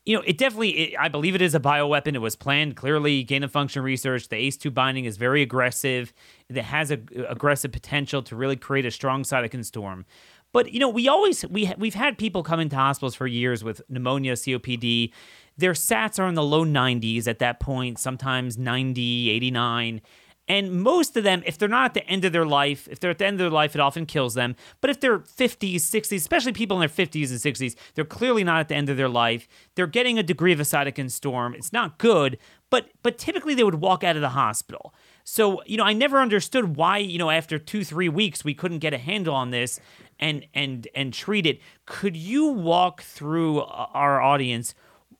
you 0.07 0.15
know, 0.15 0.23
it 0.25 0.37
definitely, 0.37 0.69
it, 0.69 0.95
I 0.97 1.09
believe 1.09 1.35
it 1.35 1.41
is 1.41 1.53
a 1.53 1.59
bioweapon. 1.59 2.15
It 2.15 2.19
was 2.19 2.37
planned 2.37 2.77
clearly, 2.77 3.23
gain 3.23 3.43
of 3.43 3.51
function 3.51 3.83
research. 3.83 4.29
The 4.29 4.37
ACE2 4.37 4.73
binding 4.73 5.03
is 5.03 5.17
very 5.17 5.41
aggressive. 5.41 6.13
It 6.47 6.55
has 6.55 6.91
a 6.91 6.99
aggressive 7.27 7.73
potential 7.73 8.23
to 8.23 8.35
really 8.35 8.55
create 8.55 8.85
a 8.85 8.91
strong 8.91 9.23
cytokine 9.23 9.65
storm. 9.65 10.05
But 10.53 10.71
you 10.71 10.79
know, 10.79 10.87
we 10.87 11.09
always 11.09 11.45
we 11.47 11.73
we've 11.77 11.93
had 11.93 12.17
people 12.17 12.41
come 12.41 12.61
into 12.61 12.77
hospitals 12.77 13.15
for 13.15 13.27
years 13.27 13.65
with 13.65 13.81
pneumonia, 13.89 14.33
COPD. 14.33 15.11
Their 15.57 15.73
SATs 15.73 16.19
are 16.19 16.27
in 16.27 16.35
the 16.35 16.43
low 16.43 16.63
90s 16.63 17.27
at 17.27 17.39
that 17.39 17.59
point, 17.59 17.99
sometimes 17.99 18.57
90, 18.57 19.29
89. 19.29 20.01
And 20.47 20.81
most 20.81 21.17
of 21.17 21.23
them, 21.23 21.43
if 21.45 21.57
they're 21.57 21.67
not 21.67 21.85
at 21.85 21.93
the 21.93 22.05
end 22.07 22.23
of 22.23 22.31
their 22.31 22.45
life, 22.45 22.87
if 22.89 22.99
they're 22.99 23.11
at 23.11 23.17
the 23.17 23.25
end 23.25 23.35
of 23.35 23.39
their 23.39 23.49
life, 23.49 23.75
it 23.75 23.81
often 23.81 24.05
kills 24.05 24.33
them. 24.33 24.55
But 24.79 24.89
if 24.89 24.99
they're 25.01 25.19
50s, 25.19 25.75
60s, 25.75 26.15
especially 26.15 26.53
people 26.53 26.81
in 26.81 26.87
their 26.87 27.07
50s 27.07 27.31
and 27.31 27.39
60s, 27.39 27.75
they're 27.95 28.05
clearly 28.05 28.45
not 28.45 28.61
at 28.61 28.69
the 28.69 28.75
end 28.75 28.89
of 28.89 28.95
their 28.95 29.09
life. 29.09 29.47
They're 29.75 29.87
getting 29.87 30.17
a 30.17 30.23
degree 30.23 30.53
of 30.53 30.59
a 30.59 30.63
cytokine 30.63 31.11
storm. 31.11 31.53
It's 31.53 31.73
not 31.73 31.97
good, 31.97 32.37
but 32.69 32.89
but 33.03 33.17
typically 33.17 33.55
they 33.55 33.63
would 33.63 33.75
walk 33.75 34.03
out 34.03 34.15
of 34.15 34.21
the 34.21 34.29
hospital. 34.29 34.93
So, 35.25 35.61
you 35.65 35.75
know, 35.75 35.83
I 35.83 35.91
never 35.91 36.21
understood 36.21 36.77
why, 36.77 36.99
you 36.99 37.17
know, 37.17 37.29
after 37.29 37.59
2-3 37.59 38.09
weeks 38.09 38.45
we 38.45 38.53
couldn't 38.53 38.79
get 38.79 38.93
a 38.93 38.97
handle 38.97 39.35
on 39.35 39.51
this 39.51 39.79
and 40.19 40.45
and 40.53 40.87
and 40.95 41.13
treat 41.13 41.45
it. 41.45 41.59
Could 41.85 42.15
you 42.15 42.47
walk 42.47 43.01
through 43.01 43.59
uh, 43.59 43.87
our 43.93 44.21
audience 44.21 44.73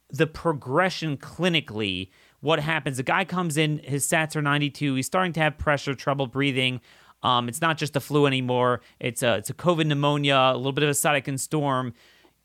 the 0.10 0.28
progression 0.28 1.18
clinically 1.18 2.10
what 2.42 2.60
happens. 2.60 2.98
The 2.98 3.04
guy 3.04 3.26
comes 3.26 3.58
in, 3.58 3.80
his 3.80 4.08
stats 4.08 4.36
are 4.36 4.42
92. 4.42 4.96
He's 4.96 5.06
starting 5.06 5.34
to 5.34 5.40
have 5.40 5.58
pressure, 5.58 5.96
trouble 5.96 6.28
breathing. 6.28 6.82
Um, 7.24 7.50
it's 7.50 7.62
not 7.62 7.78
just 7.78 7.96
a 7.96 8.00
flu 8.00 8.26
anymore. 8.26 8.82
It's 9.00 9.24
a 9.24 9.36
it's 9.36 9.50
a 9.50 9.54
COVID 9.54 9.88
pneumonia, 9.88 10.36
a 10.54 10.58
little 10.58 10.72
bit 10.72 10.84
of 10.84 10.90
a 10.90 10.94
cytokine 10.94 11.40
storm. 11.40 11.94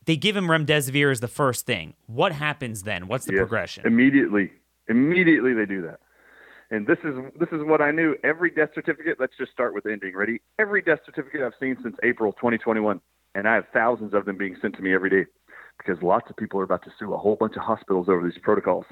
They 0.05 0.17
give 0.17 0.35
him 0.35 0.45
remdesivir 0.45 1.11
as 1.11 1.19
the 1.19 1.27
first 1.27 1.65
thing. 1.65 1.93
What 2.07 2.33
happens 2.33 2.83
then? 2.83 3.07
What's 3.07 3.25
the 3.25 3.33
yes, 3.33 3.39
progression? 3.39 3.85
Immediately, 3.85 4.51
immediately 4.89 5.53
they 5.53 5.65
do 5.65 5.81
that. 5.83 5.99
And 6.71 6.87
this 6.87 6.97
is 7.03 7.13
this 7.39 7.49
is 7.51 7.61
what 7.63 7.81
I 7.81 7.91
knew. 7.91 8.15
Every 8.23 8.49
death 8.49 8.69
certificate. 8.73 9.17
Let's 9.19 9.37
just 9.37 9.51
start 9.51 9.75
with 9.75 9.83
the 9.83 9.91
ending. 9.91 10.15
Ready? 10.15 10.41
Every 10.57 10.81
death 10.81 10.99
certificate 11.05 11.41
I've 11.41 11.53
seen 11.59 11.77
since 11.83 11.95
April 12.03 12.33
2021, 12.33 12.99
and 13.35 13.47
I 13.47 13.53
have 13.53 13.65
thousands 13.73 14.15
of 14.15 14.25
them 14.25 14.37
being 14.37 14.57
sent 14.59 14.75
to 14.77 14.81
me 14.81 14.93
every 14.93 15.11
day, 15.11 15.29
because 15.77 16.01
lots 16.01 16.29
of 16.31 16.35
people 16.35 16.59
are 16.59 16.63
about 16.63 16.83
to 16.83 16.91
sue 16.97 17.13
a 17.13 17.17
whole 17.17 17.35
bunch 17.35 17.55
of 17.55 17.61
hospitals 17.61 18.09
over 18.09 18.23
these 18.23 18.39
protocols. 18.41 18.85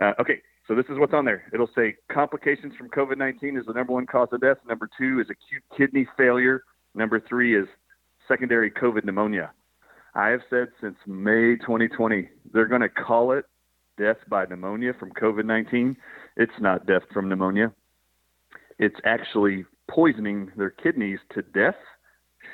Uh, 0.00 0.12
okay, 0.20 0.40
so 0.66 0.74
this 0.74 0.86
is 0.88 0.98
what's 0.98 1.12
on 1.12 1.24
there. 1.24 1.44
It'll 1.52 1.70
say 1.74 1.96
complications 2.10 2.74
from 2.76 2.88
COVID 2.88 3.18
19 3.18 3.56
is 3.56 3.66
the 3.66 3.72
number 3.72 3.92
one 3.92 4.06
cause 4.06 4.28
of 4.32 4.40
death. 4.40 4.58
Number 4.66 4.88
two 4.98 5.20
is 5.20 5.26
acute 5.30 5.62
kidney 5.76 6.06
failure. 6.16 6.64
Number 6.94 7.20
three 7.20 7.58
is 7.58 7.66
secondary 8.28 8.70
COVID 8.70 9.04
pneumonia. 9.04 9.52
I 10.14 10.28
have 10.28 10.40
said 10.48 10.68
since 10.80 10.96
May 11.06 11.56
2020, 11.56 12.28
they're 12.52 12.68
going 12.68 12.80
to 12.80 12.88
call 12.88 13.32
it 13.32 13.44
death 13.98 14.16
by 14.28 14.46
pneumonia 14.46 14.92
from 14.98 15.10
COVID 15.12 15.44
19. 15.44 15.96
It's 16.36 16.52
not 16.60 16.86
death 16.86 17.02
from 17.12 17.28
pneumonia, 17.28 17.72
it's 18.78 18.98
actually 19.04 19.64
poisoning 19.88 20.50
their 20.56 20.70
kidneys 20.70 21.18
to 21.34 21.42
death, 21.42 21.76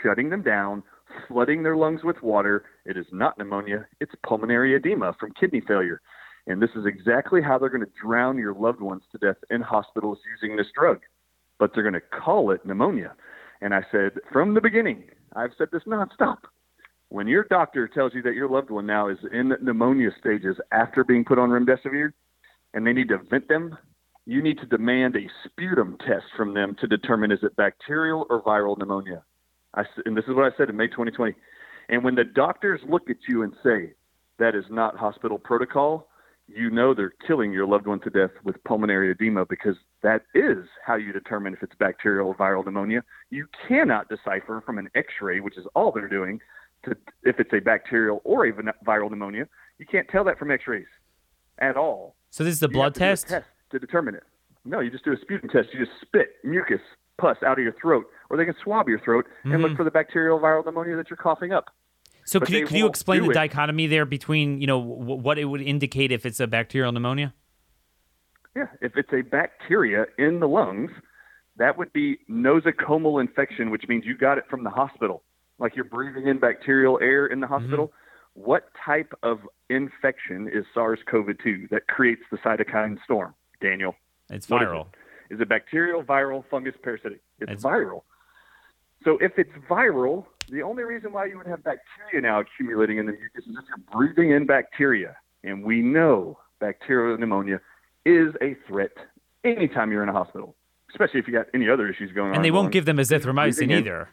shutting 0.03 0.30
them 0.30 0.43
down, 0.43 0.82
flooding 1.28 1.62
their 1.62 1.76
lungs 1.76 2.01
with 2.03 2.22
water. 2.22 2.64
It 2.84 2.97
is 2.97 3.07
not 3.12 3.38
pneumonia, 3.38 3.86
it's 4.01 4.12
pulmonary 4.26 4.74
edema 4.74 5.14
from 5.18 5.32
kidney 5.38 5.62
failure. 5.66 6.01
And 6.47 6.61
this 6.61 6.70
is 6.74 6.86
exactly 6.86 7.43
how 7.43 7.59
they're 7.59 7.68
going 7.68 7.84
to 7.84 7.93
drown 8.03 8.38
your 8.38 8.55
loved 8.55 8.80
ones 8.80 9.03
to 9.12 9.18
death 9.18 9.36
in 9.51 9.61
hospitals 9.61 10.18
using 10.41 10.57
this 10.57 10.66
drug. 10.74 11.01
But 11.59 11.72
they're 11.74 11.82
going 11.82 11.95
to 11.95 12.01
call 12.01 12.51
it 12.51 12.64
pneumonia. 12.64 13.12
And 13.61 13.74
I 13.74 13.82
said 13.93 14.12
from 14.32 14.55
the 14.55 14.61
beginning, 14.61 15.05
I've 15.36 15.53
said 15.59 15.68
this 15.72 15.82
nonstop. 15.86 16.38
When 17.11 17.26
your 17.26 17.45
doctor 17.51 17.88
tells 17.88 18.14
you 18.14 18.22
that 18.22 18.34
your 18.34 18.49
loved 18.49 18.70
one 18.70 18.86
now 18.86 19.09
is 19.09 19.18
in 19.32 19.53
pneumonia 19.61 20.11
stages 20.18 20.57
after 20.72 21.05
being 21.05 21.24
put 21.24 21.38
on 21.38 21.51
remdesivir 21.51 22.12
and 22.72 22.86
they 22.86 22.93
need 22.93 23.09
to 23.09 23.18
vent 23.18 23.49
them, 23.49 23.76
you 24.26 24.41
need 24.43 24.59
to 24.59 24.66
demand 24.66 25.16
a 25.16 25.28
sputum 25.45 25.99
test 26.07 26.26
from 26.36 26.55
them 26.55 26.76
to 26.80 26.86
determine 26.86 27.32
is 27.32 27.41
it 27.43 27.57
bacterial 27.57 28.26
or 28.30 28.43
viral 28.43 28.78
pneumonia. 28.78 29.24
I, 29.74 29.82
and 30.05 30.16
this 30.16 30.24
is 30.28 30.34
what 30.34 30.45
I 30.45 30.57
said 30.57 30.68
in 30.68 30.76
May 30.76 30.86
2020. 30.86 31.34
And 31.88 32.05
when 32.05 32.14
the 32.14 32.24
doctors 32.24 32.80
look 32.88 33.11
at 33.11 33.16
you 33.28 33.43
and 33.43 33.53
say 33.64 33.93
that 34.38 34.55
is 34.55 34.64
not 34.70 34.97
hospital 34.97 35.38
protocol, 35.38 36.09
you 36.55 36.71
know 36.71 36.95
they're 36.95 37.15
killing 37.27 37.53
your 37.53 37.67
loved 37.67 37.87
one 37.87 38.01
to 38.01 38.11
death 38.11 38.31
with 38.45 38.63
pulmonary 38.65 39.11
edema 39.11 39.45
because 39.47 39.77
that 40.03 40.23
is 40.35 40.67
how 40.85 40.97
you 40.97 41.13
determine 41.13 41.53
if 41.53 41.63
it's 41.63 41.75
bacterial 41.79 42.29
or 42.29 42.35
viral 42.35 42.65
pneumonia. 42.65 43.03
You 43.31 43.47
cannot 43.69 44.09
decipher 44.09 44.63
from 44.65 44.79
an 44.79 44.89
x-ray, 44.95 45.41
which 45.41 45.57
is 45.57 45.67
all 45.75 45.93
they're 45.93 46.09
doing, 46.09 46.41
to 46.85 46.97
if 47.23 47.39
it's 47.39 47.53
a 47.53 47.61
bacterial 47.61 48.21
or 48.25 48.47
a 48.47 48.53
viral 48.53 49.11
pneumonia. 49.11 49.47
You 49.79 49.87
can't 49.87 50.09
tell 50.09 50.25
that 50.25 50.39
from 50.39 50.51
x-rays 50.51 50.87
at 51.59 51.77
all. 51.77 52.17
So 52.31 52.45
this 52.45 52.55
is 52.55 52.63
a 52.63 52.69
blood 52.69 52.95
test? 52.95 53.29
test 53.29 53.47
to 53.71 53.79
determine 53.79 54.15
it. 54.15 54.25
No, 54.65 54.81
you 54.81 54.91
just 54.91 55.05
do 55.05 55.13
a 55.13 55.17
sputum 55.17 55.49
test. 55.49 55.69
You 55.73 55.81
just 55.81 55.97
spit 56.03 56.35
mucus, 56.45 56.81
pus 57.19 57.37
out 57.45 57.59
of 57.59 57.65
your 57.65 57.75
throat, 57.81 58.07
or 58.29 58.37
they 58.37 58.45
can 58.45 58.55
swab 58.63 58.89
your 58.89 59.01
throat 59.01 59.27
and 59.45 59.53
mm-hmm. 59.53 59.63
look 59.63 59.77
for 59.77 59.85
the 59.85 59.91
bacterial 59.91 60.39
viral 60.39 60.65
pneumonia 60.65 60.97
that 60.97 61.09
you're 61.09 61.17
coughing 61.17 61.53
up. 61.53 61.67
So 62.31 62.39
could 62.39 62.51
you, 62.51 62.64
could 62.64 62.76
you 62.76 62.87
explain 62.87 63.24
the 63.24 63.31
it. 63.31 63.35
dichotomy 63.35 63.89
there 63.89 64.07
between 64.07 64.61
you 64.61 64.66
know 64.68 64.81
w- 64.81 65.20
what 65.20 65.37
it 65.37 65.47
would 65.47 65.61
indicate 65.61 66.12
if 66.12 66.24
it's 66.24 66.39
a 66.39 66.47
bacterial 66.47 66.93
pneumonia? 66.93 67.35
Yeah, 68.55 68.66
if 68.81 68.93
it's 68.97 69.12
a 69.12 69.22
bacteria 69.22 70.07
in 70.16 70.39
the 70.39 70.47
lungs, 70.47 70.93
that 71.57 71.76
would 71.76 71.93
be 71.93 72.18
nosocomial 72.31 73.20
infection, 73.20 73.70
which 73.70 73.83
means 73.89 74.05
you 74.07 74.16
got 74.16 74.39
it 74.39 74.45
from 74.49 74.62
the 74.62 74.70
hospital, 74.70 75.24
like 75.59 75.74
you're 75.74 75.85
breathing 75.85 76.28
in 76.28 76.39
bacterial 76.39 77.01
air 77.03 77.26
in 77.26 77.41
the 77.41 77.47
mm-hmm. 77.47 77.55
hospital. 77.55 77.89
Mm-hmm. 77.89 78.43
What 78.43 78.68
type 78.87 79.12
of 79.24 79.41
infection 79.68 80.49
is 80.53 80.64
SARS-CoV-2 80.72 81.68
that 81.70 81.89
creates 81.89 82.22
the 82.31 82.39
cytokine 82.39 83.03
storm, 83.03 83.35
Daniel? 83.61 83.97
It's 84.31 84.47
viral. 84.47 84.83
Is 84.83 84.87
it? 85.31 85.35
is 85.35 85.41
it 85.41 85.49
bacterial, 85.49 86.05
viral, 86.05 86.45
fungus, 86.49 86.74
parasitic? 86.81 87.22
It's, 87.41 87.51
it's 87.51 87.64
viral. 87.64 88.03
So 89.05 89.18
if 89.20 89.33
it's 89.37 89.51
viral, 89.68 90.26
the 90.51 90.63
only 90.63 90.83
reason 90.83 91.13
why 91.13 91.27
you 91.27 91.37
would 91.39 91.47
have 91.47 91.63
bacteria 91.63 92.21
now 92.21 92.41
accumulating 92.41 92.99
in 92.99 93.07
the 93.07 93.13
mucus 93.13 93.45
is 93.47 93.57
if 93.57 93.65
you're 93.69 93.79
breathing 93.93 94.33
in 94.33 94.47
bacteria. 94.47 95.17
And 95.45 95.65
we 95.65 95.81
know 95.81 96.39
bacterial 96.59 97.17
pneumonia 97.17 97.61
is 98.05 98.35
a 98.43 98.57
threat 98.67 98.93
anytime 99.45 99.91
you're 99.91 100.03
in 100.03 100.09
a 100.09 100.13
hospital, 100.13 100.55
especially 100.91 101.21
if 101.21 101.27
you 101.27 101.33
got 101.33 101.47
any 101.55 101.69
other 101.69 101.89
issues 101.89 102.13
going 102.13 102.29
and 102.29 102.31
on. 102.31 102.37
And 102.37 102.45
they 102.45 102.51
won't 102.51 102.73
give 102.73 102.85
them 102.85 102.99
azithromycin 102.99 103.71
either. 103.73 104.09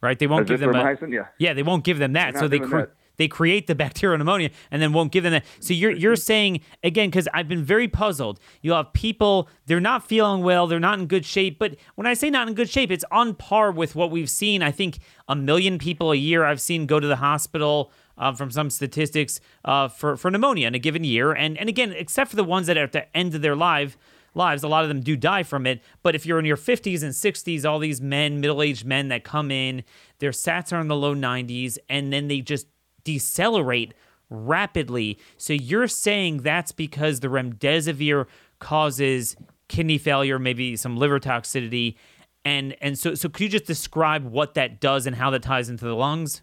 Right? 0.00 0.18
They 0.18 0.26
won't 0.26 0.48
give 0.48 0.58
them 0.58 0.74
a, 0.74 0.96
yeah. 1.08 1.26
yeah, 1.38 1.54
they 1.54 1.62
won't 1.62 1.84
give 1.84 1.98
them 1.98 2.14
that. 2.14 2.36
So 2.36 2.48
they 2.48 2.58
cr- 2.58 2.78
that 2.78 2.90
they 3.16 3.28
create 3.28 3.66
the 3.66 3.74
bacterial 3.82 4.18
pneumonia 4.18 4.50
and 4.70 4.80
then 4.80 4.92
won't 4.92 5.12
give 5.12 5.24
them 5.24 5.32
that. 5.32 5.44
So 5.60 5.74
you're 5.74 5.92
you're 5.92 6.16
saying 6.16 6.60
again 6.82 7.08
because 7.08 7.28
I've 7.32 7.48
been 7.48 7.64
very 7.64 7.88
puzzled. 7.88 8.40
You 8.60 8.72
have 8.72 8.92
people 8.92 9.48
they're 9.66 9.80
not 9.80 10.06
feeling 10.06 10.42
well, 10.42 10.66
they're 10.66 10.80
not 10.80 10.98
in 10.98 11.06
good 11.06 11.24
shape. 11.24 11.58
But 11.58 11.76
when 11.94 12.06
I 12.06 12.14
say 12.14 12.30
not 12.30 12.48
in 12.48 12.54
good 12.54 12.68
shape, 12.70 12.90
it's 12.90 13.04
on 13.10 13.34
par 13.34 13.70
with 13.70 13.94
what 13.94 14.10
we've 14.10 14.30
seen. 14.30 14.62
I 14.62 14.70
think 14.70 14.98
a 15.28 15.36
million 15.36 15.78
people 15.78 16.12
a 16.12 16.16
year 16.16 16.44
I've 16.44 16.60
seen 16.60 16.86
go 16.86 17.00
to 17.00 17.06
the 17.06 17.16
hospital. 17.16 17.92
Uh, 18.18 18.30
from 18.30 18.50
some 18.50 18.68
statistics 18.68 19.40
uh, 19.64 19.88
for 19.88 20.18
for 20.18 20.30
pneumonia 20.30 20.66
in 20.66 20.74
a 20.74 20.78
given 20.78 21.02
year, 21.02 21.32
and 21.32 21.56
and 21.56 21.70
again, 21.70 21.92
except 21.92 22.28
for 22.28 22.36
the 22.36 22.44
ones 22.44 22.66
that 22.66 22.76
are 22.76 22.84
at 22.84 22.92
the 22.92 23.16
end 23.16 23.34
of 23.34 23.40
their 23.40 23.56
life, 23.56 23.96
lives. 24.34 24.62
A 24.62 24.68
lot 24.68 24.82
of 24.82 24.88
them 24.88 25.00
do 25.00 25.16
die 25.16 25.42
from 25.42 25.66
it. 25.66 25.82
But 26.02 26.14
if 26.14 26.26
you're 26.26 26.38
in 26.38 26.44
your 26.44 26.56
50s 26.56 27.02
and 27.02 27.12
60s, 27.12 27.68
all 27.68 27.78
these 27.78 28.00
men, 28.00 28.40
middle 28.40 28.62
aged 28.62 28.84
men 28.84 29.08
that 29.08 29.24
come 29.24 29.50
in, 29.50 29.84
their 30.18 30.30
sats 30.30 30.72
are 30.72 30.80
in 30.80 30.88
the 30.88 30.96
low 30.96 31.14
90s, 31.14 31.78
and 31.88 32.12
then 32.12 32.28
they 32.28 32.40
just 32.40 32.66
decelerate 33.04 33.94
rapidly. 34.30 35.18
So 35.36 35.52
you're 35.52 35.88
saying 35.88 36.38
that's 36.38 36.72
because 36.72 37.20
the 37.20 37.28
remdesivir 37.28 38.26
causes 38.58 39.36
kidney 39.68 39.98
failure, 39.98 40.38
maybe 40.38 40.76
some 40.76 40.96
liver 40.96 41.20
toxicity, 41.20 41.96
and 42.44 42.76
and 42.80 42.98
so 42.98 43.14
so 43.14 43.28
could 43.28 43.42
you 43.42 43.48
just 43.48 43.66
describe 43.66 44.24
what 44.24 44.54
that 44.54 44.80
does 44.80 45.06
and 45.06 45.16
how 45.16 45.30
that 45.30 45.42
ties 45.42 45.68
into 45.68 45.84
the 45.84 45.94
lungs? 45.94 46.42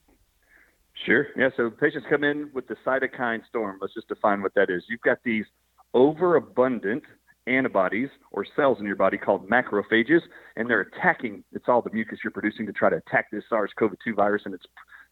Sure. 1.06 1.28
Yeah. 1.38 1.50
So 1.56 1.70
patients 1.70 2.06
come 2.10 2.24
in 2.24 2.50
with 2.54 2.68
the 2.68 2.76
cytokine 2.86 3.42
storm. 3.48 3.78
Let's 3.82 3.94
just 3.94 4.08
define 4.08 4.42
what 4.42 4.54
that 4.56 4.70
is. 4.70 4.84
You've 4.90 5.02
got 5.02 5.18
these 5.24 5.46
overabundant 5.94 7.04
antibodies 7.48 8.10
or 8.32 8.46
cells 8.56 8.80
in 8.80 8.86
your 8.86 8.96
body 8.96 9.18
called 9.18 9.50
macrophages, 9.50 10.22
and 10.56 10.70
they're 10.70 10.82
attacking. 10.82 11.44
It's 11.52 11.66
all 11.68 11.82
the 11.82 11.90
mucus 11.92 12.20
you're 12.24 12.32
producing 12.32 12.66
to 12.68 12.74
try 12.74 12.90
to 12.90 12.98
attack 12.98 13.32
this 13.32 13.44
SARS-CoV-2 13.50 14.16
virus 14.16 14.44
and 14.46 14.54
its 14.54 14.66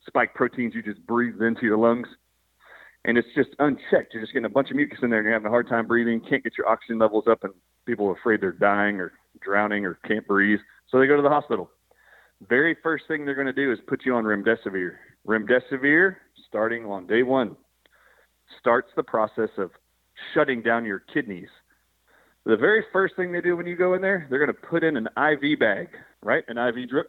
spike 0.07 0.33
proteins 0.33 0.73
you 0.73 0.81
just 0.81 1.05
breathe 1.05 1.41
into 1.41 1.63
your 1.63 1.77
lungs. 1.77 2.07
And 3.05 3.17
it's 3.17 3.27
just 3.35 3.49
unchecked. 3.59 4.13
You're 4.13 4.23
just 4.23 4.33
getting 4.33 4.45
a 4.45 4.49
bunch 4.49 4.69
of 4.69 4.75
mucus 4.75 4.99
in 5.01 5.09
there 5.09 5.19
and 5.19 5.25
you're 5.25 5.33
having 5.33 5.47
a 5.47 5.51
hard 5.51 5.69
time 5.69 5.87
breathing, 5.87 6.19
can't 6.27 6.43
get 6.43 6.57
your 6.57 6.67
oxygen 6.67 6.99
levels 6.99 7.25
up, 7.29 7.43
and 7.43 7.53
people 7.85 8.07
are 8.07 8.13
afraid 8.13 8.41
they're 8.41 8.51
dying 8.51 8.99
or 8.99 9.13
drowning 9.41 9.85
or 9.85 9.99
can't 10.05 10.27
breathe. 10.27 10.59
So 10.89 10.99
they 10.99 11.07
go 11.07 11.15
to 11.15 11.21
the 11.21 11.29
hospital. 11.29 11.69
Very 12.49 12.75
first 12.83 13.05
thing 13.07 13.25
they're 13.25 13.35
going 13.35 13.47
to 13.47 13.53
do 13.53 13.71
is 13.71 13.79
put 13.87 14.05
you 14.05 14.15
on 14.15 14.23
remdesivir. 14.23 14.95
Remdesivir, 15.25 16.17
starting 16.47 16.85
on 16.85 17.07
day 17.07 17.23
one, 17.23 17.55
starts 18.59 18.89
the 18.95 19.03
process 19.03 19.49
of 19.57 19.71
shutting 20.33 20.61
down 20.61 20.85
your 20.85 20.99
kidneys. 20.99 21.49
The 22.45 22.57
very 22.57 22.83
first 22.93 23.15
thing 23.15 23.31
they 23.31 23.41
do 23.41 23.57
when 23.57 23.67
you 23.67 23.75
go 23.75 23.93
in 23.93 24.01
there, 24.01 24.27
they're 24.29 24.39
going 24.39 24.55
to 24.55 24.67
put 24.67 24.83
in 24.83 24.97
an 24.97 25.07
IV 25.17 25.59
bag, 25.59 25.89
right? 26.21 26.43
An 26.47 26.57
IV 26.57 26.89
drip, 26.89 27.07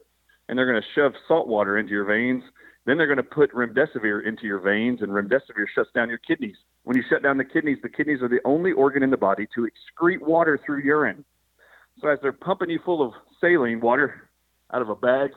and 0.48 0.58
they're 0.58 0.70
going 0.70 0.82
to 0.82 0.88
shove 0.94 1.12
salt 1.26 1.46
water 1.46 1.78
into 1.78 1.92
your 1.92 2.04
veins 2.04 2.42
then 2.88 2.96
they're 2.96 3.06
going 3.06 3.18
to 3.18 3.22
put 3.22 3.52
remdesivir 3.52 4.26
into 4.26 4.46
your 4.46 4.60
veins, 4.60 5.02
and 5.02 5.10
remdesivir 5.10 5.66
shuts 5.74 5.90
down 5.94 6.08
your 6.08 6.18
kidneys. 6.26 6.56
When 6.84 6.96
you 6.96 7.02
shut 7.10 7.22
down 7.22 7.36
the 7.36 7.44
kidneys, 7.44 7.76
the 7.82 7.88
kidneys 7.90 8.22
are 8.22 8.30
the 8.30 8.40
only 8.46 8.72
organ 8.72 9.02
in 9.02 9.10
the 9.10 9.16
body 9.18 9.46
to 9.54 9.68
excrete 9.68 10.22
water 10.22 10.58
through 10.64 10.82
urine. 10.82 11.22
So 12.00 12.08
as 12.08 12.18
they're 12.22 12.32
pumping 12.32 12.70
you 12.70 12.80
full 12.82 13.06
of 13.06 13.12
saline 13.42 13.82
water 13.82 14.30
out 14.72 14.80
of 14.80 14.88
a 14.88 14.94
bag, 14.94 15.32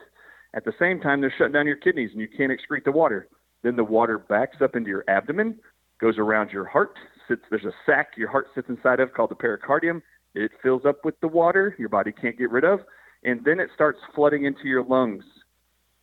at 0.54 0.64
the 0.64 0.72
same 0.78 0.98
time 0.98 1.20
they're 1.20 1.34
shutting 1.36 1.52
down 1.52 1.66
your 1.66 1.76
kidneys 1.76 2.10
and 2.12 2.22
you 2.22 2.28
can't 2.28 2.50
excrete 2.50 2.84
the 2.84 2.92
water. 2.92 3.28
Then 3.62 3.76
the 3.76 3.84
water 3.84 4.16
backs 4.16 4.56
up 4.62 4.74
into 4.74 4.88
your 4.88 5.04
abdomen, 5.08 5.58
goes 6.00 6.16
around 6.16 6.52
your 6.52 6.64
heart, 6.64 6.94
sits 7.28 7.42
there's 7.50 7.64
a 7.64 7.72
sac 7.84 8.12
your 8.16 8.30
heart 8.30 8.46
sits 8.54 8.70
inside 8.70 8.98
of 8.98 9.12
called 9.12 9.30
the 9.30 9.34
pericardium. 9.34 10.00
It 10.34 10.52
fills 10.62 10.86
up 10.86 11.04
with 11.04 11.20
the 11.20 11.28
water 11.28 11.76
your 11.78 11.90
body 11.90 12.12
can't 12.12 12.38
get 12.38 12.50
rid 12.50 12.64
of, 12.64 12.80
and 13.24 13.44
then 13.44 13.60
it 13.60 13.68
starts 13.74 13.98
flooding 14.14 14.46
into 14.46 14.64
your 14.64 14.84
lungs 14.84 15.24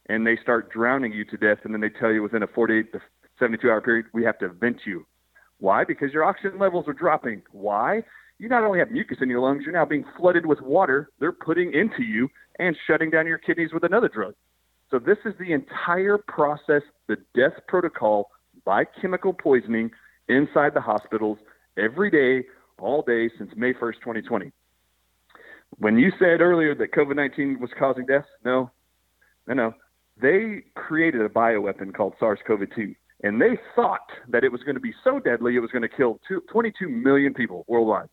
and 0.10 0.26
they 0.26 0.38
start 0.42 0.72
drowning 0.72 1.14
you 1.14 1.24
to 1.24 1.38
death, 1.38 1.60
and 1.64 1.74
then 1.74 1.80
they 1.80 1.90
tell 1.90 2.12
you 2.12 2.24
within 2.24 2.44
a 2.44 2.48
48 2.48 2.92
to 2.92 3.00
72 3.40 3.70
hour 3.70 3.80
period, 3.80 4.08
we 4.12 4.24
have 4.24 4.40
to 4.40 4.50
vent 4.50 4.80
you. 4.86 5.06
Why? 5.60 5.84
Because 5.86 6.12
your 6.12 6.24
oxygen 6.24 6.60
levels 6.60 6.86
are 6.88 6.94
dropping. 6.94 7.44
Why? 7.52 8.04
You 8.40 8.50
not 8.50 8.64
only 8.64 8.80
have 8.80 8.90
mucus 8.90 9.20
in 9.22 9.30
your 9.30 9.42
lungs, 9.42 9.64
you're 9.64 9.74
now 9.74 9.86
being 9.86 10.06
flooded 10.18 10.46
with 10.46 10.62
water 10.62 11.12
they're 11.20 11.32
putting 11.32 11.74
into 11.74 12.04
you 12.04 12.28
and 12.58 12.76
shutting 12.88 13.10
down 13.10 13.28
your 13.28 13.38
kidneys 13.38 13.72
with 13.72 13.84
another 13.84 14.10
drug. 14.10 14.34
So, 14.90 14.98
this 14.98 15.18
is 15.26 15.34
the 15.40 15.54
entire 15.54 16.18
process, 16.18 16.82
the 17.08 17.18
death 17.36 17.54
protocol 17.68 18.32
by 18.66 18.86
chemical 19.00 19.34
poisoning 19.34 19.92
inside 20.28 20.74
the 20.74 20.82
hospitals 20.82 21.38
every 21.78 22.10
day, 22.10 22.48
all 22.80 23.04
day 23.04 23.30
since 23.38 23.52
May 23.56 23.74
1st, 23.74 24.00
2020. 24.00 24.52
When 25.78 26.00
you 26.00 26.12
said 26.18 26.42
earlier 26.42 26.74
that 26.74 26.94
COVID 26.94 27.16
19 27.16 27.60
was 27.60 27.70
causing 27.78 28.08
deaths, 28.08 28.28
no, 28.44 28.72
no, 29.48 29.54
no 29.54 29.74
they 30.22 30.64
created 30.76 31.22
a 31.22 31.30
bioweapon 31.30 31.94
called 31.94 32.14
SARS-CoV-2, 32.20 32.96
and 33.24 33.42
they 33.42 33.58
thought 33.76 34.10
that 34.30 34.44
it 34.44 34.52
was 34.52 34.62
going 34.64 34.76
to 34.76 34.82
be 34.82 34.94
so 35.04 35.20
deadly 35.20 35.56
it 35.56 35.60
was 35.60 35.72
going 35.72 35.82
to 35.82 35.90
kill 35.90 36.20
two, 36.28 36.42
22 36.52 36.90
million 36.90 37.34
people 37.34 37.66
worldwide. 37.68 38.10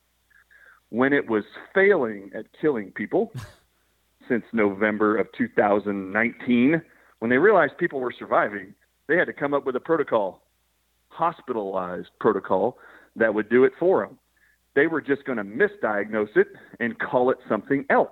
When 0.90 1.12
it 1.12 1.28
was 1.28 1.44
failing 1.74 2.30
at 2.34 2.46
killing 2.60 2.92
people 2.92 3.32
since 4.28 4.44
November 4.52 5.16
of 5.16 5.26
2019, 5.36 6.82
when 7.18 7.30
they 7.30 7.38
realized 7.38 7.78
people 7.78 8.00
were 8.00 8.14
surviving, 8.16 8.74
they 9.08 9.16
had 9.16 9.26
to 9.26 9.32
come 9.32 9.54
up 9.54 9.64
with 9.64 9.76
a 9.76 9.80
protocol, 9.80 10.42
hospitalized 11.08 12.08
protocol 12.20 12.78
that 13.14 13.32
would 13.32 13.48
do 13.48 13.64
it 13.64 13.72
for 13.78 14.04
them. 14.04 14.18
They 14.74 14.86
were 14.86 15.00
just 15.00 15.24
going 15.24 15.38
to 15.38 15.44
misdiagnose 15.44 16.36
it 16.36 16.48
and 16.80 16.98
call 16.98 17.30
it 17.30 17.38
something 17.48 17.86
else. 17.88 18.10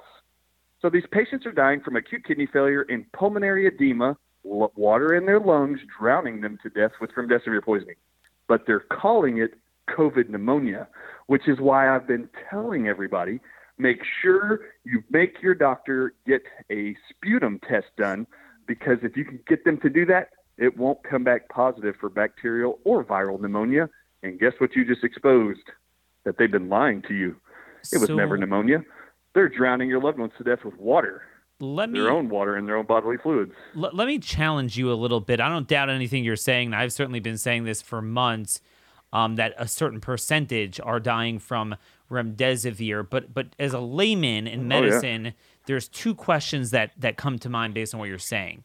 So 0.84 0.90
these 0.90 1.06
patients 1.10 1.46
are 1.46 1.52
dying 1.52 1.80
from 1.80 1.96
acute 1.96 2.26
kidney 2.26 2.44
failure 2.44 2.84
and 2.90 3.10
pulmonary 3.12 3.66
edema 3.66 4.18
water 4.42 5.14
in 5.14 5.24
their 5.24 5.40
lungs, 5.40 5.80
drowning 5.98 6.42
them 6.42 6.58
to 6.62 6.68
death 6.68 6.90
with 7.00 7.10
remdesivir 7.12 7.62
poisoning. 7.62 7.94
But 8.48 8.66
they're 8.66 8.80
calling 8.80 9.38
it 9.38 9.54
COVID 9.88 10.28
pneumonia, 10.28 10.86
which 11.26 11.48
is 11.48 11.58
why 11.58 11.88
I've 11.88 12.06
been 12.06 12.28
telling 12.50 12.86
everybody 12.86 13.40
make 13.78 14.02
sure 14.20 14.60
you 14.84 15.02
make 15.10 15.40
your 15.40 15.54
doctor 15.54 16.12
get 16.26 16.42
a 16.70 16.94
sputum 17.08 17.60
test 17.66 17.86
done 17.96 18.26
because 18.66 18.98
if 19.02 19.16
you 19.16 19.24
can 19.24 19.40
get 19.48 19.64
them 19.64 19.78
to 19.80 19.88
do 19.88 20.04
that, 20.04 20.28
it 20.58 20.76
won't 20.76 21.02
come 21.02 21.24
back 21.24 21.48
positive 21.48 21.94
for 21.98 22.10
bacterial 22.10 22.78
or 22.84 23.02
viral 23.02 23.40
pneumonia. 23.40 23.88
And 24.22 24.38
guess 24.38 24.52
what 24.58 24.76
you 24.76 24.84
just 24.84 25.02
exposed? 25.02 25.64
That 26.24 26.36
they've 26.36 26.52
been 26.52 26.68
lying 26.68 27.00
to 27.08 27.14
you. 27.14 27.36
It 27.90 28.00
was 28.00 28.08
So- 28.08 28.16
never 28.16 28.36
pneumonia. 28.36 28.84
They're 29.34 29.48
drowning 29.48 29.88
your 29.88 30.00
loved 30.00 30.18
ones 30.18 30.32
to 30.38 30.44
death 30.44 30.64
with 30.64 30.76
water, 30.78 31.22
Let 31.60 31.90
me 31.90 31.98
their 32.00 32.10
own 32.10 32.28
water 32.28 32.56
and 32.56 32.66
their 32.68 32.76
own 32.76 32.86
bodily 32.86 33.16
fluids. 33.18 33.52
L- 33.76 33.90
let 33.92 34.06
me 34.06 34.18
challenge 34.18 34.76
you 34.78 34.92
a 34.92 34.94
little 34.94 35.20
bit. 35.20 35.40
I 35.40 35.48
don't 35.48 35.66
doubt 35.68 35.90
anything 35.90 36.24
you're 36.24 36.36
saying. 36.36 36.72
I've 36.72 36.92
certainly 36.92 37.20
been 37.20 37.38
saying 37.38 37.64
this 37.64 37.82
for 37.82 38.00
months. 38.02 38.60
Um, 39.12 39.36
that 39.36 39.54
a 39.58 39.68
certain 39.68 40.00
percentage 40.00 40.80
are 40.80 40.98
dying 40.98 41.38
from 41.38 41.76
remdesivir, 42.10 43.08
but 43.08 43.32
but 43.32 43.54
as 43.60 43.72
a 43.72 43.78
layman 43.78 44.48
in 44.48 44.60
Oh, 44.60 44.62
yeah. 44.62 44.80
medicine, 44.80 45.34
there's 45.66 45.88
two 45.88 46.16
questions 46.16 46.70
that 46.72 46.90
that 46.98 47.16
come 47.16 47.38
to 47.38 47.48
mind 47.48 47.74
based 47.74 47.94
on 47.94 48.00
what 48.00 48.08
you're 48.08 48.18
saying. 48.18 48.64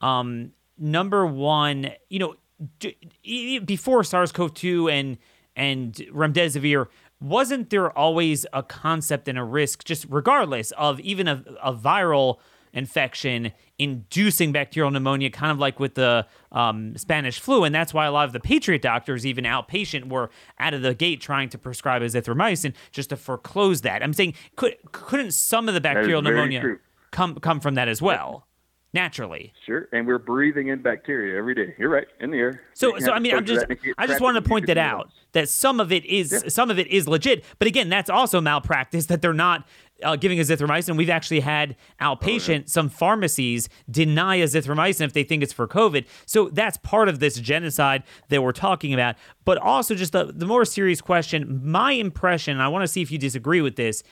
Um, 0.00 0.52
number 0.78 1.26
one, 1.26 1.90
you 2.08 2.20
know, 2.20 2.36
d- 2.78 3.58
before 3.58 4.04
SARS-CoV-2 4.04 4.92
and 4.92 5.18
and 5.56 5.92
remdesivir, 6.14 6.86
wasn't 7.20 7.70
there 7.70 7.96
always 7.96 8.46
a 8.52 8.62
concept 8.62 9.28
and 9.28 9.38
a 9.38 9.44
risk, 9.44 9.84
just 9.84 10.06
regardless 10.08 10.70
of 10.72 11.00
even 11.00 11.28
a, 11.28 11.44
a 11.62 11.72
viral 11.72 12.38
infection 12.72 13.52
inducing 13.78 14.52
bacterial 14.52 14.90
pneumonia, 14.90 15.30
kind 15.30 15.50
of 15.50 15.58
like 15.58 15.80
with 15.80 15.94
the 15.94 16.26
um, 16.52 16.96
Spanish 16.96 17.40
flu, 17.40 17.64
and 17.64 17.74
that's 17.74 17.92
why 17.92 18.06
a 18.06 18.12
lot 18.12 18.26
of 18.26 18.32
the 18.32 18.40
Patriot 18.40 18.82
doctors, 18.82 19.26
even 19.26 19.44
outpatient, 19.44 20.08
were 20.08 20.30
out 20.58 20.74
of 20.74 20.82
the 20.82 20.94
gate 20.94 21.20
trying 21.20 21.48
to 21.48 21.58
prescribe 21.58 22.02
azithromycin 22.02 22.74
just 22.92 23.08
to 23.10 23.16
foreclose 23.16 23.80
that. 23.82 24.02
I'm 24.02 24.12
saying, 24.12 24.34
could 24.56 24.76
couldn't 24.92 25.32
some 25.32 25.68
of 25.68 25.74
the 25.74 25.80
bacterial 25.80 26.22
pneumonia 26.22 26.60
true. 26.60 26.78
come 27.10 27.36
come 27.36 27.60
from 27.60 27.74
that 27.74 27.88
as 27.88 28.00
well, 28.00 28.46
naturally? 28.92 29.52
Sure, 29.66 29.88
and 29.92 30.06
we're 30.06 30.18
breathing 30.18 30.68
in 30.68 30.82
bacteria 30.82 31.38
every 31.38 31.54
day. 31.54 31.74
You're 31.78 31.90
right, 31.90 32.06
in 32.20 32.30
the 32.30 32.38
air. 32.38 32.62
So, 32.74 32.98
so 32.98 33.12
I 33.12 33.18
mean, 33.18 33.34
I'm 33.34 33.44
just, 33.44 33.60
to 33.62 33.66
that 33.66 33.70
and 33.70 33.78
it 33.78 33.82
can 33.82 33.90
get 33.90 33.94
I 33.98 34.06
just 34.06 34.20
wanted 34.20 34.42
to 34.42 34.48
point 34.48 34.66
that 34.66 34.78
out 34.78 35.10
that 35.32 35.48
some 35.48 35.80
of 35.80 35.92
it 35.92 36.04
is, 36.04 36.44
some 36.48 36.70
of 36.70 36.78
it 36.78 36.86
is 36.88 37.06
legit. 37.06 37.44
But 37.58 37.68
again, 37.68 37.88
that's 37.88 38.10
also 38.10 38.40
malpractice 38.40 39.06
that 39.06 39.22
they're 39.22 39.32
not 39.32 39.66
uh, 40.02 40.16
giving 40.16 40.38
azithromycin. 40.38 40.96
We've 40.96 41.10
actually 41.10 41.40
had 41.40 41.76
outpatient 42.00 42.68
some 42.68 42.88
pharmacies 42.88 43.68
deny 43.90 44.38
azithromycin 44.38 45.02
if 45.02 45.12
they 45.12 45.24
think 45.24 45.42
it's 45.42 45.52
for 45.52 45.68
COVID. 45.68 46.06
So 46.26 46.48
that's 46.48 46.78
part 46.78 47.08
of 47.08 47.20
this 47.20 47.38
genocide 47.38 48.02
that 48.28 48.42
we're 48.42 48.52
talking 48.52 48.92
about. 48.94 49.16
But 49.44 49.58
also, 49.58 49.94
just 49.94 50.12
the, 50.12 50.24
the 50.24 50.46
more 50.46 50.64
serious 50.64 51.00
question. 51.00 51.60
My 51.62 51.92
impression, 51.92 52.52
and 52.52 52.62
I 52.62 52.68
want 52.68 52.82
to 52.82 52.88
see 52.88 53.02
if 53.02 53.10
you 53.10 53.18
disagree 53.18 53.60
with 53.60 53.76
this, 53.76 54.02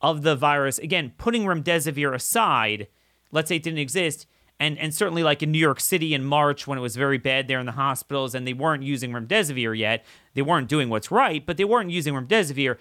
of 0.00 0.22
the 0.22 0.36
virus. 0.36 0.78
Again, 0.78 1.12
putting 1.16 1.44
remdesivir 1.44 2.14
aside, 2.14 2.88
let's 3.36 3.48
say 3.48 3.56
it 3.56 3.62
didn't 3.62 3.78
exist 3.78 4.26
and 4.58 4.78
and 4.78 4.94
certainly 4.94 5.22
like 5.22 5.42
in 5.42 5.52
New 5.52 5.58
York 5.58 5.80
City 5.80 6.14
in 6.14 6.24
March 6.24 6.66
when 6.66 6.78
it 6.78 6.80
was 6.80 6.96
very 6.96 7.18
bad 7.18 7.48
there 7.48 7.60
in 7.60 7.66
the 7.66 7.72
hospitals 7.72 8.34
and 8.34 8.46
they 8.46 8.54
weren't 8.54 8.82
using 8.82 9.12
remdesivir 9.12 9.76
yet, 9.76 10.04
they 10.34 10.42
weren't 10.42 10.68
doing 10.68 10.88
what's 10.88 11.10
right, 11.10 11.44
but 11.44 11.56
they 11.56 11.64
weren't 11.64 11.90
using 11.90 12.14
remdesivir. 12.14 12.78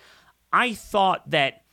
I 0.54 0.74
thought 0.74 1.30
that 1.30 1.64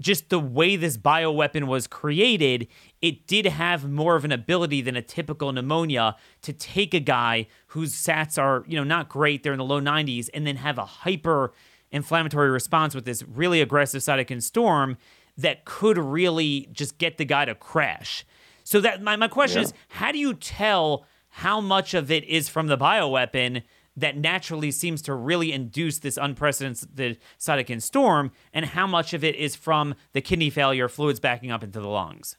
just 0.00 0.30
the 0.30 0.38
way 0.38 0.76
this 0.76 0.96
bioweapon 0.96 1.64
was 1.64 1.86
created, 1.86 2.68
it 3.02 3.26
did 3.26 3.44
have 3.46 3.90
more 3.90 4.16
of 4.16 4.24
an 4.24 4.32
ability 4.32 4.80
than 4.80 4.96
a 4.96 5.02
typical 5.02 5.52
pneumonia 5.52 6.16
to 6.42 6.52
take 6.52 6.94
a 6.94 7.00
guy 7.00 7.46
whose 7.68 7.92
sats 7.92 8.40
are, 8.40 8.64
you 8.66 8.76
know, 8.76 8.84
not 8.84 9.10
great, 9.10 9.42
they're 9.42 9.52
in 9.52 9.58
the 9.58 9.64
low 9.64 9.80
90s, 9.80 10.30
and 10.32 10.46
then 10.46 10.56
have 10.56 10.78
a 10.78 10.86
hyper 10.86 11.52
inflammatory 11.90 12.48
response 12.48 12.94
with 12.94 13.04
this 13.04 13.22
really 13.24 13.60
aggressive 13.60 14.00
cytokine 14.00 14.42
storm 14.42 14.96
that 15.36 15.64
could 15.64 15.98
really 15.98 16.68
just 16.72 16.98
get 16.98 17.18
the 17.18 17.24
guy 17.24 17.44
to 17.44 17.54
crash. 17.54 18.24
So 18.64 18.80
that 18.80 19.02
my, 19.02 19.16
my 19.16 19.28
question 19.28 19.60
Yeah. 19.60 19.68
is 19.68 19.74
how 19.88 20.12
do 20.12 20.18
you 20.18 20.34
tell 20.34 21.06
how 21.30 21.60
much 21.60 21.94
of 21.94 22.10
it 22.10 22.24
is 22.24 22.48
from 22.48 22.66
the 22.66 22.76
bioweapon 22.76 23.62
that 23.96 24.16
naturally 24.16 24.70
seems 24.70 25.02
to 25.02 25.14
really 25.14 25.52
induce 25.52 25.98
this 25.98 26.16
unprecedented 26.16 27.18
cytokine 27.38 27.82
storm, 27.82 28.30
and 28.52 28.64
how 28.64 28.86
much 28.86 29.12
of 29.12 29.22
it 29.24 29.34
is 29.34 29.56
from 29.56 29.94
the 30.12 30.20
kidney 30.20 30.48
failure, 30.48 30.88
fluids 30.88 31.20
backing 31.20 31.50
up 31.50 31.62
into 31.62 31.80
the 31.80 31.88
lungs? 31.88 32.36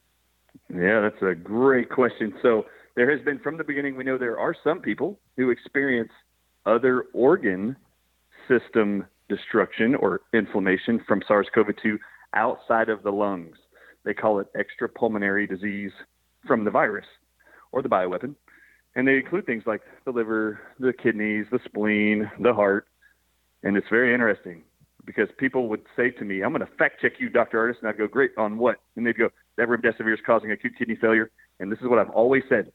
Yeah, 0.73 1.01
that's 1.01 1.21
a 1.21 1.35
great 1.35 1.89
question. 1.89 2.33
So 2.41 2.65
there 2.95 3.11
has 3.11 3.23
been 3.23 3.39
from 3.39 3.57
the 3.57 3.63
beginning. 3.63 3.95
We 3.95 4.03
know 4.03 4.17
there 4.17 4.39
are 4.39 4.55
some 4.63 4.79
people 4.79 5.19
who 5.37 5.49
experience 5.49 6.11
other 6.65 7.05
organ 7.13 7.75
system 8.47 9.05
destruction 9.29 9.95
or 9.95 10.21
inflammation 10.33 11.01
from 11.07 11.21
SARS-CoV-2 11.27 11.97
outside 12.33 12.89
of 12.89 13.03
the 13.03 13.11
lungs. 13.11 13.57
They 14.03 14.13
call 14.13 14.39
it 14.39 14.47
extrapulmonary 14.55 15.47
disease 15.47 15.91
from 16.47 16.65
the 16.65 16.71
virus 16.71 17.05
or 17.71 17.81
the 17.81 17.89
bioweapon. 17.89 18.35
And 18.95 19.07
they 19.07 19.15
include 19.17 19.45
things 19.45 19.63
like 19.65 19.81
the 20.05 20.11
liver, 20.11 20.59
the 20.79 20.91
kidneys, 20.91 21.45
the 21.51 21.59
spleen, 21.65 22.29
the 22.39 22.53
heart. 22.53 22.87
And 23.63 23.77
it's 23.77 23.87
very 23.89 24.13
interesting 24.13 24.63
because 25.05 25.29
people 25.37 25.69
would 25.69 25.81
say 25.95 26.09
to 26.11 26.25
me, 26.25 26.43
I'm 26.43 26.51
going 26.51 26.65
to 26.65 26.75
fact 26.77 27.01
check 27.01 27.13
you, 27.19 27.29
Dr. 27.29 27.57
Ardis. 27.57 27.79
And 27.79 27.89
I'd 27.89 27.97
go, 27.97 28.07
great, 28.07 28.31
on 28.37 28.57
what? 28.57 28.77
And 28.95 29.05
they'd 29.05 29.17
go, 29.17 29.29
that 29.57 29.67
remdesivir 29.67 30.13
is 30.13 30.19
causing 30.25 30.51
acute 30.51 30.73
kidney 30.77 30.95
failure. 30.95 31.31
And 31.59 31.71
this 31.71 31.79
is 31.79 31.87
what 31.87 31.99
I've 31.99 32.09
always 32.09 32.43
said 32.49 32.71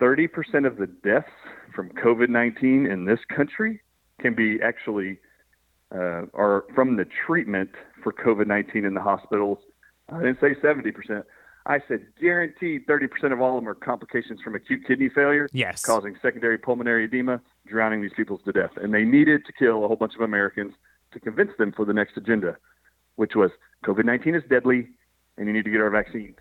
30% 0.00 0.66
of 0.66 0.76
the 0.76 0.86
deaths 0.86 1.28
from 1.74 1.90
COVID 1.90 2.28
19 2.28 2.86
in 2.86 3.04
this 3.04 3.20
country 3.34 3.80
can 4.20 4.34
be 4.34 4.58
actually 4.62 5.18
uh, 5.94 6.26
are 6.34 6.64
from 6.74 6.96
the 6.96 7.06
treatment 7.26 7.70
for 8.02 8.12
COVID 8.12 8.46
19 8.46 8.84
in 8.84 8.94
the 8.94 9.00
hospitals. 9.00 9.58
I 10.12 10.18
didn't 10.18 10.40
say 10.40 10.54
70%. 10.54 11.22
I 11.64 11.78
said 11.86 12.06
guaranteed 12.20 12.86
30% 12.88 13.32
of 13.32 13.40
all 13.40 13.56
of 13.56 13.62
them 13.62 13.68
are 13.68 13.74
complications 13.74 14.40
from 14.42 14.56
acute 14.56 14.80
kidney 14.86 15.08
failure, 15.08 15.48
Yes. 15.52 15.84
causing 15.84 16.16
secondary 16.20 16.58
pulmonary 16.58 17.04
edema, 17.04 17.40
drowning 17.66 18.02
these 18.02 18.12
people 18.16 18.38
to 18.38 18.52
death. 18.52 18.72
And 18.76 18.92
they 18.92 19.04
needed 19.04 19.44
to 19.46 19.52
kill 19.52 19.84
a 19.84 19.86
whole 19.88 19.96
bunch 19.96 20.14
of 20.16 20.22
Americans 20.22 20.74
to 21.12 21.20
convince 21.20 21.52
them 21.58 21.72
for 21.72 21.84
the 21.84 21.92
next 21.92 22.16
agenda, 22.16 22.56
which 23.14 23.36
was 23.36 23.50
COVID 23.84 24.04
19 24.04 24.34
is 24.34 24.42
deadly 24.50 24.88
and 25.38 25.46
you 25.46 25.52
need 25.52 25.64
to 25.64 25.70
get 25.70 25.80
our 25.80 25.90
vaccine. 25.90 26.34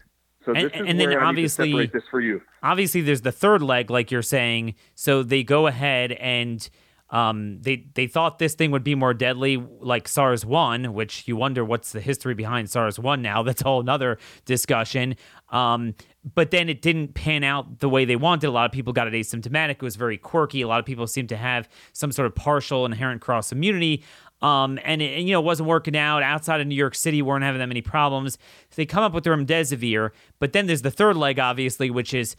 So 0.43 0.53
And- 0.53 0.65
this 0.71 0.73
is 0.73 0.87
and 0.87 0.99
then 0.99 1.15
obviously- 1.15 1.67
need 1.67 1.71
to 1.73 1.77
separate 1.83 1.93
this 1.93 2.09
for 2.09 2.19
you. 2.19 2.41
obviously 2.63 3.01
there's 3.01 3.21
the 3.21 3.31
third 3.31 3.61
leg 3.61 3.91
like 3.91 4.09
you're 4.09 4.23
saying 4.23 4.73
so 4.95 5.21
they 5.21 5.43
go 5.43 5.67
ahead 5.67 6.13
and 6.13 6.67
um, 7.11 7.61
they 7.61 7.85
they 7.93 8.07
thought 8.07 8.39
this 8.39 8.55
thing 8.55 8.71
would 8.71 8.83
be 8.83 8.95
more 8.95 9.13
deadly 9.13 9.57
like 9.79 10.07
SARS-1 10.07 10.93
which 10.93 11.27
you 11.27 11.35
wonder 11.35 11.63
what's 11.63 11.91
the 11.91 12.01
history 12.01 12.33
behind 12.33 12.69
SARS-1 12.69 13.21
now. 13.21 13.43
That's 13.51 13.61
a 13.61 13.65
whole 13.65 13.81
another 13.81 14.17
discussion. 14.45 15.15
Um, 15.49 15.93
but 16.35 16.51
then 16.51 16.69
it 16.69 16.81
didn't 16.81 17.13
pan 17.13 17.43
out 17.43 17.79
the 17.79 17.89
way 17.89 18.05
they 18.05 18.15
wanted. 18.15 18.47
A 18.47 18.51
lot 18.51 18.65
of 18.65 18.71
people 18.71 18.93
got 18.93 19.07
it 19.07 19.13
asymptomatic. 19.13 19.71
It 19.71 19.81
was 19.81 19.95
very 19.95 20.17
quirky. 20.17 20.61
A 20.61 20.67
lot 20.67 20.79
of 20.79 20.85
people 20.85 21.05
seemed 21.07 21.29
to 21.29 21.37
have 21.37 21.67
some 21.93 22.11
sort 22.11 22.27
of 22.27 22.35
partial 22.35 22.85
inherent 22.85 23.21
cross 23.21 23.51
immunity. 23.51 24.03
Um, 24.41 24.79
and 24.83 25.01
it, 25.01 25.19
you 25.19 25.31
know, 25.31 25.41
wasn't 25.41 25.67
working 25.67 25.95
out. 25.95 26.23
Outside 26.23 26.61
of 26.61 26.67
New 26.67 26.75
York 26.75 26.95
City. 26.95 27.21
weren't 27.21 27.43
having 27.43 27.59
that 27.59 27.67
many 27.67 27.81
problems. 27.81 28.33
So 28.69 28.75
they 28.75 28.85
come 28.85 29.03
up 29.03 29.13
with 29.13 29.25
remdesivir, 29.25 30.11
but 30.39 30.53
then 30.53 30.67
there's 30.67 30.81
the 30.81 30.91
third 30.91 31.17
leg, 31.17 31.39
obviously, 31.39 31.89
which 31.89 32.13
is 32.13 32.35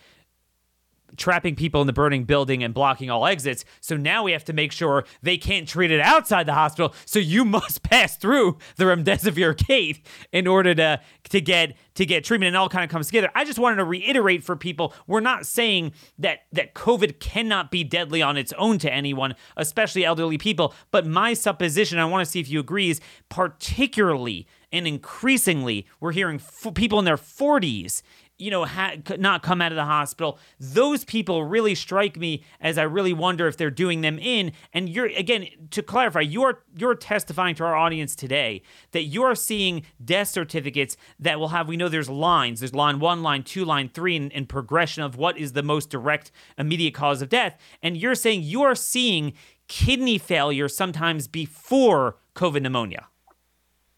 trapping 1.17 1.57
people 1.57 1.81
in 1.81 1.87
the 1.87 1.93
burning 1.93 2.25
building 2.25 2.63
and 2.63 2.75
blocking 2.75 3.11
all 3.11 3.27
exits. 3.27 3.65
So 3.81 3.97
now 3.97 4.23
we 4.23 4.33
have 4.33 4.45
to 4.47 4.53
make 4.53 4.73
sure 4.73 5.05
they 5.23 5.39
can't 5.39 5.69
treat 5.69 5.91
it 5.91 6.01
outside 6.01 6.47
the 6.47 6.55
hospital. 6.55 6.95
So 7.05 7.19
you 7.19 7.45
must 7.53 7.83
pass 7.83 8.17
through 8.17 8.59
the 8.77 8.85
remdesivir 8.85 9.67
gate 9.67 10.07
in 10.33 10.47
order 10.47 10.75
to 10.75 11.01
to 11.31 11.41
get 11.41 11.77
to 11.95 12.07
get 12.07 12.25
treatment 12.25 12.49
and 12.49 12.57
all 12.57 12.69
kind 12.69 12.85
of 12.85 12.91
comes 12.91 13.07
together. 13.07 13.31
I 13.35 13.45
just 13.45 13.59
wanted 13.59 13.77
to 13.77 13.85
reiterate 13.85 14.43
for 14.43 14.57
people, 14.57 14.95
we're 15.07 15.21
not 15.21 15.47
saying 15.47 15.93
that 16.19 16.41
that 16.53 16.75
COVID 16.75 17.21
cannot 17.21 17.71
be 17.71 17.85
deadly 17.85 18.23
on 18.23 18.37
its 18.37 18.53
own 18.55 18.79
to 18.79 18.93
anyone, 18.93 19.35
especially 19.57 20.05
elderly 20.05 20.39
people, 20.39 20.75
but 20.91 21.07
my 21.07 21.35
supposition, 21.35 21.99
I 21.99 22.05
want 22.05 22.25
to 22.25 22.31
see 22.31 22.41
if 22.41 22.49
you 22.49 22.61
agree 22.61 22.91
is 22.91 23.01
particularly 23.29 24.47
and 24.73 24.87
increasingly 24.87 25.87
we're 26.01 26.13
hearing 26.13 26.37
f- 26.37 26.75
people 26.75 26.99
in 26.99 27.05
their 27.05 27.17
40s 27.17 28.03
you 28.43 28.51
know, 28.51 28.65
ha- 28.65 28.97
not 29.19 29.43
come 29.43 29.63
out 29.63 29.71
of 29.71 29.77
the 29.77 29.85
hospital. 29.85 30.39
Those 30.59 31.05
people 31.05 31.45
really 31.45 31.75
strike 31.75 32.17
me 32.17 32.43
as 32.61 32.77
I 32.77 32.83
really 32.83 33.13
wonder 33.13 33.47
if 33.47 33.57
they're 33.57 33.71
doing 33.71 34.01
them 34.01 34.19
in. 34.19 34.53
And 34.73 34.89
you're 34.89 35.07
again 35.07 35.47
to 35.71 35.83
clarify, 35.83 36.21
you're 36.21 36.65
you're 36.77 36.95
testifying 36.95 37.55
to 37.57 37.65
our 37.65 37.77
audience 37.77 38.17
today 38.17 38.63
that 38.91 39.05
you're 39.05 39.35
seeing 39.35 39.83
death 40.05 40.29
certificates 40.29 40.97
that 41.21 41.39
will 41.39 41.49
have. 41.49 41.69
We 41.69 41.77
know 41.77 41.89
there's 41.89 42.11
lines. 42.11 42.61
There's 42.61 42.75
line 42.75 42.99
one, 42.99 43.23
line 43.23 43.45
two, 43.45 43.65
line 43.65 43.89
three, 43.89 44.17
and, 44.17 44.33
and 44.33 44.49
progression 44.49 45.03
of 45.03 45.17
what 45.17 45.39
is 45.39 45.53
the 45.53 45.63
most 45.63 45.89
direct, 45.89 46.33
immediate 46.59 46.95
cause 46.95 47.23
of 47.23 47.29
death. 47.29 47.57
And 47.83 47.97
you're 47.97 48.17
saying 48.17 48.43
you 48.43 48.63
are 48.63 48.75
seeing 48.75 49.35
kidney 49.69 50.19
failure 50.19 50.69
sometimes 50.69 51.29
before 51.29 52.17
COVID 52.35 52.63
pneumonia. 52.63 53.09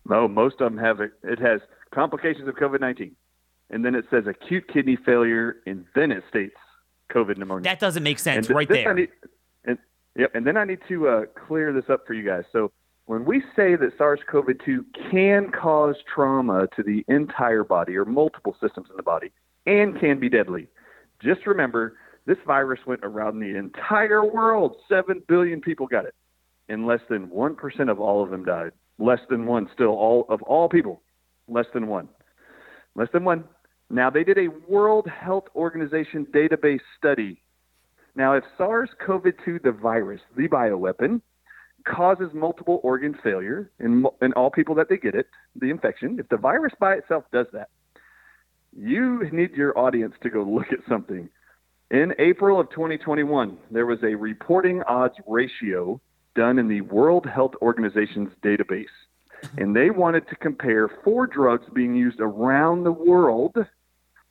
No, 0.07 0.28
most 0.28 0.61
of 0.61 0.70
them 0.70 0.78
have 0.78 1.01
it. 1.01 1.12
It 1.22 1.38
has 1.38 1.61
complications 1.95 2.47
of 2.47 2.57
COVID 2.57 2.80
19. 2.80 3.16
And 3.70 3.84
then 3.84 3.94
it 3.94 4.04
says 4.10 4.24
acute 4.26 4.64
kidney 4.72 4.96
failure, 4.96 5.56
and 5.66 5.84
then 5.94 6.12
it 6.12 6.24
states 6.28 6.56
COVID 7.12 7.38
pneumonia. 7.38 7.64
That 7.64 7.80
doesn't 7.80 8.02
make 8.02 8.18
sense 8.18 8.46
th- 8.46 8.56
right 8.56 8.68
there. 8.68 8.94
Need, 8.94 9.08
and, 9.64 9.78
yep, 10.16 10.30
and 10.34 10.46
then 10.46 10.56
I 10.56 10.64
need 10.64 10.80
to 10.88 11.08
uh, 11.08 11.22
clear 11.46 11.72
this 11.72 11.84
up 11.88 12.06
for 12.06 12.14
you 12.14 12.24
guys. 12.24 12.44
So 12.52 12.72
when 13.06 13.24
we 13.24 13.40
say 13.54 13.76
that 13.76 13.92
SARS-CoV-2 13.98 14.84
can 15.10 15.50
cause 15.50 15.96
trauma 16.12 16.66
to 16.74 16.82
the 16.82 17.04
entire 17.08 17.64
body 17.64 17.96
or 17.96 18.04
multiple 18.04 18.56
systems 18.60 18.88
in 18.90 18.96
the 18.96 19.02
body 19.02 19.30
and 19.66 19.98
can 20.00 20.18
be 20.18 20.28
deadly, 20.28 20.68
just 21.22 21.46
remember 21.46 21.96
this 22.26 22.38
virus 22.46 22.80
went 22.86 23.00
around 23.02 23.40
the 23.40 23.56
entire 23.56 24.24
world. 24.24 24.76
Seven 24.88 25.22
billion 25.28 25.60
people 25.60 25.86
got 25.86 26.06
it, 26.06 26.14
and 26.68 26.86
less 26.86 27.00
than 27.10 27.28
one 27.28 27.54
percent 27.54 27.90
of 27.90 28.00
all 28.00 28.22
of 28.22 28.30
them 28.30 28.44
died. 28.44 28.72
Less 28.98 29.20
than 29.28 29.46
one, 29.46 29.68
still 29.74 29.88
all 29.88 30.24
of 30.28 30.40
all 30.42 30.68
people, 30.68 31.02
less 31.48 31.66
than 31.74 31.88
one, 31.88 32.08
less 32.94 33.08
than 33.12 33.24
one. 33.24 33.44
Now 33.95 34.11
they 34.11 34.24
did 34.24 34.38
a 34.38 34.49
World 34.66 35.07
Health 35.07 35.45
Organization 35.55 36.26
database 36.34 36.80
study. 36.99 37.40
Now, 38.16 38.32
if 38.32 38.42
SARS-CoV-2, 38.59 39.62
the 39.62 39.70
virus, 39.70 40.20
the 40.36 40.49
bioweapon, 40.49 41.20
causes 41.86 42.30
multiple 42.34 42.80
organ 42.82 43.16
failure 43.22 43.70
in, 43.78 44.05
in 44.20 44.32
all 44.32 44.51
people 44.51 44.74
that 44.74 44.88
they 44.88 44.97
get 44.97 45.14
it, 45.14 45.28
the 45.55 45.70
infection, 45.70 46.18
if 46.18 46.28
the 46.28 46.36
virus 46.36 46.72
by 46.80 46.95
itself 46.95 47.22
does 47.32 47.47
that, 47.53 47.68
you 48.76 49.30
need 49.30 49.53
your 49.53 49.78
audience 49.78 50.14
to 50.24 50.30
go 50.30 50.42
look 50.42 50.72
at 50.72 50.80
something. 50.88 51.28
In 51.92 52.14
April 52.18 52.59
of 52.59 52.70
2021, 52.70 53.57
there 53.70 53.86
was 53.86 54.03
a 54.03 54.16
reporting 54.16 54.82
odds 54.88 55.14
ratio 55.24 56.01
done 56.34 56.59
in 56.59 56.66
the 56.66 56.80
World 56.80 57.26
Health 57.26 57.53
Organization's 57.62 58.30
database. 58.42 58.86
And 59.59 59.76
they 59.76 59.90
wanted 59.90 60.26
to 60.28 60.36
compare 60.36 60.88
four 61.05 61.26
drugs 61.26 61.66
being 61.74 61.95
used 61.95 62.18
around 62.18 62.82
the 62.82 62.92
world, 62.92 63.55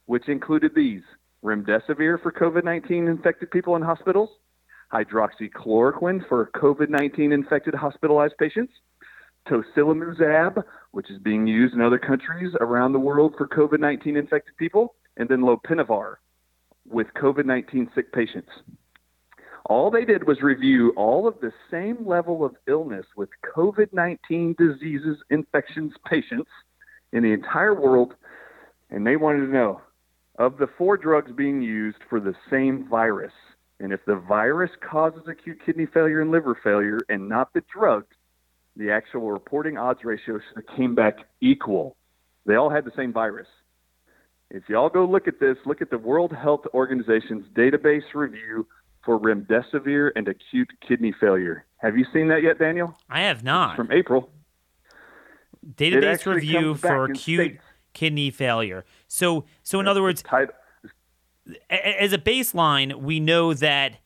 which 0.05 0.27
included 0.27 0.73
these 0.75 1.01
remdesivir 1.43 2.21
for 2.21 2.31
COVID 2.31 2.63
19 2.63 3.07
infected 3.07 3.51
people 3.51 3.75
in 3.75 3.81
hospitals, 3.81 4.29
hydroxychloroquine 4.93 6.27
for 6.27 6.49
COVID 6.55 6.89
19 6.89 7.31
infected 7.31 7.73
hospitalized 7.73 8.35
patients, 8.37 8.73
tocilizumab, 9.47 10.63
which 10.91 11.09
is 11.09 11.19
being 11.19 11.47
used 11.47 11.73
in 11.73 11.81
other 11.81 11.99
countries 11.99 12.53
around 12.61 12.93
the 12.93 12.99
world 12.99 13.35
for 13.37 13.47
COVID 13.47 13.79
19 13.79 14.15
infected 14.15 14.55
people, 14.57 14.95
and 15.17 15.27
then 15.29 15.41
lopinavir 15.41 16.15
with 16.87 17.07
COVID 17.15 17.45
19 17.45 17.89
sick 17.95 18.11
patients. 18.13 18.49
All 19.65 19.89
they 19.89 20.03
did 20.03 20.27
was 20.27 20.41
review 20.41 20.93
all 20.97 21.25
of 21.25 21.39
the 21.39 21.53
same 21.71 22.05
level 22.05 22.43
of 22.43 22.55
illness 22.67 23.05
with 23.15 23.29
COVID 23.55 23.93
19 23.93 24.55
diseases, 24.57 25.17
infections, 25.29 25.93
patients 26.05 26.49
in 27.13 27.23
the 27.23 27.31
entire 27.31 27.73
world, 27.73 28.13
and 28.89 29.07
they 29.07 29.15
wanted 29.15 29.45
to 29.45 29.53
know 29.53 29.81
of 30.37 30.57
the 30.57 30.67
four 30.77 30.97
drugs 30.97 31.31
being 31.31 31.61
used 31.61 31.99
for 32.09 32.19
the 32.19 32.33
same 32.49 32.87
virus, 32.89 33.33
and 33.79 33.91
if 33.91 34.03
the 34.05 34.15
virus 34.15 34.71
causes 34.81 35.23
acute 35.27 35.59
kidney 35.65 35.85
failure 35.85 36.21
and 36.21 36.31
liver 36.31 36.57
failure 36.63 36.99
and 37.09 37.29
not 37.29 37.53
the 37.53 37.63
drug, 37.73 38.05
the 38.75 38.91
actual 38.91 39.31
reporting 39.31 39.77
odds 39.77 40.03
ratio 40.03 40.39
came 40.75 40.95
back 40.95 41.17
equal. 41.41 41.95
They 42.45 42.55
all 42.55 42.69
had 42.69 42.85
the 42.85 42.91
same 42.95 43.13
virus. 43.13 43.47
If 44.49 44.69
y'all 44.69 44.89
go 44.89 45.05
look 45.05 45.27
at 45.27 45.39
this, 45.39 45.57
look 45.65 45.81
at 45.81 45.89
the 45.89 45.97
World 45.97 46.31
Health 46.31 46.65
Organization's 46.73 47.45
database 47.55 48.13
review 48.13 48.67
for 49.03 49.19
remdesivir 49.19 50.11
and 50.15 50.27
acute 50.27 50.69
kidney 50.87 51.13
failure. 51.19 51.65
Have 51.77 51.97
you 51.97 52.05
seen 52.13 52.27
that 52.29 52.43
yet, 52.43 52.59
Daniel? 52.59 52.97
I 53.09 53.21
have 53.21 53.43
not. 53.43 53.71
It's 53.71 53.75
from 53.77 53.91
April. 53.91 54.29
Database 55.75 56.25
review 56.25 56.75
for 56.75 57.05
acute 57.05 57.59
kidney 57.93 58.31
failure. 58.31 58.85
So, 59.07 59.45
so 59.63 59.79
in 59.79 59.87
other 59.87 60.01
words, 60.01 60.23
as 61.69 62.13
a 62.13 62.17
baseline, 62.17 63.01
we 63.01 63.19
know 63.19 63.53
that 63.53 63.97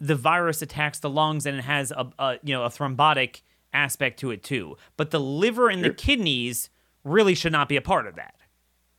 the 0.00 0.14
virus 0.14 0.62
attacks 0.62 0.98
the 0.98 1.10
lungs 1.10 1.46
and 1.46 1.58
it 1.58 1.62
has 1.62 1.90
a, 1.90 2.06
a 2.18 2.38
you 2.42 2.54
know 2.54 2.64
a 2.64 2.68
thrombotic 2.68 3.40
aspect 3.72 4.20
to 4.20 4.30
it 4.30 4.42
too. 4.42 4.76
But 4.96 5.10
the 5.10 5.20
liver 5.20 5.68
and 5.68 5.84
the 5.84 5.90
kidneys 5.90 6.70
really 7.04 7.34
should 7.34 7.52
not 7.52 7.68
be 7.68 7.76
a 7.76 7.82
part 7.82 8.06
of 8.06 8.16
that, 8.16 8.34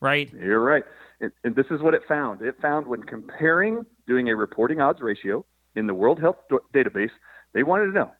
right? 0.00 0.32
You're 0.32 0.60
right. 0.60 0.84
And, 1.20 1.32
and 1.44 1.56
this 1.56 1.66
is 1.70 1.80
what 1.80 1.94
it 1.94 2.02
found. 2.06 2.42
It 2.42 2.54
found 2.60 2.86
when 2.86 3.02
comparing, 3.02 3.84
doing 4.06 4.28
a 4.28 4.36
reporting 4.36 4.80
odds 4.80 5.00
ratio 5.00 5.44
in 5.74 5.86
the 5.86 5.94
World 5.94 6.20
Health 6.20 6.36
Database, 6.74 7.10
they 7.54 7.62
wanted 7.62 7.86
to 7.86 7.92
know 7.92 8.12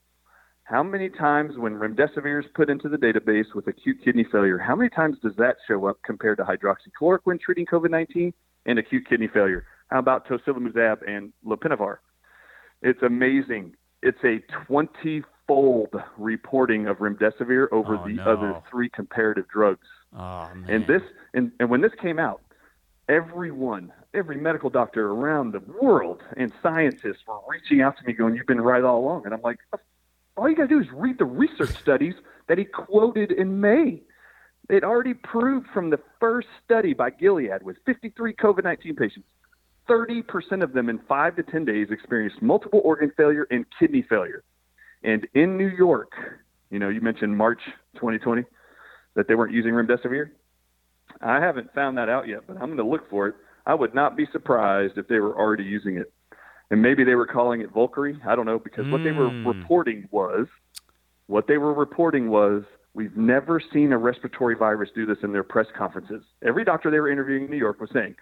how 0.68 0.82
many 0.82 1.08
times 1.08 1.56
when 1.56 1.72
remdesivir 1.74 2.44
is 2.44 2.50
put 2.54 2.68
into 2.68 2.90
the 2.90 2.98
database 2.98 3.54
with 3.54 3.66
acute 3.68 3.96
kidney 4.04 4.26
failure, 4.30 4.58
how 4.58 4.76
many 4.76 4.90
times 4.90 5.16
does 5.22 5.32
that 5.38 5.56
show 5.66 5.86
up 5.86 5.96
compared 6.04 6.36
to 6.36 6.44
hydroxychloroquine 6.44 7.40
treating 7.40 7.64
COVID-19 7.64 8.34
and 8.66 8.78
acute 8.78 9.08
kidney 9.08 9.28
failure? 9.28 9.64
How 9.90 9.98
about 9.98 10.28
tocilizumab 10.28 11.08
and 11.08 11.32
lopinavir? 11.46 11.96
It's 12.82 13.02
amazing. 13.02 13.76
It's 14.02 14.18
a 14.22 14.40
20-fold 14.70 15.94
reporting 16.18 16.86
of 16.86 16.98
remdesivir 16.98 17.68
over 17.72 17.96
oh, 17.96 18.06
the 18.06 18.14
no. 18.14 18.24
other 18.24 18.62
three 18.70 18.90
comparative 18.90 19.48
drugs. 19.48 19.86
Oh, 20.14 20.50
and 20.68 20.86
this, 20.86 21.02
and, 21.32 21.50
and 21.60 21.70
when 21.70 21.80
this 21.80 21.92
came 21.98 22.18
out, 22.18 22.42
everyone, 23.08 23.90
every 24.12 24.36
medical 24.36 24.68
doctor 24.68 25.12
around 25.12 25.54
the 25.54 25.62
world 25.80 26.20
and 26.36 26.52
scientists 26.62 27.22
were 27.26 27.38
reaching 27.48 27.80
out 27.80 27.96
to 27.98 28.04
me 28.04 28.12
going, 28.12 28.34
"You've 28.36 28.46
been 28.46 28.60
right 28.60 28.84
all 28.84 28.98
along," 28.98 29.24
and 29.24 29.32
I'm 29.34 29.40
like, 29.42 29.58
all 30.38 30.48
you 30.48 30.56
got 30.56 30.68
to 30.68 30.68
do 30.68 30.80
is 30.80 30.86
read 30.92 31.18
the 31.18 31.24
research 31.24 31.76
studies 31.80 32.14
that 32.46 32.58
he 32.58 32.64
quoted 32.64 33.32
in 33.32 33.60
May. 33.60 34.02
They'd 34.68 34.84
already 34.84 35.14
proved 35.14 35.66
from 35.74 35.90
the 35.90 35.98
first 36.20 36.46
study 36.64 36.94
by 36.94 37.10
Gilead 37.10 37.62
with 37.62 37.76
53 37.86 38.34
COVID 38.34 38.64
19 38.64 38.94
patients, 38.94 39.26
30% 39.88 40.62
of 40.62 40.72
them 40.72 40.88
in 40.88 41.00
five 41.08 41.36
to 41.36 41.42
10 41.42 41.64
days 41.64 41.88
experienced 41.90 42.40
multiple 42.40 42.80
organ 42.84 43.10
failure 43.16 43.46
and 43.50 43.64
kidney 43.78 44.02
failure. 44.08 44.44
And 45.02 45.26
in 45.34 45.56
New 45.56 45.68
York, 45.68 46.12
you 46.70 46.78
know, 46.78 46.88
you 46.88 47.00
mentioned 47.00 47.36
March 47.36 47.60
2020 47.94 48.44
that 49.14 49.26
they 49.26 49.34
weren't 49.34 49.52
using 49.52 49.72
remdesivir. 49.72 50.30
I 51.20 51.40
haven't 51.40 51.72
found 51.74 51.96
that 51.98 52.08
out 52.08 52.28
yet, 52.28 52.40
but 52.46 52.54
I'm 52.54 52.66
going 52.66 52.76
to 52.76 52.86
look 52.86 53.08
for 53.08 53.28
it. 53.28 53.34
I 53.66 53.74
would 53.74 53.94
not 53.94 54.16
be 54.16 54.26
surprised 54.30 54.98
if 54.98 55.08
they 55.08 55.18
were 55.18 55.36
already 55.36 55.64
using 55.64 55.96
it 55.96 56.12
and 56.70 56.82
maybe 56.82 57.04
they 57.04 57.14
were 57.14 57.26
calling 57.26 57.60
it 57.60 57.72
Volcari. 57.72 58.18
I 58.26 58.36
don't 58.36 58.46
know 58.46 58.58
because 58.58 58.86
mm. 58.86 58.92
what 58.92 59.02
they 59.02 59.12
were 59.12 59.30
Hmm. 59.30 59.46
reporting 59.46 60.08
was 60.10 60.46
what 61.26 61.46
they 61.46 61.58
were 61.58 61.74
reporting 61.74 62.30
was 62.30 62.64
we've 62.94 63.16
never 63.16 63.60
seen 63.60 63.92
a 63.92 63.98
respiratory 63.98 64.54
virus 64.54 64.90
do 64.94 65.06
this 65.06 65.18
in 65.22 65.32
their 65.32 65.42
press 65.42 65.66
conferences. 65.76 66.24
Every 66.42 66.64
doctor 66.64 66.90
they 66.90 67.00
were 67.00 67.10
interviewing 67.10 67.44
in 67.44 67.50
New 67.50 67.56
York 67.56 67.80
was 67.80 67.90
saying 67.92 68.16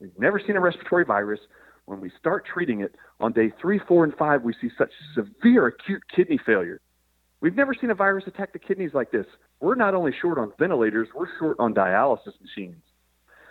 we've 0.00 0.18
never 0.18 0.40
seen 0.40 0.56
a 0.56 0.60
respiratory 0.60 1.04
virus. 1.04 1.40
When 1.86 2.00
we 2.00 2.10
start 2.20 2.46
treating 2.46 2.80
it 2.82 2.94
on 3.18 3.32
day 3.32 3.52
three, 3.60 3.80
four, 3.80 4.04
and 4.04 4.14
five, 4.14 4.42
we 4.42 4.54
see 4.60 4.70
such 4.78 4.92
severe 5.14 5.66
acute 5.66 6.02
kidney 6.14 6.38
failure. 6.38 6.80
We've 7.40 7.56
never 7.56 7.74
seen 7.74 7.90
a 7.90 7.94
virus 7.94 8.26
attack 8.26 8.52
the 8.52 8.58
kidneys 8.58 8.94
like 8.94 9.10
this. 9.10 9.26
We're 9.60 9.74
not 9.74 9.94
only 9.94 10.12
short 10.20 10.38
on 10.38 10.52
ventilators, 10.58 11.08
we're 11.14 11.26
short 11.38 11.56
on 11.58 11.74
dialysis 11.74 12.40
machines. 12.40 12.82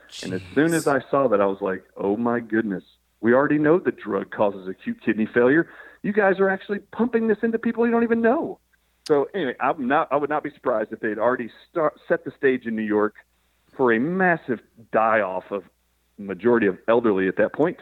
Jeez. 0.09 0.23
And 0.23 0.33
as 0.33 0.41
soon 0.55 0.73
as 0.73 0.87
I 0.87 1.01
saw 1.11 1.27
that, 1.27 1.41
I 1.41 1.45
was 1.45 1.59
like, 1.59 1.83
oh 1.97 2.15
my 2.15 2.39
goodness. 2.39 2.83
We 3.21 3.33
already 3.33 3.57
know 3.57 3.79
the 3.79 3.91
drug 3.91 4.31
causes 4.31 4.67
acute 4.67 4.97
kidney 5.03 5.27
failure. 5.33 5.69
You 6.03 6.13
guys 6.13 6.39
are 6.39 6.49
actually 6.49 6.79
pumping 6.91 7.27
this 7.27 7.39
into 7.43 7.59
people 7.59 7.85
you 7.85 7.91
don't 7.91 8.03
even 8.03 8.21
know. 8.21 8.59
So 9.05 9.27
anyway, 9.33 9.55
I'm 9.59 9.87
not. 9.87 10.07
I 10.11 10.17
would 10.17 10.29
not 10.29 10.43
be 10.43 10.51
surprised 10.51 10.93
if 10.93 10.99
they'd 10.99 11.17
already 11.17 11.49
start, 11.69 11.99
set 12.07 12.23
the 12.23 12.31
stage 12.37 12.65
in 12.65 12.75
New 12.75 12.83
York 12.83 13.15
for 13.75 13.91
a 13.91 13.99
massive 13.99 14.59
die-off 14.91 15.45
of 15.51 15.63
majority 16.17 16.67
of 16.67 16.77
elderly 16.87 17.27
at 17.27 17.37
that 17.37 17.53
point. 17.53 17.77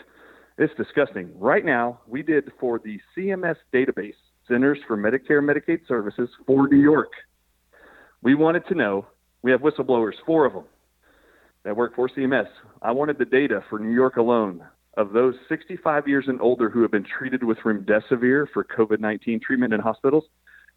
It's 0.57 0.73
disgusting. 0.75 1.37
Right 1.37 1.65
now, 1.65 1.99
we 2.07 2.23
did 2.23 2.51
for 2.59 2.79
the 2.79 2.99
CMS 3.15 3.57
database, 3.73 4.15
Centers 4.47 4.79
for 4.87 4.97
Medicare 4.97 5.39
and 5.39 5.47
Medicaid 5.47 5.87
Services 5.87 6.29
for 6.45 6.67
New 6.67 6.79
York. 6.79 7.11
We 8.23 8.33
wanted 8.33 8.65
to 8.67 8.75
know. 8.75 9.05
We 9.43 9.51
have 9.51 9.61
whistleblowers, 9.61 10.13
four 10.25 10.45
of 10.45 10.53
them, 10.53 10.63
that 11.63 11.75
work 11.75 11.95
for 11.95 12.09
CMS. 12.09 12.47
I 12.81 12.91
wanted 12.91 13.19
the 13.19 13.25
data 13.25 13.63
for 13.69 13.77
New 13.77 13.93
York 13.93 14.17
alone 14.17 14.63
of 14.97 15.13
those 15.13 15.35
65 15.47 16.07
years 16.07 16.25
and 16.27 16.41
older 16.41 16.69
who 16.69 16.81
have 16.81 16.91
been 16.91 17.05
treated 17.05 17.43
with 17.43 17.59
remdesivir 17.59 18.47
for 18.51 18.63
COVID 18.63 18.99
19 18.99 19.39
treatment 19.39 19.73
in 19.73 19.79
hospitals, 19.79 20.25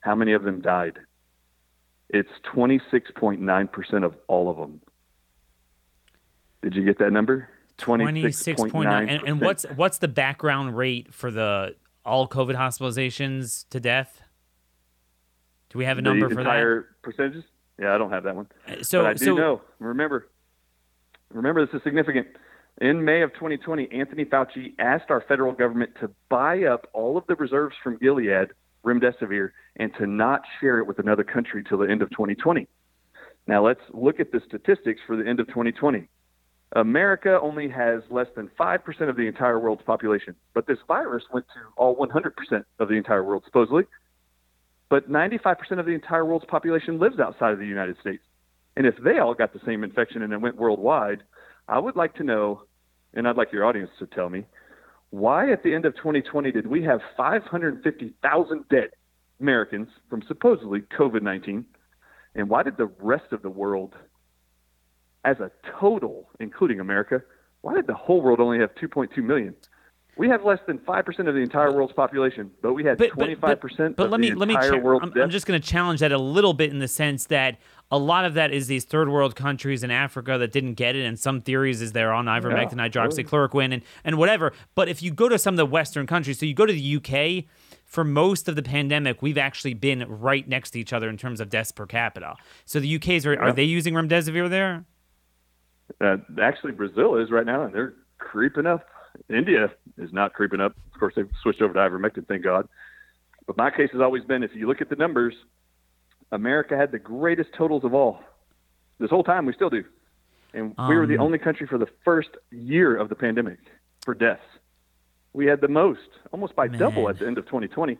how 0.00 0.14
many 0.14 0.34
of 0.34 0.44
them 0.44 0.60
died? 0.60 0.98
It's 2.10 2.30
26.9% 2.54 4.04
of 4.04 4.14
all 4.28 4.50
of 4.50 4.58
them. 4.58 4.80
Did 6.62 6.74
you 6.74 6.84
get 6.84 6.98
that 6.98 7.12
number? 7.12 7.48
26.9. 7.78 9.08
And, 9.08 9.22
and 9.26 9.40
what's 9.40 9.64
what's 9.74 9.98
the 9.98 10.08
background 10.08 10.76
rate 10.76 11.14
for 11.14 11.30
the 11.30 11.76
all 12.04 12.28
COVID 12.28 12.54
hospitalizations 12.54 13.64
to 13.70 13.80
death? 13.80 14.20
Do 15.70 15.78
we 15.78 15.86
have 15.86 15.96
a 15.96 16.02
number 16.02 16.28
the 16.28 16.34
for 16.34 16.40
entire 16.40 16.80
that? 16.80 17.02
percentages? 17.02 17.44
Yeah, 17.78 17.94
I 17.94 17.98
don't 17.98 18.10
have 18.10 18.24
that 18.24 18.36
one. 18.36 18.48
So 18.82 19.02
but 19.02 19.10
I 19.10 19.14
do 19.14 19.24
so, 19.24 19.34
know. 19.34 19.62
Remember, 19.78 20.28
remember 21.32 21.64
this 21.64 21.74
is 21.74 21.82
significant. 21.82 22.26
In 22.80 23.04
May 23.04 23.20
of 23.20 23.34
2020, 23.34 23.88
Anthony 23.92 24.24
Fauci 24.24 24.72
asked 24.78 25.10
our 25.10 25.22
federal 25.28 25.52
government 25.52 25.90
to 26.00 26.10
buy 26.30 26.64
up 26.64 26.88
all 26.94 27.18
of 27.18 27.26
the 27.26 27.34
reserves 27.34 27.76
from 27.84 27.98
Gilead, 27.98 28.48
remdesivir, 28.86 29.50
and 29.76 29.92
to 29.98 30.06
not 30.06 30.40
share 30.60 30.78
it 30.78 30.86
with 30.86 30.98
another 30.98 31.22
country 31.22 31.62
till 31.62 31.76
the 31.76 31.90
end 31.90 32.00
of 32.00 32.08
2020. 32.10 32.66
Now 33.46 33.66
let's 33.66 33.82
look 33.92 34.18
at 34.18 34.32
the 34.32 34.40
statistics 34.48 35.00
for 35.06 35.14
the 35.16 35.28
end 35.28 35.40
of 35.40 35.48
2020. 35.48 36.08
America 36.74 37.38
only 37.42 37.68
has 37.68 38.00
less 38.10 38.28
than 38.34 38.48
5% 38.58 39.08
of 39.10 39.16
the 39.16 39.26
entire 39.26 39.58
world's 39.58 39.82
population, 39.82 40.34
but 40.54 40.66
this 40.66 40.78
virus 40.88 41.24
went 41.30 41.44
to 41.48 41.60
all 41.76 41.96
100% 41.96 42.64
of 42.78 42.88
the 42.88 42.94
entire 42.94 43.24
world, 43.24 43.42
supposedly. 43.44 43.84
But 44.88 45.10
95% 45.10 45.78
of 45.78 45.84
the 45.84 45.92
entire 45.92 46.24
world's 46.24 46.46
population 46.46 46.98
lives 46.98 47.20
outside 47.20 47.52
of 47.52 47.58
the 47.58 47.66
United 47.66 47.98
States. 48.00 48.22
And 48.74 48.86
if 48.86 48.94
they 49.04 49.18
all 49.18 49.34
got 49.34 49.52
the 49.52 49.60
same 49.66 49.84
infection 49.84 50.22
and 50.22 50.32
it 50.32 50.40
went 50.40 50.56
worldwide, 50.56 51.24
I 51.68 51.78
would 51.78 51.96
like 51.96 52.14
to 52.14 52.24
know, 52.24 52.62
and 53.14 53.26
I'd 53.26 53.36
like 53.36 53.52
your 53.52 53.64
audience 53.64 53.90
to 53.98 54.06
tell 54.06 54.28
me, 54.28 54.44
why 55.10 55.52
at 55.52 55.62
the 55.62 55.74
end 55.74 55.84
of 55.84 55.96
2020 55.96 56.52
did 56.52 56.66
we 56.66 56.82
have 56.84 57.00
550,000 57.16 58.68
dead 58.68 58.90
Americans 59.40 59.88
from 60.08 60.22
supposedly 60.28 60.82
COVID 60.98 61.22
19? 61.22 61.64
And 62.36 62.48
why 62.48 62.62
did 62.62 62.76
the 62.76 62.90
rest 63.00 63.32
of 63.32 63.42
the 63.42 63.50
world 63.50 63.94
as 65.24 65.40
a 65.40 65.50
total, 65.80 66.28
including 66.38 66.80
America, 66.80 67.22
why 67.62 67.74
did 67.74 67.86
the 67.86 67.94
whole 67.94 68.22
world 68.22 68.40
only 68.40 68.60
have 68.60 68.74
2.2 68.76 69.18
million? 69.18 69.54
We 70.20 70.28
have 70.28 70.44
less 70.44 70.58
than 70.66 70.78
five 70.80 71.06
percent 71.06 71.28
of 71.28 71.34
the 71.34 71.40
entire 71.40 71.72
world's 71.72 71.94
population, 71.94 72.50
but 72.60 72.74
we 72.74 72.84
had 72.84 72.98
25 72.98 73.58
percent. 73.58 73.96
But, 73.96 74.10
let 74.10 74.20
me 74.20 74.34
let 74.34 74.48
me. 74.48 74.54
Cha- 74.54 74.76
I'm, 74.76 75.12
I'm, 75.18 75.30
just 75.30 75.46
going 75.46 75.58
to 75.58 75.66
challenge 75.66 76.00
that 76.00 76.12
a 76.12 76.18
little 76.18 76.52
bit 76.52 76.70
in 76.70 76.78
the 76.78 76.88
sense 76.88 77.24
that 77.28 77.56
a 77.90 77.96
lot 77.96 78.26
of 78.26 78.34
that 78.34 78.52
is 78.52 78.66
these 78.66 78.84
third 78.84 79.08
world 79.08 79.34
countries 79.34 79.82
in 79.82 79.90
Africa 79.90 80.36
that 80.36 80.52
didn't 80.52 80.74
get 80.74 80.94
it, 80.94 81.06
and 81.06 81.18
some 81.18 81.40
theories 81.40 81.80
is 81.80 81.92
they're 81.92 82.12
on 82.12 82.26
ivermectin, 82.26 82.76
yeah, 82.76 82.90
hydroxychloroquine, 82.90 83.72
and 83.72 83.82
and 84.04 84.18
whatever. 84.18 84.52
But 84.74 84.90
if 84.90 85.02
you 85.02 85.10
go 85.10 85.26
to 85.26 85.38
some 85.38 85.54
of 85.54 85.56
the 85.56 85.64
Western 85.64 86.06
countries, 86.06 86.38
so 86.38 86.44
you 86.44 86.52
go 86.52 86.66
to 86.66 86.72
the 86.74 86.96
UK, 86.96 87.46
for 87.86 88.04
most 88.04 88.46
of 88.46 88.56
the 88.56 88.62
pandemic, 88.62 89.22
we've 89.22 89.38
actually 89.38 89.72
been 89.72 90.04
right 90.06 90.46
next 90.46 90.72
to 90.72 90.80
each 90.80 90.92
other 90.92 91.08
in 91.08 91.16
terms 91.16 91.40
of 91.40 91.48
deaths 91.48 91.72
per 91.72 91.86
capita. 91.86 92.34
So 92.66 92.78
the 92.78 92.96
UK's 92.96 93.24
are, 93.24 93.32
yeah. 93.32 93.40
are 93.40 93.52
they 93.54 93.64
using 93.64 93.94
remdesivir 93.94 94.50
there? 94.50 94.84
Uh, 95.98 96.18
actually, 96.42 96.72
Brazil 96.72 97.16
is 97.16 97.30
right 97.30 97.46
now, 97.46 97.64
and 97.64 97.74
they're 97.74 97.94
creeping 98.18 98.66
up. 98.66 98.84
India 99.28 99.70
is 99.98 100.12
not 100.12 100.32
creeping 100.32 100.60
up. 100.60 100.74
Of 100.92 101.00
course, 101.00 101.14
they've 101.16 101.30
switched 101.42 101.62
over 101.62 101.74
to 101.74 101.78
ivermectin, 101.78 102.26
thank 102.26 102.42
God. 102.44 102.68
But 103.46 103.56
my 103.56 103.70
case 103.70 103.90
has 103.92 104.00
always 104.00 104.24
been 104.24 104.42
if 104.42 104.54
you 104.54 104.66
look 104.66 104.80
at 104.80 104.88
the 104.88 104.96
numbers, 104.96 105.34
America 106.32 106.76
had 106.76 106.92
the 106.92 106.98
greatest 106.98 107.50
totals 107.56 107.84
of 107.84 107.94
all. 107.94 108.20
This 108.98 109.10
whole 109.10 109.24
time, 109.24 109.46
we 109.46 109.52
still 109.52 109.70
do. 109.70 109.84
And 110.52 110.74
um, 110.78 110.88
we 110.88 110.96
were 110.96 111.06
the 111.06 111.18
um, 111.18 111.26
only 111.26 111.38
country 111.38 111.66
for 111.66 111.78
the 111.78 111.88
first 112.04 112.30
year 112.50 112.96
of 112.96 113.08
the 113.08 113.14
pandemic 113.14 113.58
for 114.04 114.14
deaths. 114.14 114.42
We 115.32 115.46
had 115.46 115.60
the 115.60 115.68
most, 115.68 116.00
almost 116.32 116.56
by 116.56 116.68
man. 116.68 116.78
double 116.78 117.08
at 117.08 117.18
the 117.18 117.26
end 117.26 117.38
of 117.38 117.46
2020. 117.46 117.98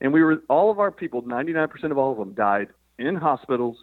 And 0.00 0.12
we 0.12 0.22
were, 0.22 0.42
all 0.48 0.70
of 0.70 0.78
our 0.78 0.92
people, 0.92 1.22
99% 1.22 1.90
of 1.90 1.98
all 1.98 2.12
of 2.12 2.18
them 2.18 2.34
died 2.34 2.68
in 2.98 3.16
hospitals 3.16 3.76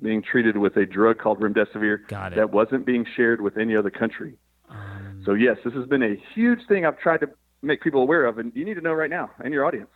being 0.00 0.22
treated 0.22 0.56
with 0.56 0.76
a 0.76 0.86
drug 0.86 1.18
called 1.18 1.40
remdesivir 1.40 2.08
that 2.36 2.50
wasn't 2.50 2.86
being 2.86 3.04
shared 3.16 3.40
with 3.40 3.58
any 3.58 3.74
other 3.74 3.90
country. 3.90 4.34
Um, 4.68 4.97
so 5.28 5.34
yes, 5.34 5.58
this 5.62 5.74
has 5.74 5.84
been 5.84 6.02
a 6.02 6.16
huge 6.34 6.60
thing 6.68 6.86
I've 6.86 6.98
tried 6.98 7.20
to 7.20 7.28
make 7.60 7.82
people 7.82 8.00
aware 8.00 8.24
of, 8.24 8.38
and 8.38 8.50
you 8.54 8.64
need 8.64 8.74
to 8.74 8.80
know 8.80 8.94
right 8.94 9.10
now, 9.10 9.30
and 9.44 9.52
your 9.52 9.66
audience, 9.66 9.90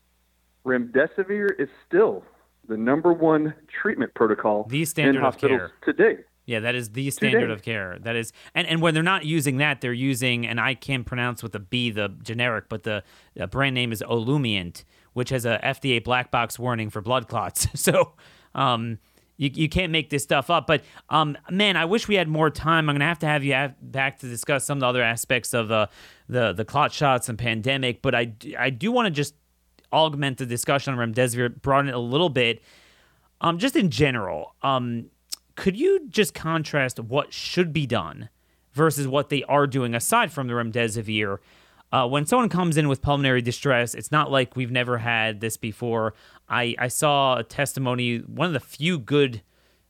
remdesivir 0.67 1.59
is 1.59 1.71
still 1.89 2.23
the 2.69 2.77
number 2.77 3.15
one 3.15 3.55
treatment 3.81 4.13
protocol 4.13 4.67
the 4.69 4.85
standard 4.85 5.17
in 5.17 5.23
hospitals 5.23 5.63
of 5.63 5.71
care. 5.81 5.95
today. 5.95 6.23
Yeah, 6.45 6.61
that 6.61 6.75
is 6.75 6.91
the 6.91 7.11
standard 7.11 7.41
today. 7.41 7.53
of 7.55 7.63
care. 7.63 7.97
That 8.01 8.15
is, 8.15 8.35
and, 8.55 8.67
and 8.67 8.83
when 8.83 8.93
they're 8.93 9.03
not 9.03 9.25
using 9.25 9.57
that, 9.57 9.81
they're 9.81 9.95
using, 9.95 10.47
and 10.47 10.61
I 10.61 10.75
can't 10.75 11.07
pronounce 11.07 11.43
with 11.43 11.55
a 11.55 11.61
B 11.61 11.91
the 11.91 12.15
generic, 12.23 12.67
but 12.69 12.83
the, 12.83 13.03
the 13.35 13.47
brand 13.47 13.75
name 13.75 13.91
is 13.91 14.03
Olumiant, 14.03 14.85
which 15.15 15.31
has 15.31 15.47
a 15.47 15.59
FDA 15.65 16.05
black 16.05 16.31
box 16.31 16.59
warning 16.59 16.91
for 16.91 17.01
blood 17.01 17.27
clots. 17.27 17.69
so, 17.81 18.13
um, 18.55 18.99
you, 19.43 19.51
you 19.53 19.69
can't 19.69 19.91
make 19.91 20.09
this 20.09 20.23
stuff 20.23 20.51
up. 20.51 20.69
But 20.69 20.85
um, 21.11 21.37
man, 21.51 21.77
I 21.77 21.85
wish 21.85 22.07
we 22.07 22.15
had 22.15 22.29
more 22.29 22.49
time. 22.49 22.89
I'm 22.89 22.95
gonna 22.95 23.07
have 23.07 23.19
to 23.21 23.27
have 23.27 23.43
you 23.43 23.75
back 23.83 24.21
to 24.21 24.29
discuss 24.29 24.65
some 24.65 24.79
of 24.79 24.81
the 24.83 24.87
other 24.87 25.03
aspects 25.03 25.53
of 25.53 25.67
the 25.67 25.89
the 26.29 26.53
the 26.53 26.65
clot 26.65 26.93
shots 26.93 27.29
and 27.29 27.37
pandemic. 27.37 28.03
But 28.03 28.15
I 28.15 28.33
I 28.57 28.71
do 28.71 28.93
want 28.93 29.07
to 29.07 29.11
just 29.11 29.35
augment 29.93 30.39
the 30.39 30.47
discussion 30.47 30.95
on 30.95 31.13
remdesivir, 31.13 31.61
broaden 31.61 31.89
it 31.89 31.95
a 31.95 31.99
little 31.99 32.29
bit. 32.29 32.63
Um, 33.41 33.59
just 33.59 33.75
in 33.75 33.91
general, 33.91 34.55
um, 34.63 35.07
could 35.57 35.77
you 35.77 36.07
just 36.09 36.35
contrast 36.35 37.01
what 37.01 37.33
should 37.33 37.73
be 37.73 37.85
done 37.85 38.29
versus 38.73 39.09
what 39.09 39.29
they 39.29 39.43
are 39.45 39.67
doing 39.67 39.93
aside 39.93 40.31
from 40.31 40.47
the 40.47 40.53
remdesivir? 40.53 41.39
Uh, 41.93 42.09
when 42.09 42.25
someone 42.25 42.49
comes 42.49 42.77
in 42.79 42.89
with 42.89 43.03
pulmonary 43.03 43.43
distress, 43.43 43.95
it's 43.95 44.11
not 44.11 44.31
like 44.31 44.57
we've 44.57 44.71
never 44.71 44.99
had 44.99 45.41
this 45.41 45.59
before. 45.59 46.15
I, 46.49 46.75
I 46.79 46.89
saw 46.89 47.37
a 47.37 47.45
testimony, 47.45 48.19
one 48.19 48.47
of 48.47 48.55
the 48.55 48.61
few 48.61 48.99
good 48.99 49.43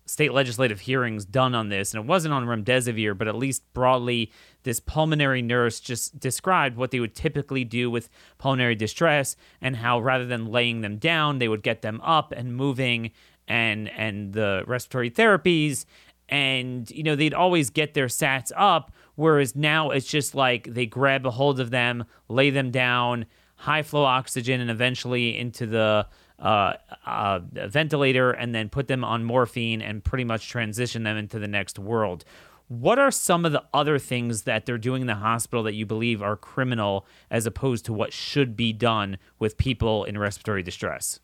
state 0.04 0.32
legislative 0.32 0.80
hearings 0.80 1.24
done 1.24 1.54
on 1.54 1.68
this, 1.68 1.94
and 1.94 2.02
it 2.02 2.08
wasn't 2.08 2.34
on 2.34 2.44
remdesivir, 2.44 3.16
but 3.16 3.28
at 3.28 3.36
least 3.36 3.62
broadly, 3.72 4.32
this 4.64 4.80
pulmonary 4.80 5.42
nurse 5.42 5.78
just 5.78 6.18
described 6.18 6.76
what 6.76 6.90
they 6.90 6.98
would 6.98 7.14
typically 7.14 7.64
do 7.64 7.88
with 7.88 8.10
pulmonary 8.36 8.74
distress 8.74 9.36
and 9.60 9.76
how 9.76 10.00
rather 10.00 10.26
than 10.26 10.46
laying 10.46 10.80
them 10.80 10.96
down, 10.96 11.38
they 11.38 11.48
would 11.48 11.62
get 11.62 11.82
them 11.82 12.00
up 12.02 12.32
and 12.32 12.56
moving 12.56 13.12
and 13.48 13.88
and 13.90 14.32
the 14.34 14.62
respiratory 14.66 15.10
therapies 15.10 15.84
and 16.28 16.90
you 16.90 17.02
know 17.02 17.14
they'd 17.14 17.34
always 17.34 17.70
get 17.70 17.94
their 17.94 18.06
sats 18.06 18.50
up 18.56 18.92
whereas 19.14 19.54
now 19.54 19.90
it's 19.90 20.06
just 20.06 20.34
like 20.34 20.72
they 20.72 20.86
grab 20.86 21.26
a 21.26 21.30
hold 21.30 21.60
of 21.60 21.70
them 21.70 22.04
lay 22.28 22.50
them 22.50 22.70
down 22.70 23.26
high 23.62 23.82
flow 23.82 24.04
oxygen 24.04 24.60
and 24.60 24.70
eventually 24.70 25.38
into 25.38 25.66
the 25.66 26.04
uh, 26.40 26.72
uh, 27.06 27.38
ventilator 27.68 28.32
and 28.32 28.52
then 28.52 28.68
put 28.68 28.88
them 28.88 29.04
on 29.04 29.22
morphine 29.22 29.80
and 29.80 30.02
pretty 30.02 30.24
much 30.24 30.48
transition 30.48 31.04
them 31.04 31.16
into 31.16 31.38
the 31.38 31.46
next 31.46 31.78
world. 31.78 32.24
What 32.66 32.98
are 32.98 33.12
some 33.12 33.44
of 33.44 33.52
the 33.52 33.62
other 33.72 34.00
things 34.00 34.42
that 34.42 34.66
they're 34.66 34.78
doing 34.78 35.02
in 35.02 35.06
the 35.06 35.14
hospital 35.14 35.62
that 35.62 35.74
you 35.74 35.86
believe 35.86 36.20
are 36.20 36.36
criminal 36.36 37.06
as 37.30 37.46
opposed 37.46 37.84
to 37.84 37.92
what 37.92 38.12
should 38.12 38.56
be 38.56 38.72
done 38.72 39.18
with 39.38 39.56
people 39.56 40.02
in 40.04 40.18
respiratory 40.18 40.64
distress 40.64 41.20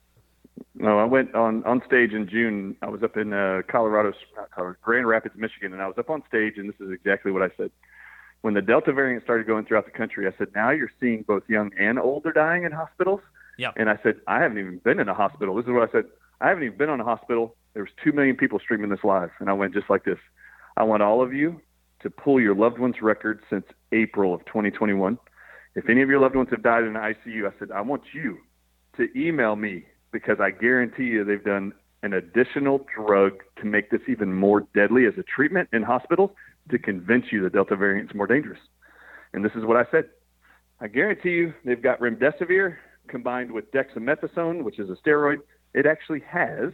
no, 0.74 0.98
I 0.98 1.04
went 1.04 1.34
on 1.34 1.64
on 1.64 1.82
stage 1.86 2.12
in 2.12 2.28
June. 2.28 2.76
I 2.82 2.88
was 2.88 3.02
up 3.02 3.16
in 3.16 3.32
uh, 3.32 3.62
Colorado, 3.68 4.12
Colorado, 4.54 4.78
Grand 4.82 5.06
Rapids, 5.06 5.34
Michigan, 5.36 5.72
and 5.72 5.82
I 5.82 5.86
was 5.86 5.96
up 5.98 6.10
on 6.10 6.22
stage, 6.28 6.54
and 6.56 6.68
this 6.68 6.80
is 6.80 6.90
exactly 6.90 7.32
what 7.32 7.42
I 7.42 7.50
said. 7.56 7.70
When 8.42 8.54
the 8.54 8.62
Delta 8.62 8.92
variant 8.92 9.24
started 9.24 9.46
going 9.46 9.64
throughout 9.64 9.84
the 9.84 9.90
country, 9.90 10.26
I 10.26 10.32
said, 10.38 10.48
"Now 10.54 10.70
you're 10.70 10.92
seeing 11.00 11.22
both 11.22 11.42
young 11.48 11.72
and 11.78 11.98
old 11.98 12.26
are 12.26 12.32
dying 12.32 12.64
in 12.64 12.72
hospitals." 12.72 13.20
Yeah. 13.56 13.72
And 13.76 13.90
I 13.90 13.98
said, 14.02 14.20
"I 14.26 14.40
haven't 14.40 14.58
even 14.58 14.78
been 14.78 15.00
in 15.00 15.08
a 15.08 15.14
hospital." 15.14 15.54
This 15.56 15.66
is 15.66 15.72
what 15.72 15.88
I 15.88 15.92
said. 15.92 16.04
I 16.40 16.48
haven't 16.48 16.64
even 16.64 16.78
been 16.78 16.90
on 16.90 17.00
a 17.00 17.04
hospital. 17.04 17.56
There 17.74 17.82
was 17.82 17.92
two 18.02 18.12
million 18.12 18.36
people 18.36 18.58
streaming 18.58 18.90
this 18.90 19.04
live, 19.04 19.30
and 19.40 19.50
I 19.50 19.52
went 19.52 19.74
just 19.74 19.90
like 19.90 20.04
this. 20.04 20.18
I 20.76 20.84
want 20.84 21.02
all 21.02 21.22
of 21.22 21.32
you 21.32 21.60
to 22.00 22.10
pull 22.10 22.40
your 22.40 22.54
loved 22.54 22.78
ones' 22.78 23.02
records 23.02 23.42
since 23.50 23.66
April 23.92 24.32
of 24.32 24.44
2021. 24.46 25.18
If 25.74 25.88
any 25.88 26.02
of 26.02 26.08
your 26.08 26.20
loved 26.20 26.36
ones 26.36 26.48
have 26.50 26.62
died 26.62 26.84
in 26.84 26.94
the 26.94 27.00
ICU, 27.00 27.46
I 27.46 27.58
said, 27.58 27.70
I 27.72 27.80
want 27.80 28.02
you 28.12 28.38
to 28.96 29.08
email 29.16 29.56
me 29.56 29.84
because 30.12 30.38
I 30.40 30.50
guarantee 30.50 31.04
you 31.04 31.24
they've 31.24 31.44
done 31.44 31.72
an 32.02 32.12
additional 32.12 32.86
drug 32.94 33.42
to 33.60 33.66
make 33.66 33.90
this 33.90 34.00
even 34.08 34.32
more 34.32 34.66
deadly 34.74 35.06
as 35.06 35.14
a 35.18 35.22
treatment 35.22 35.68
in 35.72 35.82
hospitals 35.82 36.30
to 36.70 36.78
convince 36.78 37.26
you 37.32 37.42
the 37.42 37.50
Delta 37.50 37.76
variant 37.76 38.10
is 38.10 38.14
more 38.16 38.26
dangerous. 38.26 38.60
And 39.32 39.44
this 39.44 39.52
is 39.54 39.64
what 39.64 39.76
I 39.76 39.90
said. 39.90 40.04
I 40.80 40.86
guarantee 40.86 41.30
you 41.30 41.54
they've 41.64 41.82
got 41.82 41.98
remdesivir 42.00 42.76
combined 43.08 43.50
with 43.50 43.70
dexamethasone, 43.72 44.62
which 44.62 44.78
is 44.78 44.88
a 44.90 44.94
steroid. 44.94 45.38
It 45.74 45.86
actually 45.86 46.22
has 46.28 46.72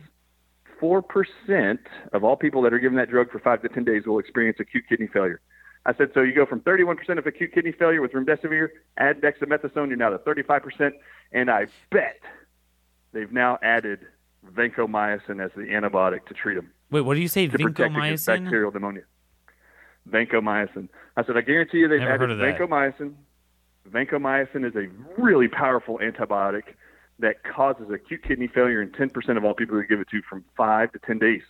4% 0.80 1.78
of 2.12 2.24
all 2.24 2.36
people 2.36 2.62
that 2.62 2.72
are 2.72 2.78
given 2.78 2.98
that 2.98 3.08
drug 3.08 3.30
for 3.30 3.38
five 3.38 3.62
to 3.62 3.68
10 3.68 3.84
days 3.84 4.02
will 4.06 4.18
experience 4.18 4.58
acute 4.60 4.84
kidney 4.88 5.08
failure. 5.12 5.40
I 5.86 5.94
said, 5.94 6.10
so 6.14 6.22
you 6.22 6.34
go 6.34 6.46
from 6.46 6.60
31% 6.60 7.18
of 7.18 7.26
acute 7.26 7.52
kidney 7.52 7.72
failure 7.72 8.00
with 8.00 8.12
remdesivir, 8.12 8.68
add 8.98 9.20
dexamethasone, 9.20 9.88
you're 9.88 9.96
now 9.96 10.10
to 10.10 10.18
35%. 10.18 10.92
And 11.32 11.50
I 11.50 11.66
bet 11.90 12.20
they've 13.14 13.32
now 13.32 13.58
added 13.62 14.00
vancomycin 14.52 15.42
as 15.42 15.50
the 15.56 15.62
antibiotic 15.62 16.26
to 16.26 16.34
treat 16.34 16.54
them. 16.54 16.70
Wait, 16.90 17.00
what 17.00 17.14
do 17.14 17.20
you 17.20 17.28
say? 17.28 17.46
To 17.46 17.56
vancomycin? 17.56 18.42
bacterial 18.44 18.72
pneumonia. 18.72 19.02
Vancomycin. 20.08 20.88
I 21.16 21.24
said, 21.24 21.36
I 21.36 21.40
guarantee 21.40 21.78
you 21.78 21.88
they've 21.88 22.00
Never 22.00 22.24
added 22.24 22.38
vancomycin. 22.38 23.14
Vancomycin 23.88 24.66
is 24.66 24.74
a 24.76 24.88
really 25.20 25.48
powerful 25.48 25.98
antibiotic 25.98 26.74
that 27.20 27.44
causes 27.44 27.86
acute 27.90 28.22
kidney 28.26 28.48
failure 28.48 28.82
in 28.82 28.90
10% 28.90 29.36
of 29.36 29.44
all 29.44 29.54
people 29.54 29.76
who 29.76 29.86
give 29.86 30.00
it 30.00 30.08
to 30.10 30.20
from 30.28 30.44
five 30.56 30.92
to 30.92 30.98
10 31.06 31.18
days, 31.18 31.42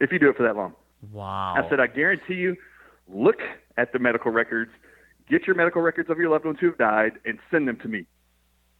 if 0.00 0.10
you 0.10 0.18
do 0.18 0.30
it 0.30 0.36
for 0.36 0.42
that 0.42 0.56
long. 0.56 0.72
Wow. 1.12 1.54
I 1.56 1.68
said, 1.68 1.80
I 1.80 1.86
guarantee 1.86 2.34
you, 2.34 2.56
look 3.08 3.40
at 3.76 3.92
the 3.92 3.98
medical 3.98 4.30
records, 4.30 4.70
get 5.28 5.46
your 5.46 5.54
medical 5.54 5.82
records 5.82 6.08
of 6.08 6.18
your 6.18 6.30
loved 6.30 6.44
ones 6.44 6.58
who 6.60 6.66
have 6.66 6.78
died, 6.78 7.12
and 7.26 7.38
send 7.50 7.68
them 7.68 7.76
to 7.78 7.88
me 7.88 8.06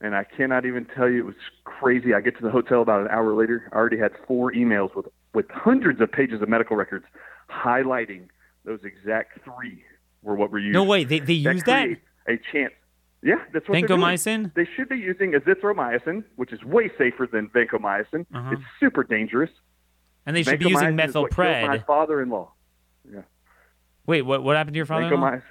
and 0.03 0.16
I 0.16 0.24
cannot 0.24 0.66
even 0.66 0.84
tell 0.84 1.09
you 1.09 1.20
it 1.20 1.26
was 1.26 1.34
crazy. 1.64 2.12
I 2.12 2.20
get 2.20 2.36
to 2.36 2.42
the 2.42 2.50
hotel 2.50 2.82
about 2.82 3.03
an 3.03 3.09
hour 3.09 3.32
later. 3.34 3.68
I 3.72 3.76
already 3.76 3.98
had 3.98 4.12
four 4.26 4.53
emails 4.53 4.94
with 4.94 5.07
with 5.32 5.46
hundreds 5.50 6.00
of 6.00 6.12
pages 6.12 6.42
of 6.42 6.48
medical 6.48 6.76
records 6.76 7.07
highlighting 7.48 8.26
those 8.64 8.80
exact 8.84 9.38
three 9.44 9.82
were 10.22 10.34
what 10.34 10.50
were 10.50 10.59
used. 10.59 10.74
No 10.74 10.84
way, 10.84 11.05
they 11.05 11.20
they 11.20 11.32
use 11.34 11.62
that 11.64 11.88
a 12.26 12.38
chance. 12.53 12.74
Yeah, 13.22 13.36
that's 13.53 13.68
what 13.68 13.78
vancomycin. 13.78 14.53
They 14.55 14.68
should 14.76 14.88
be 14.88 14.96
using 14.96 15.32
azithromycin, 15.32 16.24
which 16.34 16.53
is 16.53 16.62
way 16.64 16.90
safer 16.98 17.28
than 17.30 17.48
vancomycin. 17.50 18.26
Uh-huh. 18.34 18.50
It's 18.53 18.62
super 18.80 19.05
dangerous. 19.05 19.50
And 20.26 20.36
they 20.36 20.42
should 20.42 20.59
be 20.59 20.68
using 20.68 20.96
methylpred. 20.96 21.68
my 21.68 21.78
father-in-law. 21.80 22.50
Yeah. 23.12 23.20
Wait, 24.07 24.22
what 24.22 24.42
what 24.42 24.57
happened 24.57 24.74
to 24.74 24.78
your 24.78 24.86
father-in-law? 24.86 25.30
Vancomycin 25.30 25.42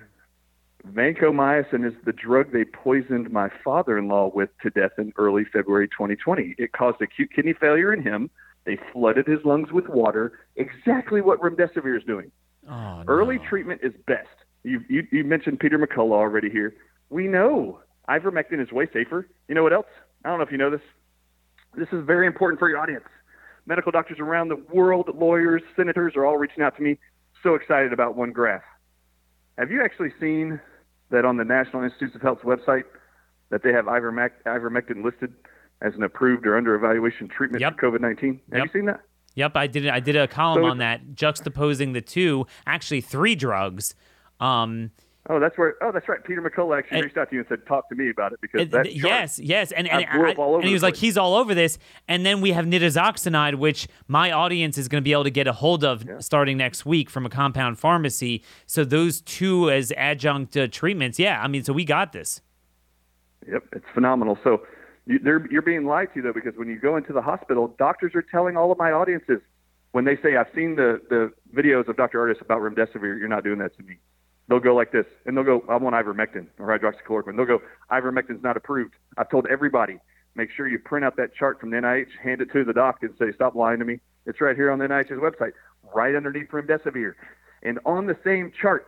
is 0.84 1.94
the 2.06 2.14
drug 2.14 2.52
they 2.52 2.66
poisoned 2.66 3.32
my 3.32 3.50
father-in-law 3.64 4.32
with 4.34 4.50
to 4.64 4.70
death 4.70 4.92
in 4.98 5.14
early 5.18 5.44
February 5.46 5.88
2020. 5.88 6.56
It 6.58 6.72
caused 6.74 7.02
acute 7.02 7.30
kidney 7.36 7.54
failure 7.54 7.94
in 7.94 8.02
him. 8.02 8.30
They 8.66 8.78
flooded 8.92 9.28
his 9.28 9.40
lungs 9.46 9.72
with 9.72 9.88
water. 9.90 10.40
Exactly 10.56 11.22
what 11.22 11.40
remdesivir 11.40 11.98
is 11.98 12.04
doing. 12.04 12.32
Oh, 12.70 13.04
Early 13.08 13.38
no. 13.38 13.44
treatment 13.50 13.82
is 13.84 13.94
best. 14.06 14.28
You, 14.64 14.84
you 14.88 15.08
you 15.12 15.24
mentioned 15.24 15.60
Peter 15.60 15.80
McCullough 15.80 16.14
already 16.14 16.50
here. 16.50 16.76
We 17.10 17.28
know 17.28 17.80
ivermectin 18.08 18.62
is 18.62 18.72
way 18.72 18.88
safer. 18.94 19.28
You 19.48 19.56
know 19.56 19.64
what 19.64 19.74
else? 19.74 19.88
I 20.24 20.30
don't 20.30 20.38
know 20.38 20.46
if 20.46 20.52
you 20.52 20.58
know 20.60 20.70
this. 20.70 20.82
This 21.76 21.88
is 21.92 22.06
very 22.06 22.28
important 22.28 22.60
for 22.60 22.70
your 22.70 22.78
audience. 22.80 23.06
Medical 23.66 23.92
doctors 23.92 24.20
around 24.20 24.50
the 24.50 24.58
world, 24.72 25.10
lawyers, 25.16 25.62
senators 25.76 26.14
are 26.16 26.26
all 26.26 26.38
reaching 26.38 26.64
out 26.64 26.76
to 26.78 26.84
me. 26.84 26.98
So 27.42 27.56
excited 27.56 27.94
about 27.94 28.16
one 28.16 28.32
graph. 28.32 28.62
Have 29.58 29.72
you 29.72 29.84
actually 29.84 30.12
seen 30.20 30.60
that 31.12 31.26
on 31.26 31.38
the 31.38 31.44
National 31.46 31.84
Institutes 31.84 32.16
of 32.16 32.22
Health's 32.22 32.44
website 32.44 32.84
that 33.50 33.64
they 33.64 33.72
have 33.72 33.86
ivermec- 33.86 34.44
ivermectin 34.46 35.04
listed 35.04 35.34
as 35.82 35.94
an 35.96 36.04
approved 36.04 36.46
or 36.48 36.58
under 36.58 36.74
evaluation 36.76 37.28
treatment 37.28 37.62
Yep. 37.62 37.80
for 37.80 37.92
COVID 37.92 38.02
19? 38.02 38.40
Have 38.52 38.58
Yep. 38.60 38.66
you 38.68 38.72
seen 38.80 38.86
that? 38.86 39.02
Yep, 39.36 39.56
I 39.56 39.68
did. 39.68 39.88
I 39.88 40.00
did 40.02 40.16
a 40.18 40.28
column 40.28 40.64
So 40.64 40.70
on 40.70 40.78
that, 40.80 41.14
juxtaposing 41.14 41.94
the 41.94 42.02
two, 42.02 42.46
actually 42.68 43.00
three 43.02 43.36
drugs. 43.36 43.96
Um, 44.42 44.92
Oh, 45.30 45.40
that's 45.40 45.56
where. 45.56 45.76
Oh, 45.82 45.92
that's 45.92 46.10
right. 46.10 46.24
Peter 46.24 46.42
McCullough 46.42 46.80
actually 46.80 46.98
And- 46.98 47.06
reached 47.06 47.18
out 47.18 47.30
to 47.30 47.36
you 47.36 47.42
and 47.42 47.48
said, 47.48 47.66
"Talk 47.68 47.88
to 47.90 47.96
me 47.96 48.10
about 48.10 48.34
it," 48.34 48.42
because 48.42 48.62
and 48.62 48.72
that 48.72 48.84
th- 48.86 49.04
yes, 49.04 49.38
yes, 49.38 49.72
and 49.72 49.88
and, 49.88 50.06
I 50.06 50.18
blew 50.18 50.30
up 50.32 50.40
all 50.40 50.50
over 50.50 50.60
and 50.60 50.68
he 50.68 50.74
was 50.74 50.82
like, 50.82 50.96
he's 50.96 51.16
all 51.16 51.36
over 51.36 51.54
this. 51.54 51.78
And 52.08 52.26
then 52.26 52.42
we 52.42 52.54
have 52.54 52.66
nitazoxanide, 52.66 53.56
which 53.56 53.88
my 54.08 54.32
audience 54.32 54.80
is 54.80 54.88
going 54.88 55.02
to 55.02 55.06
be 55.06 55.12
able 55.12 55.26
to 55.26 55.30
get 55.30 55.46
a 55.46 55.54
hold 55.54 55.84
of 55.84 56.04
starting 56.20 56.58
next 56.58 56.88
week 56.88 57.08
from 57.10 57.26
a 57.28 57.30
compound 57.30 57.78
pharmacy. 57.78 58.44
So 58.66 58.84
those 58.84 59.22
two 59.22 59.70
as 59.70 59.94
adjunct 59.96 60.58
uh, 60.58 60.68
treatments, 60.68 61.20
yeah. 61.20 61.40
I 61.42 61.48
mean, 61.48 61.64
so 61.64 61.72
we 61.72 61.86
got 61.86 62.14
this. 62.14 62.42
Yep, 63.48 63.64
it's 63.74 63.86
phenomenal. 63.94 64.40
So 64.44 64.66
you, 65.06 65.20
you're 65.52 65.62
being 65.62 65.86
lied 65.86 66.10
to 66.16 66.22
though, 66.24 66.34
because 66.34 66.56
when 66.56 66.68
you 66.68 66.80
go 66.80 66.98
into 66.98 67.14
the 67.14 67.22
hospital, 67.22 67.76
doctors 67.78 68.16
are 68.16 68.24
telling 68.24 68.58
all 68.58 68.72
of 68.72 68.80
my 68.80 68.92
audiences 68.92 69.40
when 69.92 70.06
they 70.06 70.18
say, 70.18 70.36
"I've 70.36 70.50
seen 70.56 70.78
the 70.78 71.00
the 71.10 71.32
videos 71.56 71.88
of 71.88 71.96
Dr. 71.96 72.20
Ardis 72.20 72.42
about 72.42 72.62
remdesivir," 72.62 73.20
you're 73.20 73.28
not 73.28 73.44
doing 73.44 73.60
that 73.60 73.78
to 73.78 73.84
me. 73.84 73.98
They'll 74.52 74.60
go 74.60 74.76
like 74.76 74.92
this, 74.92 75.06
and 75.26 75.38
they'll 75.38 75.46
go, 75.46 75.64
"I 75.70 75.78
want 75.78 75.96
ivermectin 75.96 76.48
or 76.60 76.78
hydroxychloroquine." 76.78 77.38
They'll 77.38 77.46
go, 77.46 77.62
"Ivermectin's 77.90 78.44
not 78.44 78.58
approved." 78.58 78.96
I've 79.16 79.30
told 79.30 79.48
everybody, 79.48 79.98
make 80.36 80.52
sure 80.52 80.68
you 80.68 80.78
print 80.78 81.06
out 81.06 81.16
that 81.16 81.34
chart 81.34 81.58
from 81.62 81.70
the 81.70 81.78
NIH, 81.78 82.10
hand 82.22 82.42
it 82.42 82.52
to 82.52 82.66
the 82.66 82.74
doc, 82.74 83.02
and 83.02 83.16
say, 83.18 83.32
"Stop 83.32 83.56
lying 83.56 83.80
to 83.80 83.86
me." 83.86 84.02
It's 84.26 84.42
right 84.42 84.54
here 84.54 84.70
on 84.70 84.78
the 84.78 84.90
NIH's 84.90 85.20
website, 85.22 85.54
right 85.96 86.14
underneath 86.16 86.50
remdesivir, 86.52 87.14
and 87.64 87.80
on 87.86 88.08
the 88.08 88.18
same 88.26 88.52
chart, 88.52 88.88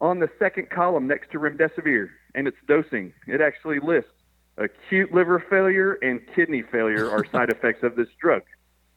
on 0.00 0.18
the 0.18 0.28
second 0.40 0.70
column 0.70 1.06
next 1.06 1.30
to 1.30 1.38
remdesivir 1.38 2.08
and 2.34 2.48
its 2.48 2.56
dosing, 2.66 3.12
it 3.28 3.40
actually 3.40 3.78
lists 3.78 4.10
acute 4.56 5.14
liver 5.14 5.38
failure 5.38 5.92
and 6.02 6.20
kidney 6.34 6.62
failure 6.62 7.08
are 7.08 7.24
side 7.26 7.50
effects 7.56 7.84
of 7.84 7.94
this 7.94 8.08
drug. 8.20 8.42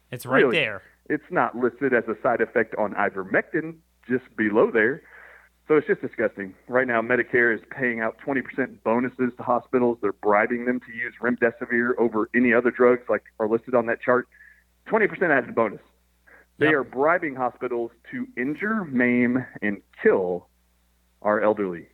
It's 0.09 0.25
right 0.25 0.43
Really? 0.43 0.57
there. 0.57 0.81
It's 1.07 1.29
not 1.29 1.55
listed 1.55 1.93
as 1.93 2.07
a 2.07 2.19
side 2.23 2.41
effect 2.41 2.73
on 2.79 2.95
ivermectin, 2.95 3.75
just 4.09 4.35
below 4.35 4.71
there. 4.71 5.03
So 5.67 5.75
it's 5.75 5.87
just 5.87 6.01
disgusting. 6.01 6.53
Right 6.69 6.87
now, 6.87 7.01
Medicare 7.01 7.53
is 7.53 7.61
paying 7.69 7.99
out 7.99 8.17
20% 8.25 8.83
bonuses 8.83 9.33
to 9.35 9.43
hospitals. 9.43 9.97
They're 10.01 10.13
bribing 10.13 10.65
them 10.65 10.79
to 10.79 10.93
use 10.93 11.13
remdesivir 11.21 11.91
over 11.97 12.29
any 12.33 12.53
other 12.53 12.71
drugs 12.71 13.03
like 13.09 13.23
are 13.39 13.49
listed 13.49 13.75
on 13.75 13.85
that 13.87 14.01
chart. 14.01 14.27
20% 14.87 15.29
added 15.29 15.53
bonus. 15.53 15.81
They 16.57 16.67
Yep. 16.67 16.75
are 16.75 16.83
bribing 16.85 17.35
hospitals 17.35 17.91
to 18.11 18.27
injure, 18.37 18.85
maim, 18.85 19.45
and 19.61 19.81
kill 20.01 20.47
our 21.21 21.41
elderly. 21.41 21.89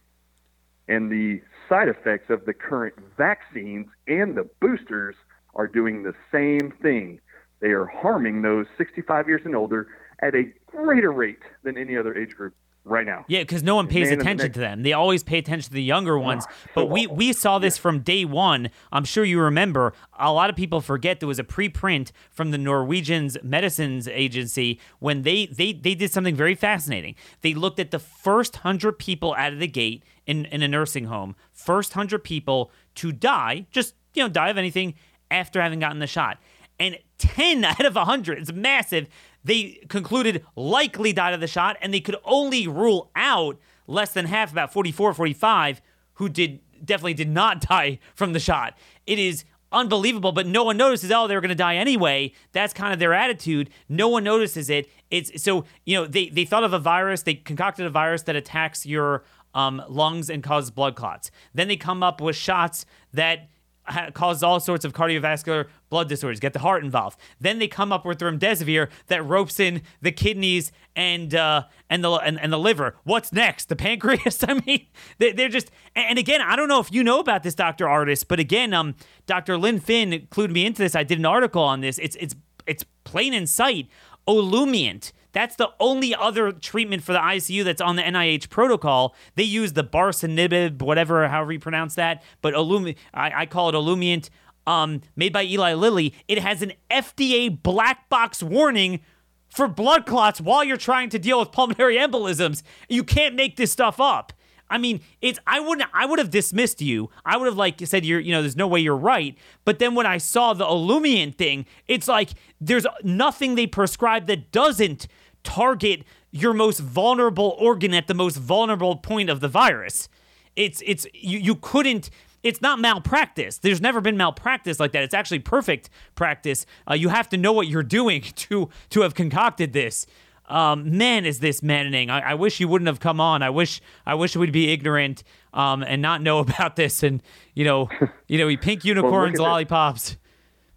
And 0.88 1.12
the 1.12 1.42
side 1.68 1.90
effects 1.90 2.30
of 2.30 2.46
the 2.46 2.54
current 2.54 2.94
vaccines 3.18 3.88
and 4.08 4.36
the 4.36 4.48
boosters 4.60 5.16
are 5.56 5.68
doing 5.68 6.04
the 6.04 6.14
same 6.32 6.72
thing. 6.82 7.20
They 7.60 7.72
are 7.72 7.86
harming 7.86 8.44
those 8.44 8.68
65 8.78 9.28
years 9.28 9.42
and 9.46 9.56
older 9.56 9.88
at 10.20 10.36
a 10.36 10.44
greater 10.68 11.12
rate 11.12 11.42
than 11.64 11.78
any 11.78 11.98
other 11.98 12.16
age 12.16 12.36
group 12.36 12.54
right 12.86 13.06
now. 13.06 13.26
Yeah, 13.28 13.42
because 13.42 13.64
no 13.64 13.76
one 13.76 13.88
pays 13.88 14.06
Man 14.06 14.14
in 14.14 14.20
the 14.20 14.24
attention 14.24 14.52
to 14.54 14.60
them. 14.60 14.84
They 14.84 14.94
always 14.94 15.24
pay 15.24 15.38
attention 15.38 15.70
to 15.70 15.74
the 15.74 15.84
younger 15.84 16.18
ones. 16.18 16.46
but 16.76 16.90
we 16.90 17.08
we 17.08 17.34
saw 17.34 17.60
this 17.60 17.78
from 17.78 18.00
day 18.00 18.26
one. 18.26 18.70
I'm 18.92 19.06
sure 19.06 19.24
you 19.24 19.40
remember. 19.40 19.94
A 20.20 20.32
lot 20.32 20.50
of 20.50 20.56
people 20.56 20.82
forget 20.82 21.20
there 21.20 21.28
was 21.28 21.40
a 21.40 21.44
preprint 21.44 22.12
from 22.30 22.52
the 22.52 22.58
Norwegian's 22.58 23.38
Medicines 23.44 24.08
Agency 24.08 24.80
when 25.00 25.22
they 25.24 25.46
they 25.46 25.74
they 25.74 25.96
did 25.96 26.12
something 26.12 26.36
very 26.36 26.56
fascinating. 26.56 27.16
They 27.42 27.54
looked 27.54 27.80
at 27.80 27.92
the 27.92 28.00
first 28.00 28.58
hundred 28.58 29.00
people 29.00 29.34
out 29.38 29.54
of 29.54 29.60
the 29.60 29.68
gate 29.68 30.04
in 30.26 30.46
in 30.46 30.62
a 30.62 30.68
nursing 30.68 31.06
home. 31.06 31.36
First 31.52 31.94
hundred 31.94 32.24
people 32.24 32.72
to 32.96 33.12
die, 33.12 33.66
just 33.72 33.96
you 34.14 34.24
know, 34.24 34.30
die 34.30 34.50
of 34.50 34.58
anything 34.58 34.96
after 35.32 35.62
having 35.62 35.80
gotten 35.80 36.00
the 36.00 36.08
shot. 36.08 36.38
And 36.80 36.98
10 37.18 37.64
out 37.66 37.86
of 37.86 37.96
100, 37.96 38.40
it's 38.40 38.52
massive. 38.52 39.08
They 39.44 39.84
concluded 39.90 40.46
likely 40.56 41.14
died 41.14 41.34
of 41.34 41.40
the 41.40 41.48
shot, 41.48 41.78
and 41.82 41.94
they 41.94 42.00
could 42.00 42.18
only 42.24 42.68
rule 42.68 43.12
out 43.16 43.58
less 43.88 44.14
than 44.14 44.26
half, 44.26 44.52
about 44.52 44.72
44, 44.72 45.14
45, 45.14 45.82
who 46.16 46.30
did 46.30 46.60
definitely 46.84 47.14
did 47.14 47.30
not 47.30 47.62
die 47.70 48.00
from 48.16 48.34
the 48.34 48.40
shot. 48.40 48.78
It 49.06 49.20
is 49.20 49.46
unbelievable, 49.72 50.32
but 50.32 50.46
no 50.46 50.64
one 50.64 50.78
notices, 50.78 51.12
oh, 51.12 51.28
they 51.28 51.36
were 51.36 51.42
going 51.42 51.50
to 51.50 51.56
die 51.56 51.76
anyway. 51.76 52.32
That's 52.52 52.74
kind 52.74 52.94
of 52.94 53.00
their 53.00 53.14
attitude. 53.14 53.70
No 53.90 54.08
one 54.08 54.24
notices 54.24 54.70
it. 54.70 54.88
It's 55.10 55.42
so, 55.42 55.66
you 55.86 55.98
know, 55.98 56.06
they, 56.06 56.30
they 56.30 56.46
thought 56.46 56.64
of 56.64 56.74
a 56.74 56.80
virus, 56.80 57.24
they 57.24 57.34
concocted 57.34 57.86
a 57.86 57.90
virus 57.90 58.24
that 58.24 58.36
attacks 58.36 58.86
your 58.86 59.24
um, 59.56 59.82
lungs 59.90 60.30
and 60.30 60.44
causes 60.44 60.72
blood 60.72 60.96
clots. 60.96 61.32
Then 61.54 61.68
they 61.68 61.78
come 61.78 62.04
up 62.04 62.22
with 62.22 62.36
shots 62.36 62.86
that 63.14 63.50
ha- 63.86 64.12
cause 64.12 64.44
all 64.44 64.60
sorts 64.60 64.86
of 64.86 64.94
cardiovascular 64.94 65.68
blood 65.90 66.10
disorders, 66.10 66.40
get 66.40 66.54
the 66.54 66.60
heart 66.60 66.84
involved. 66.84 67.20
Then 67.40 67.60
they 67.60 67.68
come 67.68 67.92
up 67.92 68.06
with 68.06 68.20
remdesivir 68.20 68.90
that 69.08 69.26
ropes 69.26 69.60
in 69.60 69.82
the 70.02 70.12
kidneys 70.12 70.72
and 70.96 71.34
uh, 71.34 71.64
and 71.90 72.04
the 72.04 72.12
and, 72.12 72.40
and 72.40 72.52
the 72.52 72.60
liver. 72.60 72.96
What's 73.04 73.32
next? 73.32 73.70
The 73.70 73.76
pancreas? 73.76 74.44
I 74.48 74.62
mean, 74.66 74.88
they, 75.18 75.32
they're 75.32 75.50
just. 75.50 75.72
And 75.96 76.18
again, 76.18 76.42
I 76.42 76.56
don't 76.56 76.68
know 76.68 76.80
if 76.80 76.92
you 76.92 77.04
know 77.04 77.20
about 77.20 77.44
this, 77.44 77.56
Doctor 77.56 77.86
Ardis, 77.86 78.26
but 78.28 78.40
again, 78.40 78.74
um, 78.74 78.96
Doctor 79.26 79.58
Lynn 79.58 79.80
Finn 79.80 80.14
included 80.14 80.54
me 80.54 80.66
into 80.66 80.82
this. 80.82 80.96
I 80.96 81.04
did 81.04 81.20
an 81.20 81.26
article 81.26 81.64
on 81.64 81.82
this. 81.82 82.00
It's 82.00 82.16
it's 82.20 82.36
it's 82.66 82.86
plain 83.04 83.34
in 83.34 83.48
sight. 83.48 83.88
Olumiant. 84.28 85.12
That's 85.34 85.56
the 85.56 85.70
only 85.80 86.16
other 86.16 86.52
treatment 86.52 87.04
for 87.04 87.12
the 87.12 87.20
ICU 87.20 87.64
that's 87.64 87.82
on 87.82 87.96
the 87.96 88.04
NIH 88.04 88.50
protocol. 88.50 89.16
They 89.36 89.44
use 89.44 89.74
the 89.74 89.84
barcinibib, 89.84 90.82
whatever, 90.82 91.28
however 91.28 91.52
you 91.52 91.60
pronounce 91.60 91.96
that. 91.96 92.24
But 92.42 92.54
Olumi, 92.54 92.96
I, 93.14 93.42
I 93.42 93.46
call 93.48 93.70
it 93.70 93.74
Olumiant, 93.74 94.30
um, 94.66 95.02
made 95.16 95.34
by 95.34 95.44
Eli 95.44 95.74
Lilly. 95.74 96.14
It 96.28 96.40
has 96.40 96.62
an 96.62 96.74
FDA 96.90 97.62
black 97.62 98.08
box 98.10 98.42
warning 98.42 99.02
for 99.50 99.68
blood 99.68 100.06
clots 100.06 100.40
while 100.40 100.64
you're 100.64 100.78
trying 100.78 101.10
to 101.10 101.20
deal 101.20 101.40
with 101.40 101.52
pulmonary 101.52 101.98
embolisms. 101.98 102.64
You 102.88 103.04
can't 103.04 103.36
make 103.36 103.58
this 103.58 103.72
stuff 103.72 104.00
up. 104.00 104.34
I 104.70 104.80
mean, 104.80 105.02
it's 105.22 105.40
I 105.46 105.60
wouldn't 105.60 105.88
I 105.94 106.06
would 106.06 106.18
have 106.18 106.32
dismissed 106.32 106.82
you. 106.82 107.10
I 107.26 107.38
would 107.38 107.46
have 107.46 107.58
like 107.58 107.80
said 107.86 108.06
you're 108.06 108.20
you 108.20 108.32
know 108.32 108.42
there's 108.42 108.56
no 108.56 108.68
way 108.68 108.80
you're 108.80 108.96
right. 108.96 109.38
But 109.66 109.78
then 109.78 109.94
when 109.94 110.08
I 110.08 110.18
saw 110.18 110.54
the 110.54 110.66
Illumiant 110.66 111.36
thing, 111.36 111.68
it's 111.88 112.08
like 112.08 112.30
there's 112.60 112.88
nothing 113.04 113.54
they 113.54 113.68
prescribe 113.68 114.26
that 114.28 114.52
doesn't 114.52 115.08
target 115.44 116.04
your 116.32 116.54
most 116.54 116.80
vulnerable 116.80 117.56
organ 117.60 117.94
at 117.94 118.08
the 118.08 118.14
most 118.14 118.38
vulnerable 118.38 118.96
point 118.96 119.30
of 119.30 119.40
the 119.40 119.48
virus. 119.48 120.10
It's 120.56 120.82
it's 120.86 121.06
you 121.14 121.40
you 121.40 121.56
couldn't 121.56 122.10
it's 122.44 122.62
not 122.62 122.78
malpractice. 122.80 123.58
There's 123.60 123.80
never 123.80 124.02
been 124.02 124.18
malpractice 124.18 124.80
like 124.80 124.92
that. 124.92 125.04
It's 125.04 125.14
actually 125.14 125.40
perfect 125.40 125.90
practice. 126.16 126.66
Uh, 126.90 126.94
you 126.96 127.08
have 127.10 127.30
to 127.30 127.38
know 127.38 127.54
what 127.54 127.68
you're 127.68 127.84
doing 127.84 128.22
to 128.36 128.70
to 128.90 129.02
have 129.02 129.14
concocted 129.16 129.74
this. 129.74 130.06
Um, 130.48 130.98
man, 130.98 131.26
is 131.26 131.40
this 131.40 131.64
maddening? 131.64 132.10
I, 132.10 132.32
I 132.32 132.34
wish 132.34 132.60
you 132.60 132.68
wouldn't 132.68 132.88
have 132.88 133.00
come 133.00 133.22
on. 133.22 133.42
I 133.42 133.50
wish 133.50 133.82
I 134.06 134.16
wish 134.16 134.36
we'd 134.36 134.52
be 134.52 134.72
ignorant 134.74 135.24
um, 135.54 135.84
and 135.84 136.02
not 136.02 136.22
know 136.22 136.40
about 136.48 136.76
this. 136.76 137.02
And 137.04 137.24
you 137.54 137.64
know, 137.64 137.90
you 138.28 138.38
know, 138.38 138.46
we 138.48 138.58
pink 138.58 138.84
unicorns, 138.84 139.34
this. 139.34 139.40
lollipops. 139.40 140.18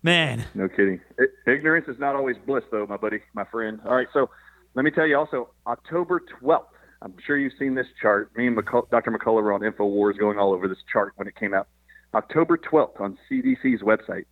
Man, 0.03 0.45
No 0.55 0.69
kidding. 0.69 1.01
I- 1.19 1.51
Ignorance 1.51 1.89
is 1.89 1.99
not 1.99 2.15
always 2.15 2.37
bliss, 2.47 2.63
though, 2.71 2.87
my 2.87 2.97
buddy, 2.97 3.21
my 3.35 3.45
friend. 3.45 3.81
All 3.85 3.95
right, 3.97 4.07
so 4.13 4.31
let 4.77 4.85
me 4.85 4.91
tell 4.91 5.07
you 5.07 5.17
also, 5.19 5.49
October 5.67 6.23
12th, 6.43 6.67
I'm 7.01 7.15
sure 7.27 7.39
you've 7.39 7.55
seen 7.59 7.75
this 7.75 7.87
chart. 8.01 8.31
Me 8.37 8.47
and 8.47 8.57
McCull- 8.57 8.89
Dr. 8.91 9.11
McCullough 9.11 9.43
were 9.43 9.53
on 9.55 9.63
InfoWars 9.63 10.19
going 10.19 10.39
all 10.39 10.53
over 10.53 10.69
this 10.69 10.83
chart 10.93 11.15
when 11.17 11.27
it 11.27 11.35
came 11.35 11.55
out. 11.55 11.67
October 12.15 12.59
12th 12.59 13.01
on 13.01 13.19
CDC's 13.29 13.81
website. 13.81 14.27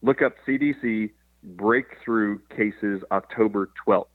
Look 0.00 0.22
up 0.22 0.32
CDC 0.46 1.10
breakthrough 1.42 2.38
cases 2.48 3.02
October 3.12 3.70
12th. 3.86 4.06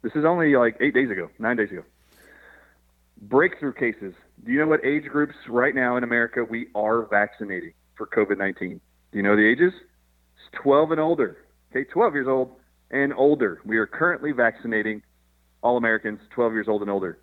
This 0.00 0.12
is 0.14 0.24
only 0.24 0.56
like 0.56 0.78
eight 0.80 0.94
days 0.94 1.10
ago, 1.10 1.28
nine 1.38 1.56
days 1.56 1.70
ago. 1.70 1.82
Breakthrough 3.20 3.74
cases. 3.74 4.14
Do 4.44 4.52
you 4.52 4.58
know 4.60 4.66
what 4.66 4.84
age 4.84 5.04
groups 5.04 5.34
right 5.48 5.74
now 5.74 5.96
in 5.96 6.04
America 6.04 6.42
we 6.42 6.68
are 6.74 7.02
vaccinating 7.06 7.72
for 7.96 8.06
COVID 8.06 8.38
19? 8.38 8.80
Do 9.12 9.18
you 9.18 9.22
know 9.22 9.36
the 9.36 9.46
ages? 9.46 9.72
It's 9.74 10.62
12 10.62 10.92
and 10.92 11.00
older. 11.00 11.36
Okay, 11.70 11.84
12 11.84 12.14
years 12.14 12.28
old 12.28 12.56
and 12.90 13.12
older. 13.14 13.60
We 13.64 13.78
are 13.78 13.86
currently 13.86 14.32
vaccinating 14.32 15.02
all 15.62 15.76
Americans 15.76 16.20
12 16.30 16.52
years 16.52 16.68
old 16.68 16.82
and 16.82 16.90
older. 16.90 17.18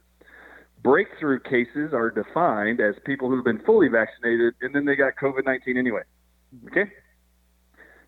Breakthrough 0.83 1.39
cases 1.39 1.93
are 1.93 2.09
defined 2.09 2.81
as 2.81 2.95
people 3.05 3.29
who've 3.29 3.45
been 3.45 3.61
fully 3.61 3.87
vaccinated 3.87 4.53
and 4.61 4.75
then 4.75 4.85
they 4.85 4.95
got 4.95 5.13
COVID 5.15 5.45
19 5.45 5.77
anyway. 5.77 6.01
Okay? 6.67 6.91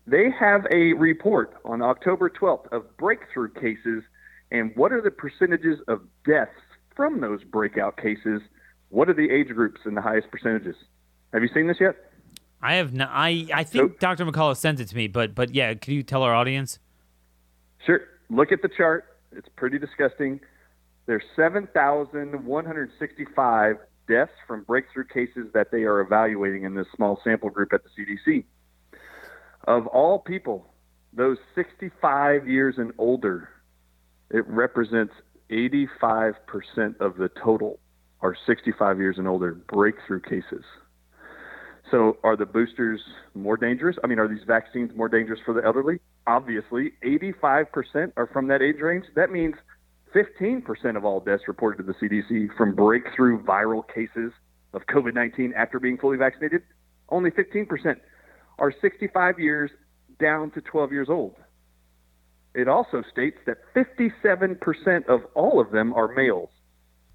They 0.06 0.30
have 0.38 0.66
a 0.70 0.92
report 0.92 1.54
on 1.64 1.82
October 1.82 2.30
12th 2.30 2.70
of 2.72 2.96
breakthrough 2.96 3.52
cases 3.52 4.04
and 4.52 4.70
what 4.76 4.92
are 4.92 5.00
the 5.00 5.10
percentages 5.10 5.80
of 5.88 6.02
deaths 6.24 6.52
from 6.94 7.20
those 7.20 7.42
breakout 7.44 7.96
cases. 7.96 8.40
What 8.90 9.08
are 9.08 9.14
the 9.14 9.30
age 9.30 9.48
groups 9.48 9.80
and 9.84 9.96
the 9.96 10.00
highest 10.00 10.30
percentages? 10.30 10.76
Have 11.32 11.42
you 11.42 11.48
seen 11.52 11.66
this 11.66 11.78
yet? 11.80 11.96
I 12.62 12.74
have 12.74 12.92
not. 12.94 13.10
I 13.12 13.46
I 13.52 13.64
think 13.64 13.92
so, 13.92 13.96
Dr. 13.98 14.24
McCullough 14.24 14.56
sent 14.56 14.80
it 14.80 14.86
to 14.88 14.96
me, 14.96 15.08
but 15.08 15.34
but 15.34 15.54
yeah, 15.54 15.74
could 15.74 15.92
you 15.92 16.02
tell 16.02 16.22
our 16.22 16.34
audience? 16.34 16.78
Sure. 17.84 18.00
Look 18.30 18.52
at 18.52 18.62
the 18.62 18.68
chart. 18.68 19.16
It's 19.32 19.48
pretty 19.56 19.78
disgusting. 19.78 20.40
There's 21.06 21.24
7,165 21.36 23.76
deaths 24.08 24.32
from 24.46 24.62
breakthrough 24.62 25.04
cases 25.04 25.48
that 25.52 25.70
they 25.70 25.82
are 25.82 26.00
evaluating 26.00 26.62
in 26.64 26.74
this 26.74 26.86
small 26.94 27.20
sample 27.22 27.50
group 27.50 27.72
at 27.72 27.82
the 27.84 27.90
CDC. 27.90 28.44
Of 29.66 29.86
all 29.88 30.20
people, 30.20 30.72
those 31.12 31.36
65 31.54 32.48
years 32.48 32.78
and 32.78 32.92
older, 32.98 33.50
it 34.30 34.46
represents 34.48 35.12
85% 35.50 36.34
of 37.00 37.16
the 37.16 37.28
total 37.42 37.78
are 38.20 38.36
65 38.46 38.98
years 38.98 39.18
and 39.18 39.28
older 39.28 39.54
breakthrough 39.54 40.20
cases. 40.20 40.64
So, 41.90 42.16
are 42.24 42.36
the 42.36 42.46
boosters 42.46 43.00
more 43.34 43.56
dangerous? 43.56 43.96
I 44.02 44.08
mean, 44.08 44.18
are 44.18 44.26
these 44.26 44.44
vaccines 44.46 44.90
more 44.96 45.08
dangerous 45.08 45.38
for 45.44 45.54
the 45.54 45.64
elderly? 45.64 46.00
Obviously, 46.26 46.92
85% 47.04 48.12
are 48.16 48.26
from 48.32 48.48
that 48.48 48.60
age 48.60 48.80
range. 48.80 49.04
That 49.14 49.30
means 49.30 49.54
15% 50.14 50.96
of 50.96 51.04
all 51.04 51.20
deaths 51.20 51.44
reported 51.46 51.84
to 51.84 51.92
the 51.92 51.94
CDC 51.94 52.56
from 52.56 52.74
breakthrough 52.74 53.40
viral 53.42 53.84
cases 53.86 54.32
of 54.72 54.82
COVID 54.86 55.14
19 55.14 55.54
after 55.56 55.78
being 55.78 55.96
fully 55.96 56.16
vaccinated, 56.16 56.62
only 57.08 57.30
15% 57.30 57.96
are 58.58 58.72
65 58.80 59.38
years 59.38 59.70
down 60.20 60.50
to 60.52 60.60
12 60.60 60.92
years 60.92 61.08
old. 61.08 61.34
It 62.54 62.68
also 62.68 63.02
states 63.12 63.36
that 63.46 63.58
57% 63.74 65.06
of 65.08 65.20
all 65.34 65.60
of 65.60 65.70
them 65.70 65.92
are 65.92 66.08
males. 66.08 66.48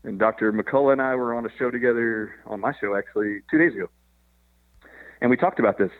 And 0.03 0.19
Dr. 0.19 0.53
McCullough 0.53 0.93
and 0.93 1.01
I 1.01 1.15
were 1.15 1.34
on 1.34 1.45
a 1.45 1.49
show 1.57 1.72
together, 1.72 2.32
on 2.45 2.59
my 2.59 2.74
show 2.80 2.95
actually, 2.95 3.41
two 3.49 3.57
days 3.57 3.74
ago. 3.76 3.88
And 5.22 5.30
we 5.30 5.38
talked 5.38 5.59
about 5.59 5.78
this. 5.78 5.91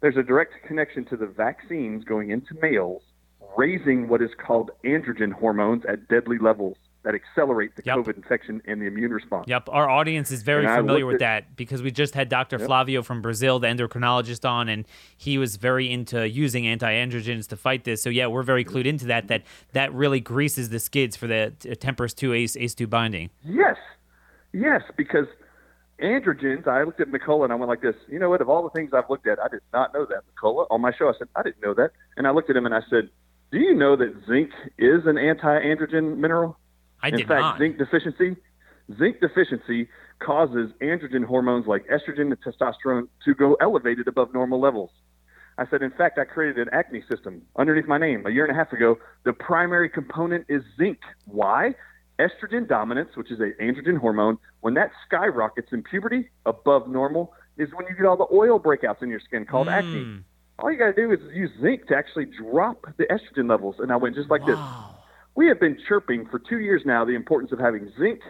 There's 0.00 0.16
a 0.16 0.22
direct 0.22 0.54
connection 0.66 1.04
to 1.06 1.16
the 1.16 1.26
vaccines 1.26 2.04
going 2.04 2.30
into 2.30 2.54
males 2.60 3.02
raising 3.56 4.08
what 4.08 4.20
is 4.22 4.30
called 4.36 4.70
androgen 4.84 5.32
hormones 5.32 5.84
at 5.86 6.08
deadly 6.08 6.38
levels 6.38 6.76
that 7.04 7.14
accelerate 7.14 7.74
the 7.76 7.82
yep. 7.86 7.98
COVID 7.98 8.16
infection 8.16 8.60
and 8.66 8.82
the 8.82 8.86
immune 8.86 9.12
response. 9.12 9.46
Yep, 9.46 9.68
our 9.70 9.88
audience 9.88 10.32
is 10.32 10.42
very 10.42 10.66
and 10.66 10.74
familiar 10.74 11.06
with 11.06 11.16
at, 11.16 11.20
that 11.20 11.56
because 11.56 11.80
we 11.80 11.92
just 11.92 12.14
had 12.14 12.28
Dr. 12.28 12.58
Yep. 12.58 12.66
Flavio 12.66 13.02
from 13.02 13.22
Brazil, 13.22 13.60
the 13.60 13.68
endocrinologist, 13.68 14.46
on, 14.46 14.68
and 14.68 14.86
he 15.16 15.38
was 15.38 15.56
very 15.56 15.90
into 15.90 16.28
using 16.28 16.66
anti-androgens 16.66 17.46
to 17.48 17.56
fight 17.56 17.84
this. 17.84 18.02
So 18.02 18.10
yeah, 18.10 18.26
we're 18.26 18.42
very 18.42 18.64
clued 18.64 18.86
into 18.86 19.06
that. 19.06 19.28
That 19.28 19.44
that 19.72 19.94
really 19.94 20.20
greases 20.20 20.68
the 20.70 20.80
skids 20.80 21.16
for 21.16 21.28
the 21.28 21.52
TMPRSS 21.60 22.16
two 22.16 22.32
ACE 22.32 22.56
ACE 22.56 22.74
two 22.74 22.88
binding. 22.88 23.30
Yes, 23.44 23.76
yes, 24.52 24.82
because 24.96 25.26
androgens. 26.00 26.66
I 26.66 26.82
looked 26.82 27.00
at 27.00 27.08
McCullough 27.08 27.44
and 27.44 27.52
I 27.52 27.56
went 27.56 27.68
like 27.68 27.82
this. 27.82 27.96
You 28.08 28.18
know 28.18 28.30
what? 28.30 28.40
Of 28.40 28.48
all 28.48 28.62
the 28.62 28.70
things 28.70 28.90
I've 28.92 29.08
looked 29.08 29.26
at, 29.26 29.38
I 29.38 29.48
did 29.48 29.60
not 29.72 29.94
know 29.94 30.06
that 30.06 30.22
McCullough 30.34 30.66
on 30.70 30.80
my 30.80 30.92
show. 30.96 31.08
I 31.08 31.12
said 31.18 31.28
I 31.36 31.42
didn't 31.42 31.62
know 31.62 31.74
that, 31.74 31.92
and 32.16 32.26
I 32.26 32.30
looked 32.30 32.50
at 32.50 32.56
him 32.56 32.66
and 32.66 32.74
I 32.74 32.80
said 32.90 33.10
do 33.52 33.58
you 33.58 33.74
know 33.74 33.96
that 33.96 34.12
zinc 34.26 34.50
is 34.78 35.06
an 35.06 35.18
anti-androgen 35.18 36.18
mineral? 36.18 36.58
I 37.02 37.08
In 37.08 37.16
did 37.16 37.28
fact, 37.28 37.40
not. 37.40 37.58
zinc 37.58 37.78
deficiency, 37.78 38.36
zinc 38.98 39.20
deficiency 39.20 39.88
causes 40.18 40.72
androgen 40.80 41.24
hormones 41.24 41.66
like 41.66 41.86
estrogen 41.86 42.32
and 42.32 42.38
testosterone 42.42 43.08
to 43.24 43.34
go 43.34 43.54
elevated 43.60 44.08
above 44.08 44.32
normal 44.34 44.60
levels. 44.60 44.90
I 45.58 45.66
said, 45.68 45.82
in 45.82 45.90
fact, 45.90 46.18
I 46.18 46.24
created 46.24 46.58
an 46.58 46.74
acne 46.74 47.02
system 47.08 47.42
underneath 47.56 47.86
my 47.86 47.98
name 47.98 48.26
a 48.26 48.30
year 48.30 48.44
and 48.44 48.54
a 48.54 48.58
half 48.58 48.72
ago. 48.72 48.98
The 49.24 49.32
primary 49.32 49.88
component 49.88 50.46
is 50.48 50.62
zinc. 50.76 50.98
Why? 51.26 51.74
Estrogen 52.18 52.66
dominance, 52.66 53.10
which 53.14 53.30
is 53.30 53.40
an 53.40 53.54
androgen 53.60 53.98
hormone, 53.98 54.38
when 54.60 54.74
that 54.74 54.90
skyrockets 55.06 55.68
in 55.72 55.82
puberty 55.82 56.30
above 56.46 56.88
normal, 56.88 57.34
is 57.58 57.68
when 57.74 57.86
you 57.88 57.94
get 57.94 58.06
all 58.06 58.16
the 58.16 58.26
oil 58.32 58.58
breakouts 58.58 59.02
in 59.02 59.10
your 59.10 59.20
skin 59.20 59.44
called 59.44 59.68
mm. 59.68 59.72
acne 59.72 60.24
all 60.58 60.72
you 60.72 60.78
got 60.78 60.86
to 60.86 60.92
do 60.94 61.12
is 61.12 61.18
use 61.34 61.50
zinc 61.60 61.86
to 61.88 61.96
actually 61.96 62.26
drop 62.26 62.86
the 62.96 63.04
estrogen 63.04 63.48
levels. 63.48 63.76
And 63.78 63.92
I 63.92 63.96
went 63.96 64.14
just 64.14 64.30
like 64.30 64.46
wow. 64.46 64.46
this. 64.46 64.96
We 65.34 65.48
have 65.48 65.60
been 65.60 65.78
chirping 65.86 66.26
for 66.30 66.38
two 66.38 66.60
years 66.60 66.82
now 66.86 67.04
the 67.04 67.14
importance 67.14 67.52
of 67.52 67.58
having 67.58 67.92
zinc 67.98 68.20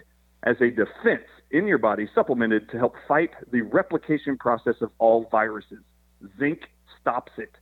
as 0.42 0.56
a 0.60 0.70
defense 0.70 1.26
in 1.50 1.66
your 1.66 1.78
body, 1.78 2.08
supplemented 2.14 2.68
to 2.70 2.78
help 2.78 2.94
fight 3.06 3.30
the 3.52 3.62
replication 3.62 4.36
process 4.36 4.74
of 4.80 4.90
all 4.98 5.28
viruses. 5.30 5.78
Zinc 6.38 6.62
stops 7.00 7.32
it. 7.38 7.52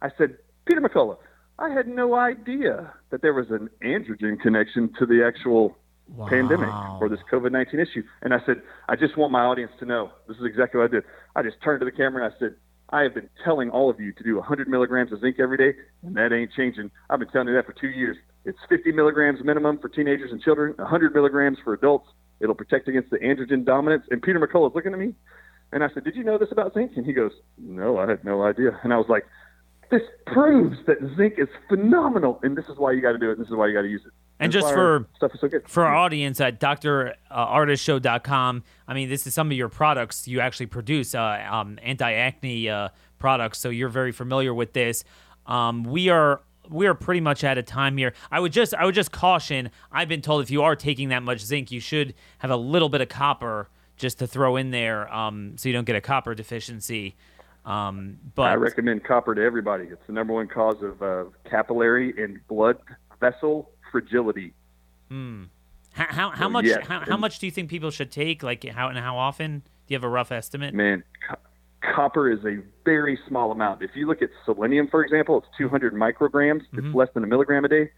I 0.00 0.10
said, 0.16 0.38
Peter 0.64 0.80
McCullough, 0.80 1.18
I 1.58 1.70
had 1.70 1.88
no 1.88 2.14
idea 2.14 2.92
that 3.10 3.22
there 3.22 3.32
was 3.32 3.50
an 3.50 3.70
androgen 3.82 4.40
connection 4.40 4.92
to 4.98 5.06
the 5.06 5.24
actual 5.26 5.76
wow. 6.14 6.28
pandemic 6.28 6.68
or 7.00 7.08
this 7.08 7.20
COVID 7.32 7.52
19 7.52 7.80
issue. 7.80 8.02
And 8.22 8.34
I 8.34 8.38
said, 8.44 8.62
I 8.88 8.96
just 8.96 9.16
want 9.16 9.32
my 9.32 9.42
audience 9.42 9.72
to 9.80 9.86
know 9.86 10.10
this 10.28 10.36
is 10.36 10.44
exactly 10.44 10.78
what 10.78 10.90
I 10.90 10.92
did. 10.92 11.04
I 11.34 11.42
just 11.42 11.56
turned 11.62 11.80
to 11.80 11.86
the 11.86 11.92
camera 11.92 12.24
and 12.24 12.34
I 12.34 12.38
said, 12.38 12.56
I 12.90 13.02
have 13.02 13.14
been 13.14 13.28
telling 13.44 13.70
all 13.70 13.90
of 13.90 13.98
you 13.98 14.12
to 14.12 14.22
do 14.22 14.36
100 14.36 14.68
milligrams 14.68 15.12
of 15.12 15.20
zinc 15.20 15.40
every 15.40 15.56
day, 15.56 15.76
and 16.02 16.14
that 16.16 16.32
ain't 16.32 16.52
changing. 16.52 16.90
I've 17.10 17.18
been 17.18 17.28
telling 17.28 17.48
you 17.48 17.54
that 17.54 17.66
for 17.66 17.72
two 17.72 17.88
years. 17.88 18.16
It's 18.44 18.58
50 18.68 18.92
milligrams 18.92 19.42
minimum 19.42 19.78
for 19.80 19.88
teenagers 19.88 20.30
and 20.30 20.40
children, 20.40 20.72
100 20.76 21.12
milligrams 21.12 21.58
for 21.64 21.72
adults. 21.74 22.08
It'll 22.38 22.54
protect 22.54 22.86
against 22.86 23.10
the 23.10 23.18
androgen 23.18 23.64
dominance. 23.64 24.04
And 24.10 24.22
Peter 24.22 24.38
McCullough 24.38 24.70
is 24.70 24.74
looking 24.76 24.92
at 24.92 25.00
me, 25.00 25.14
and 25.72 25.82
I 25.82 25.88
said, 25.92 26.04
"Did 26.04 26.14
you 26.14 26.22
know 26.22 26.38
this 26.38 26.52
about 26.52 26.74
zinc?" 26.74 26.92
And 26.96 27.04
he 27.04 27.12
goes, 27.12 27.32
"No, 27.58 27.98
I 27.98 28.08
had 28.08 28.24
no 28.24 28.44
idea." 28.44 28.78
And 28.84 28.92
I 28.92 28.98
was 28.98 29.08
like, 29.08 29.26
"This 29.90 30.02
proves 30.26 30.76
that 30.86 30.98
zinc 31.16 31.34
is 31.38 31.48
phenomenal, 31.68 32.38
and 32.42 32.56
this 32.56 32.68
is 32.68 32.76
why 32.76 32.92
you 32.92 33.00
got 33.00 33.12
to 33.12 33.18
do 33.18 33.30
it. 33.30 33.38
This 33.38 33.48
is 33.48 33.54
why 33.54 33.66
you 33.66 33.74
got 33.74 33.82
to 33.82 33.88
use 33.88 34.02
it." 34.06 34.12
And 34.38 34.52
just 34.52 34.68
for 34.68 35.08
stuff 35.16 35.34
is 35.34 35.40
so 35.40 35.48
good. 35.48 35.66
for 35.68 35.86
our 35.86 35.94
audience 35.94 36.38
at 36.40 36.60
drardisshow.com, 36.60 38.64
I 38.86 38.94
mean, 38.94 39.08
this 39.08 39.26
is 39.26 39.32
some 39.32 39.50
of 39.50 39.56
your 39.56 39.70
products 39.70 40.28
you 40.28 40.40
actually 40.40 40.66
produce, 40.66 41.14
uh, 41.14 41.42
um, 41.50 41.78
anti-acne 41.82 42.68
uh, 42.68 42.90
products, 43.18 43.58
so 43.58 43.70
you're 43.70 43.88
very 43.88 44.12
familiar 44.12 44.52
with 44.52 44.74
this. 44.74 45.04
Um, 45.46 45.84
we 45.84 46.10
are 46.10 46.42
we 46.68 46.86
are 46.86 46.94
pretty 46.94 47.20
much 47.20 47.44
out 47.44 47.58
of 47.58 47.64
time 47.64 47.96
here. 47.96 48.12
I 48.30 48.40
would 48.40 48.52
just 48.52 48.74
I 48.74 48.84
would 48.84 48.94
just 48.94 49.12
caution. 49.12 49.70
I've 49.90 50.08
been 50.08 50.22
told 50.22 50.42
if 50.42 50.50
you 50.50 50.62
are 50.62 50.76
taking 50.76 51.08
that 51.10 51.22
much 51.22 51.40
zinc, 51.40 51.70
you 51.70 51.80
should 51.80 52.14
have 52.38 52.50
a 52.50 52.56
little 52.56 52.88
bit 52.88 53.00
of 53.00 53.08
copper 53.08 53.68
just 53.96 54.18
to 54.18 54.26
throw 54.26 54.56
in 54.56 54.70
there, 54.70 55.12
um, 55.14 55.56
so 55.56 55.68
you 55.68 55.72
don't 55.72 55.86
get 55.86 55.96
a 55.96 56.00
copper 56.00 56.34
deficiency. 56.34 57.16
Um, 57.66 58.18
but 58.36 58.42
I 58.44 58.54
recommend 58.54 59.04
copper 59.04 59.34
to 59.34 59.42
everybody. 59.42 59.84
It's 59.84 60.06
the 60.06 60.12
number 60.12 60.32
one 60.32 60.46
cause 60.46 60.82
of 60.82 61.02
uh, 61.02 61.24
capillary 61.50 62.14
and 62.22 62.38
blood 62.46 62.78
vessel 63.20 63.70
fragility. 63.90 64.52
Hmm. 65.10 65.44
How 65.92 66.06
how, 66.06 66.30
how 66.30 66.44
so, 66.46 66.50
much 66.50 66.64
yes. 66.64 66.86
how, 66.86 67.00
how 67.00 67.16
much 67.16 67.40
do 67.40 67.46
you 67.46 67.52
think 67.52 67.68
people 67.68 67.90
should 67.90 68.12
take? 68.12 68.44
Like 68.44 68.64
how 68.64 68.88
and 68.88 68.98
how 68.98 69.18
often? 69.18 69.62
Do 69.86 69.94
you 69.94 69.96
have 69.96 70.04
a 70.04 70.08
rough 70.08 70.30
estimate? 70.30 70.74
Man, 70.74 71.02
co- 71.28 71.92
copper 71.94 72.30
is 72.30 72.44
a 72.44 72.58
very 72.84 73.18
small 73.28 73.50
amount. 73.50 73.82
If 73.82 73.90
you 73.94 74.06
look 74.06 74.22
at 74.22 74.30
selenium, 74.44 74.88
for 74.88 75.04
example, 75.04 75.38
it's 75.38 75.46
200 75.58 75.92
micrograms. 75.92 76.62
Mm-hmm. 76.62 76.86
It's 76.86 76.94
less 76.94 77.08
than 77.14 77.24
a 77.24 77.26
milligram 77.26 77.64
a 77.64 77.68
day. 77.68 77.90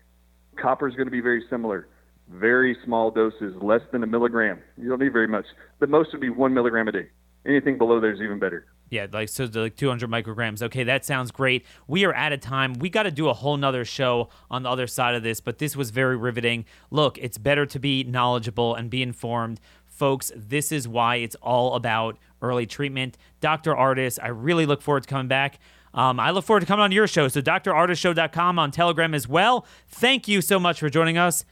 Copper 0.56 0.88
is 0.88 0.94
going 0.94 1.06
to 1.06 1.12
be 1.12 1.20
very 1.20 1.44
similar. 1.50 1.88
Very 2.30 2.76
small 2.84 3.10
doses, 3.10 3.54
less 3.62 3.80
than 3.90 4.02
a 4.02 4.06
milligram. 4.06 4.60
You 4.76 4.88
don't 4.88 5.00
need 5.00 5.12
very 5.12 5.28
much. 5.28 5.46
The 5.78 5.86
most 5.86 6.12
would 6.12 6.20
be 6.20 6.30
one 6.30 6.52
milligram 6.52 6.88
a 6.88 6.92
day. 6.92 7.08
Anything 7.46 7.78
below 7.78 8.00
there 8.00 8.12
is 8.12 8.20
even 8.20 8.38
better. 8.38 8.66
Yeah, 8.90 9.06
like 9.12 9.28
so 9.28 9.48
like 9.52 9.76
200 9.76 10.08
micrograms. 10.08 10.62
Okay, 10.62 10.82
that 10.84 11.04
sounds 11.04 11.30
great. 11.30 11.64
We 11.86 12.04
are 12.04 12.14
out 12.14 12.32
of 12.32 12.40
time. 12.40 12.74
We 12.74 12.88
got 12.88 13.02
to 13.02 13.10
do 13.10 13.28
a 13.28 13.34
whole 13.34 13.56
nother 13.56 13.84
show 13.84 14.30
on 14.50 14.62
the 14.62 14.70
other 14.70 14.86
side 14.86 15.14
of 15.14 15.22
this, 15.22 15.40
but 15.40 15.58
this 15.58 15.76
was 15.76 15.90
very 15.90 16.16
riveting. 16.16 16.64
Look, 16.90 17.18
it's 17.18 17.38
better 17.38 17.66
to 17.66 17.78
be 17.78 18.04
knowledgeable 18.04 18.74
and 18.74 18.88
be 18.88 19.02
informed. 19.02 19.60
Folks, 19.86 20.32
this 20.34 20.72
is 20.72 20.88
why 20.88 21.16
it's 21.16 21.34
all 21.42 21.74
about 21.74 22.18
early 22.40 22.66
treatment. 22.66 23.18
Dr. 23.40 23.74
Ardis, 23.74 24.18
I 24.22 24.28
really 24.28 24.64
look 24.64 24.80
forward 24.80 25.02
to 25.02 25.08
coming 25.08 25.28
back. 25.28 25.58
Um, 25.92 26.20
I 26.20 26.30
look 26.30 26.44
forward 26.44 26.60
to 26.60 26.66
coming 26.66 26.84
on 26.84 26.92
your 26.92 27.06
show. 27.06 27.28
So, 27.28 27.42
drardisshow.com 27.42 28.58
on 28.58 28.70
Telegram 28.70 29.14
as 29.14 29.26
well. 29.26 29.66
Thank 29.88 30.28
you 30.28 30.40
so 30.40 30.60
much 30.60 30.80
for 30.80 30.88
joining 30.88 31.18
us. 31.18 31.44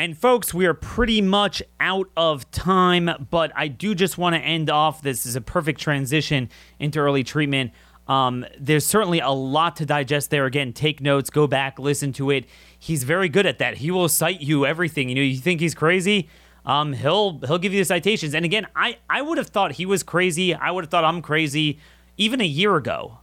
And 0.00 0.16
folks, 0.16 0.54
we 0.54 0.64
are 0.64 0.72
pretty 0.72 1.20
much 1.20 1.62
out 1.78 2.08
of 2.16 2.50
time, 2.50 3.10
but 3.28 3.52
I 3.54 3.68
do 3.68 3.94
just 3.94 4.16
want 4.16 4.34
to 4.34 4.40
end 4.40 4.70
off. 4.70 5.02
This 5.02 5.26
is 5.26 5.36
a 5.36 5.42
perfect 5.42 5.78
transition 5.78 6.48
into 6.78 7.00
early 7.00 7.22
treatment. 7.22 7.72
Um, 8.08 8.46
there's 8.58 8.86
certainly 8.86 9.20
a 9.20 9.28
lot 9.28 9.76
to 9.76 9.84
digest 9.84 10.30
there. 10.30 10.46
Again, 10.46 10.72
take 10.72 11.02
notes, 11.02 11.28
go 11.28 11.46
back, 11.46 11.78
listen 11.78 12.14
to 12.14 12.30
it. 12.30 12.46
He's 12.78 13.04
very 13.04 13.28
good 13.28 13.44
at 13.44 13.58
that. 13.58 13.76
He 13.76 13.90
will 13.90 14.08
cite 14.08 14.40
you 14.40 14.64
everything. 14.64 15.10
You 15.10 15.16
know, 15.16 15.20
you 15.20 15.36
think 15.36 15.60
he's 15.60 15.74
crazy, 15.74 16.30
um, 16.64 16.94
he'll 16.94 17.38
he'll 17.40 17.58
give 17.58 17.74
you 17.74 17.80
the 17.80 17.84
citations. 17.84 18.34
And 18.34 18.46
again, 18.46 18.68
I 18.74 18.96
I 19.10 19.20
would 19.20 19.36
have 19.36 19.48
thought 19.48 19.72
he 19.72 19.84
was 19.84 20.02
crazy. 20.02 20.54
I 20.54 20.70
would 20.70 20.84
have 20.84 20.90
thought 20.90 21.04
I'm 21.04 21.20
crazy 21.20 21.78
even 22.16 22.40
a 22.40 22.46
year 22.46 22.74
ago, 22.76 23.18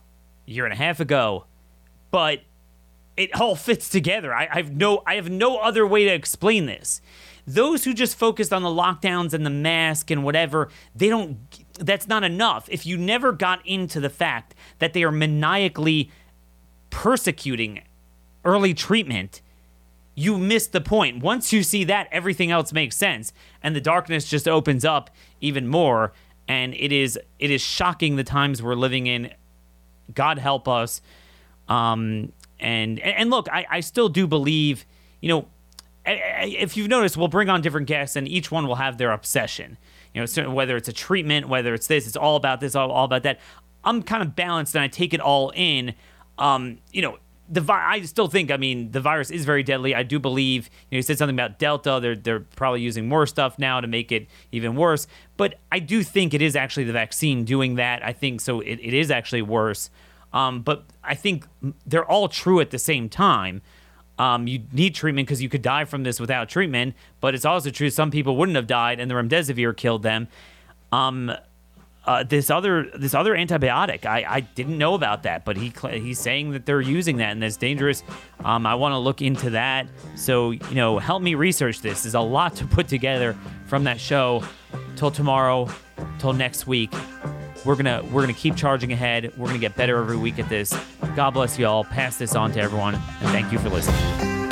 year 0.45 0.65
and 0.65 0.73
a 0.73 0.78
half 0.78 0.99
ago. 0.99 1.45
But 2.11 2.41
it 3.18 3.39
all 3.39 3.55
fits 3.55 3.89
together. 3.89 4.34
I, 4.34 4.47
I 4.49 4.57
have 4.57 4.72
no 4.76 5.03
I 5.05 5.15
have 5.15 5.30
no 5.30 5.57
other 5.57 5.86
way 5.86 6.05
to 6.05 6.13
explain 6.13 6.68
this. 6.68 7.01
Those 7.45 7.86
who 7.86 7.93
just 7.93 8.18
focused 8.18 8.53
on 8.53 8.61
the 8.61 8.70
lockdowns 8.70 9.34
and 9.34 9.45
the 9.45 9.49
mask 9.49 10.11
and 10.11 10.24
whatever, 10.24 10.70
they 10.95 11.09
don't 11.09 11.38
that's 11.80 12.07
not 12.07 12.24
enough. 12.24 12.70
If 12.70 12.86
you 12.86 12.97
never 12.97 13.32
got 13.32 13.65
into 13.65 13.99
the 13.99 14.09
fact 14.09 14.53
that 14.80 14.93
they 14.93 15.03
are 15.03 15.11
maniacally 15.11 16.11
persecuting 16.89 17.82
early 18.45 18.74
treatment, 18.74 19.41
you 20.15 20.38
miss 20.38 20.68
the 20.68 20.82
point. 20.82 21.22
Once 21.22 21.53
you 21.53 21.63
see 21.63 21.84
that, 21.84 22.07
everything 22.11 22.51
else 22.51 22.74
makes 22.74 22.95
sense, 22.95 23.34
and 23.61 23.76
the 23.76 23.82
darkness 23.82 24.30
just 24.30 24.47
opens 24.47 24.86
up 24.86 25.09
even 25.41 25.68
more. 25.68 26.13
And 26.47 26.74
it 26.76 26.91
is 26.91 27.20
it 27.39 27.51
is 27.51 27.61
shocking 27.61 28.15
the 28.15 28.24
times 28.24 28.61
we're 28.61 28.76
living 28.76 29.07
in. 29.07 29.34
God 30.13 30.38
help 30.38 30.68
us. 30.68 31.01
Um, 31.68 32.32
and 32.60 32.99
and 32.99 33.30
look, 33.30 33.47
I, 33.51 33.66
I 33.70 33.80
still 33.82 34.10
do 34.10 34.28
believe, 34.28 34.86
you 35.22 35.30
know, 35.30 35.47
if 36.05 36.78
you've 36.78 36.88
noticed, 36.88 37.18
we'll 37.18 37.28
bring 37.28 37.49
on 37.49 37.62
different 37.62 37.88
guests, 37.88 38.16
and 38.16 38.28
each 38.28 38.51
one 38.51 38.68
will 38.68 38.76
have 38.76 38.97
their 38.97 39.12
obsession. 39.12 39.78
You 40.14 40.26
know, 40.26 40.49
whether 40.51 40.78
it's 40.78 40.88
a 40.88 40.93
treatment, 40.93 41.47
whether 41.47 41.74
it's 41.74 41.88
this, 41.88 42.08
it's 42.08 42.16
all 42.16 42.36
about 42.36 42.60
this, 42.60 42.76
all, 42.76 42.91
all 42.91 43.05
about 43.05 43.24
that. 43.24 43.39
I'm 43.84 44.01
kind 44.01 44.24
of 44.24 44.36
balanced, 44.36 44.76
and 44.76 44.84
I 44.84 44.88
take 44.88 45.14
it 45.14 45.20
all 45.20 45.51
in. 45.55 45.93
Um, 46.38 46.80
you 46.91 47.01
know, 47.01 47.20
the 47.49 47.62
vi- 47.62 47.93
I 47.93 48.01
still 48.01 48.28
think, 48.28 48.51
I 48.51 48.58
mean, 48.58 48.91
the 48.91 48.99
virus 48.99 49.32
is 49.32 49.45
very 49.45 49.64
deadly. 49.64 49.95
I 49.95 50.03
do 50.03 50.20
believe, 50.20 50.70
you 50.89 50.95
know, 50.95 50.97
you 50.97 51.01
said 51.01 51.18
something 51.18 51.36
about 51.36 51.60
Delta. 51.60 51.99
They're 52.01 52.16
they're 52.16 52.39
probably 52.39 52.82
using 52.82 53.08
more 53.08 53.26
stuff 53.26 53.58
now 53.60 53.80
to 53.80 53.88
make 53.88 54.12
it 54.12 54.28
even 54.51 54.76
worse. 54.76 55.08
But 55.36 55.55
I 55.72 55.80
do 55.80 56.03
think 56.03 56.34
it 56.34 56.41
is 56.41 56.55
actually 56.55 56.86
the 56.86 56.93
vaccine 56.93 57.45
doing 57.45 57.76
that. 57.76 58.03
I 58.03 58.14
think 58.14 58.41
so. 58.41 58.60
It, 58.62 58.80
it 58.82 58.93
is 58.93 59.12
actually 59.12 59.43
worse. 59.43 59.89
Um, 60.38 60.61
but 60.61 60.83
I 61.03 61.15
think 61.15 61.47
they're 61.88 62.05
all 62.05 62.29
true 62.29 62.59
at 62.59 62.69
the 62.69 62.77
same 62.77 63.09
time. 63.09 63.63
Um, 64.19 64.45
you 64.45 64.61
need 64.71 64.93
treatment 64.93 65.27
because 65.27 65.41
you 65.41 65.49
could 65.49 65.63
die 65.63 65.85
from 65.85 66.03
this 66.03 66.19
without 66.19 66.47
treatment, 66.47 66.93
but 67.21 67.33
it's 67.33 67.45
also 67.45 67.71
true 67.71 67.89
some 67.89 68.11
people 68.11 68.38
wouldn't 68.38 68.55
have 68.55 68.67
died 68.67 68.99
and 68.99 69.09
the 69.09 69.15
remdesivir 69.15 69.75
killed 69.75 70.03
them. 70.03 70.27
Um, 70.91 71.31
uh, 72.05 72.23
this 72.23 72.51
other 72.51 72.89
this 72.95 73.15
other 73.15 73.35
antibiotic, 73.35 74.05
I, 74.05 74.25
I 74.27 74.39
didn't 74.41 74.77
know 74.77 74.93
about 74.93 75.23
that, 75.23 75.43
but 75.43 75.57
he 75.57 75.73
he's 75.91 76.19
saying 76.19 76.51
that 76.51 76.67
they're 76.67 76.81
using 76.81 77.17
that 77.17 77.31
and 77.31 77.41
that's 77.41 77.57
dangerous. 77.57 78.03
Um, 78.45 78.65
I 78.67 78.75
want 78.75 78.93
to 78.93 78.99
look 78.99 79.23
into 79.23 79.49
that. 79.51 79.88
So 80.15 80.51
you 80.51 80.75
know, 80.75 80.99
help 80.99 81.23
me 81.23 81.33
research 81.33 81.81
this. 81.81 82.03
There's 82.03 82.13
a 82.13 82.21
lot 82.21 82.55
to 82.57 82.65
put 82.65 82.88
together 82.88 83.35
from 83.65 83.85
that 83.85 83.99
show. 83.99 84.43
Till 84.95 85.11
tomorrow, 85.11 85.69
till 86.19 86.33
next 86.33 86.65
week. 86.65 86.91
We're 87.66 87.76
gonna 87.76 88.03
we're 88.12 88.22
gonna 88.22 88.34
keep 88.34 88.55
charging 88.55 88.93
ahead. 88.93 89.34
We're 89.38 89.47
gonna 89.47 89.60
get 89.60 89.76
better 89.76 89.97
every 89.97 90.18
week 90.18 90.39
at 90.39 90.49
this. 90.49 90.78
God 91.16 91.32
bless 91.32 91.58
you 91.58 91.68
all. 91.68 91.84
Pass 91.84 92.18
this 92.18 92.36
on 92.36 92.51
to 92.53 92.62
everyone, 92.62 92.95
and 92.95 93.30
thank 93.30 93.51
you 93.51 93.60
for 93.60 93.70
listening. 93.70 94.46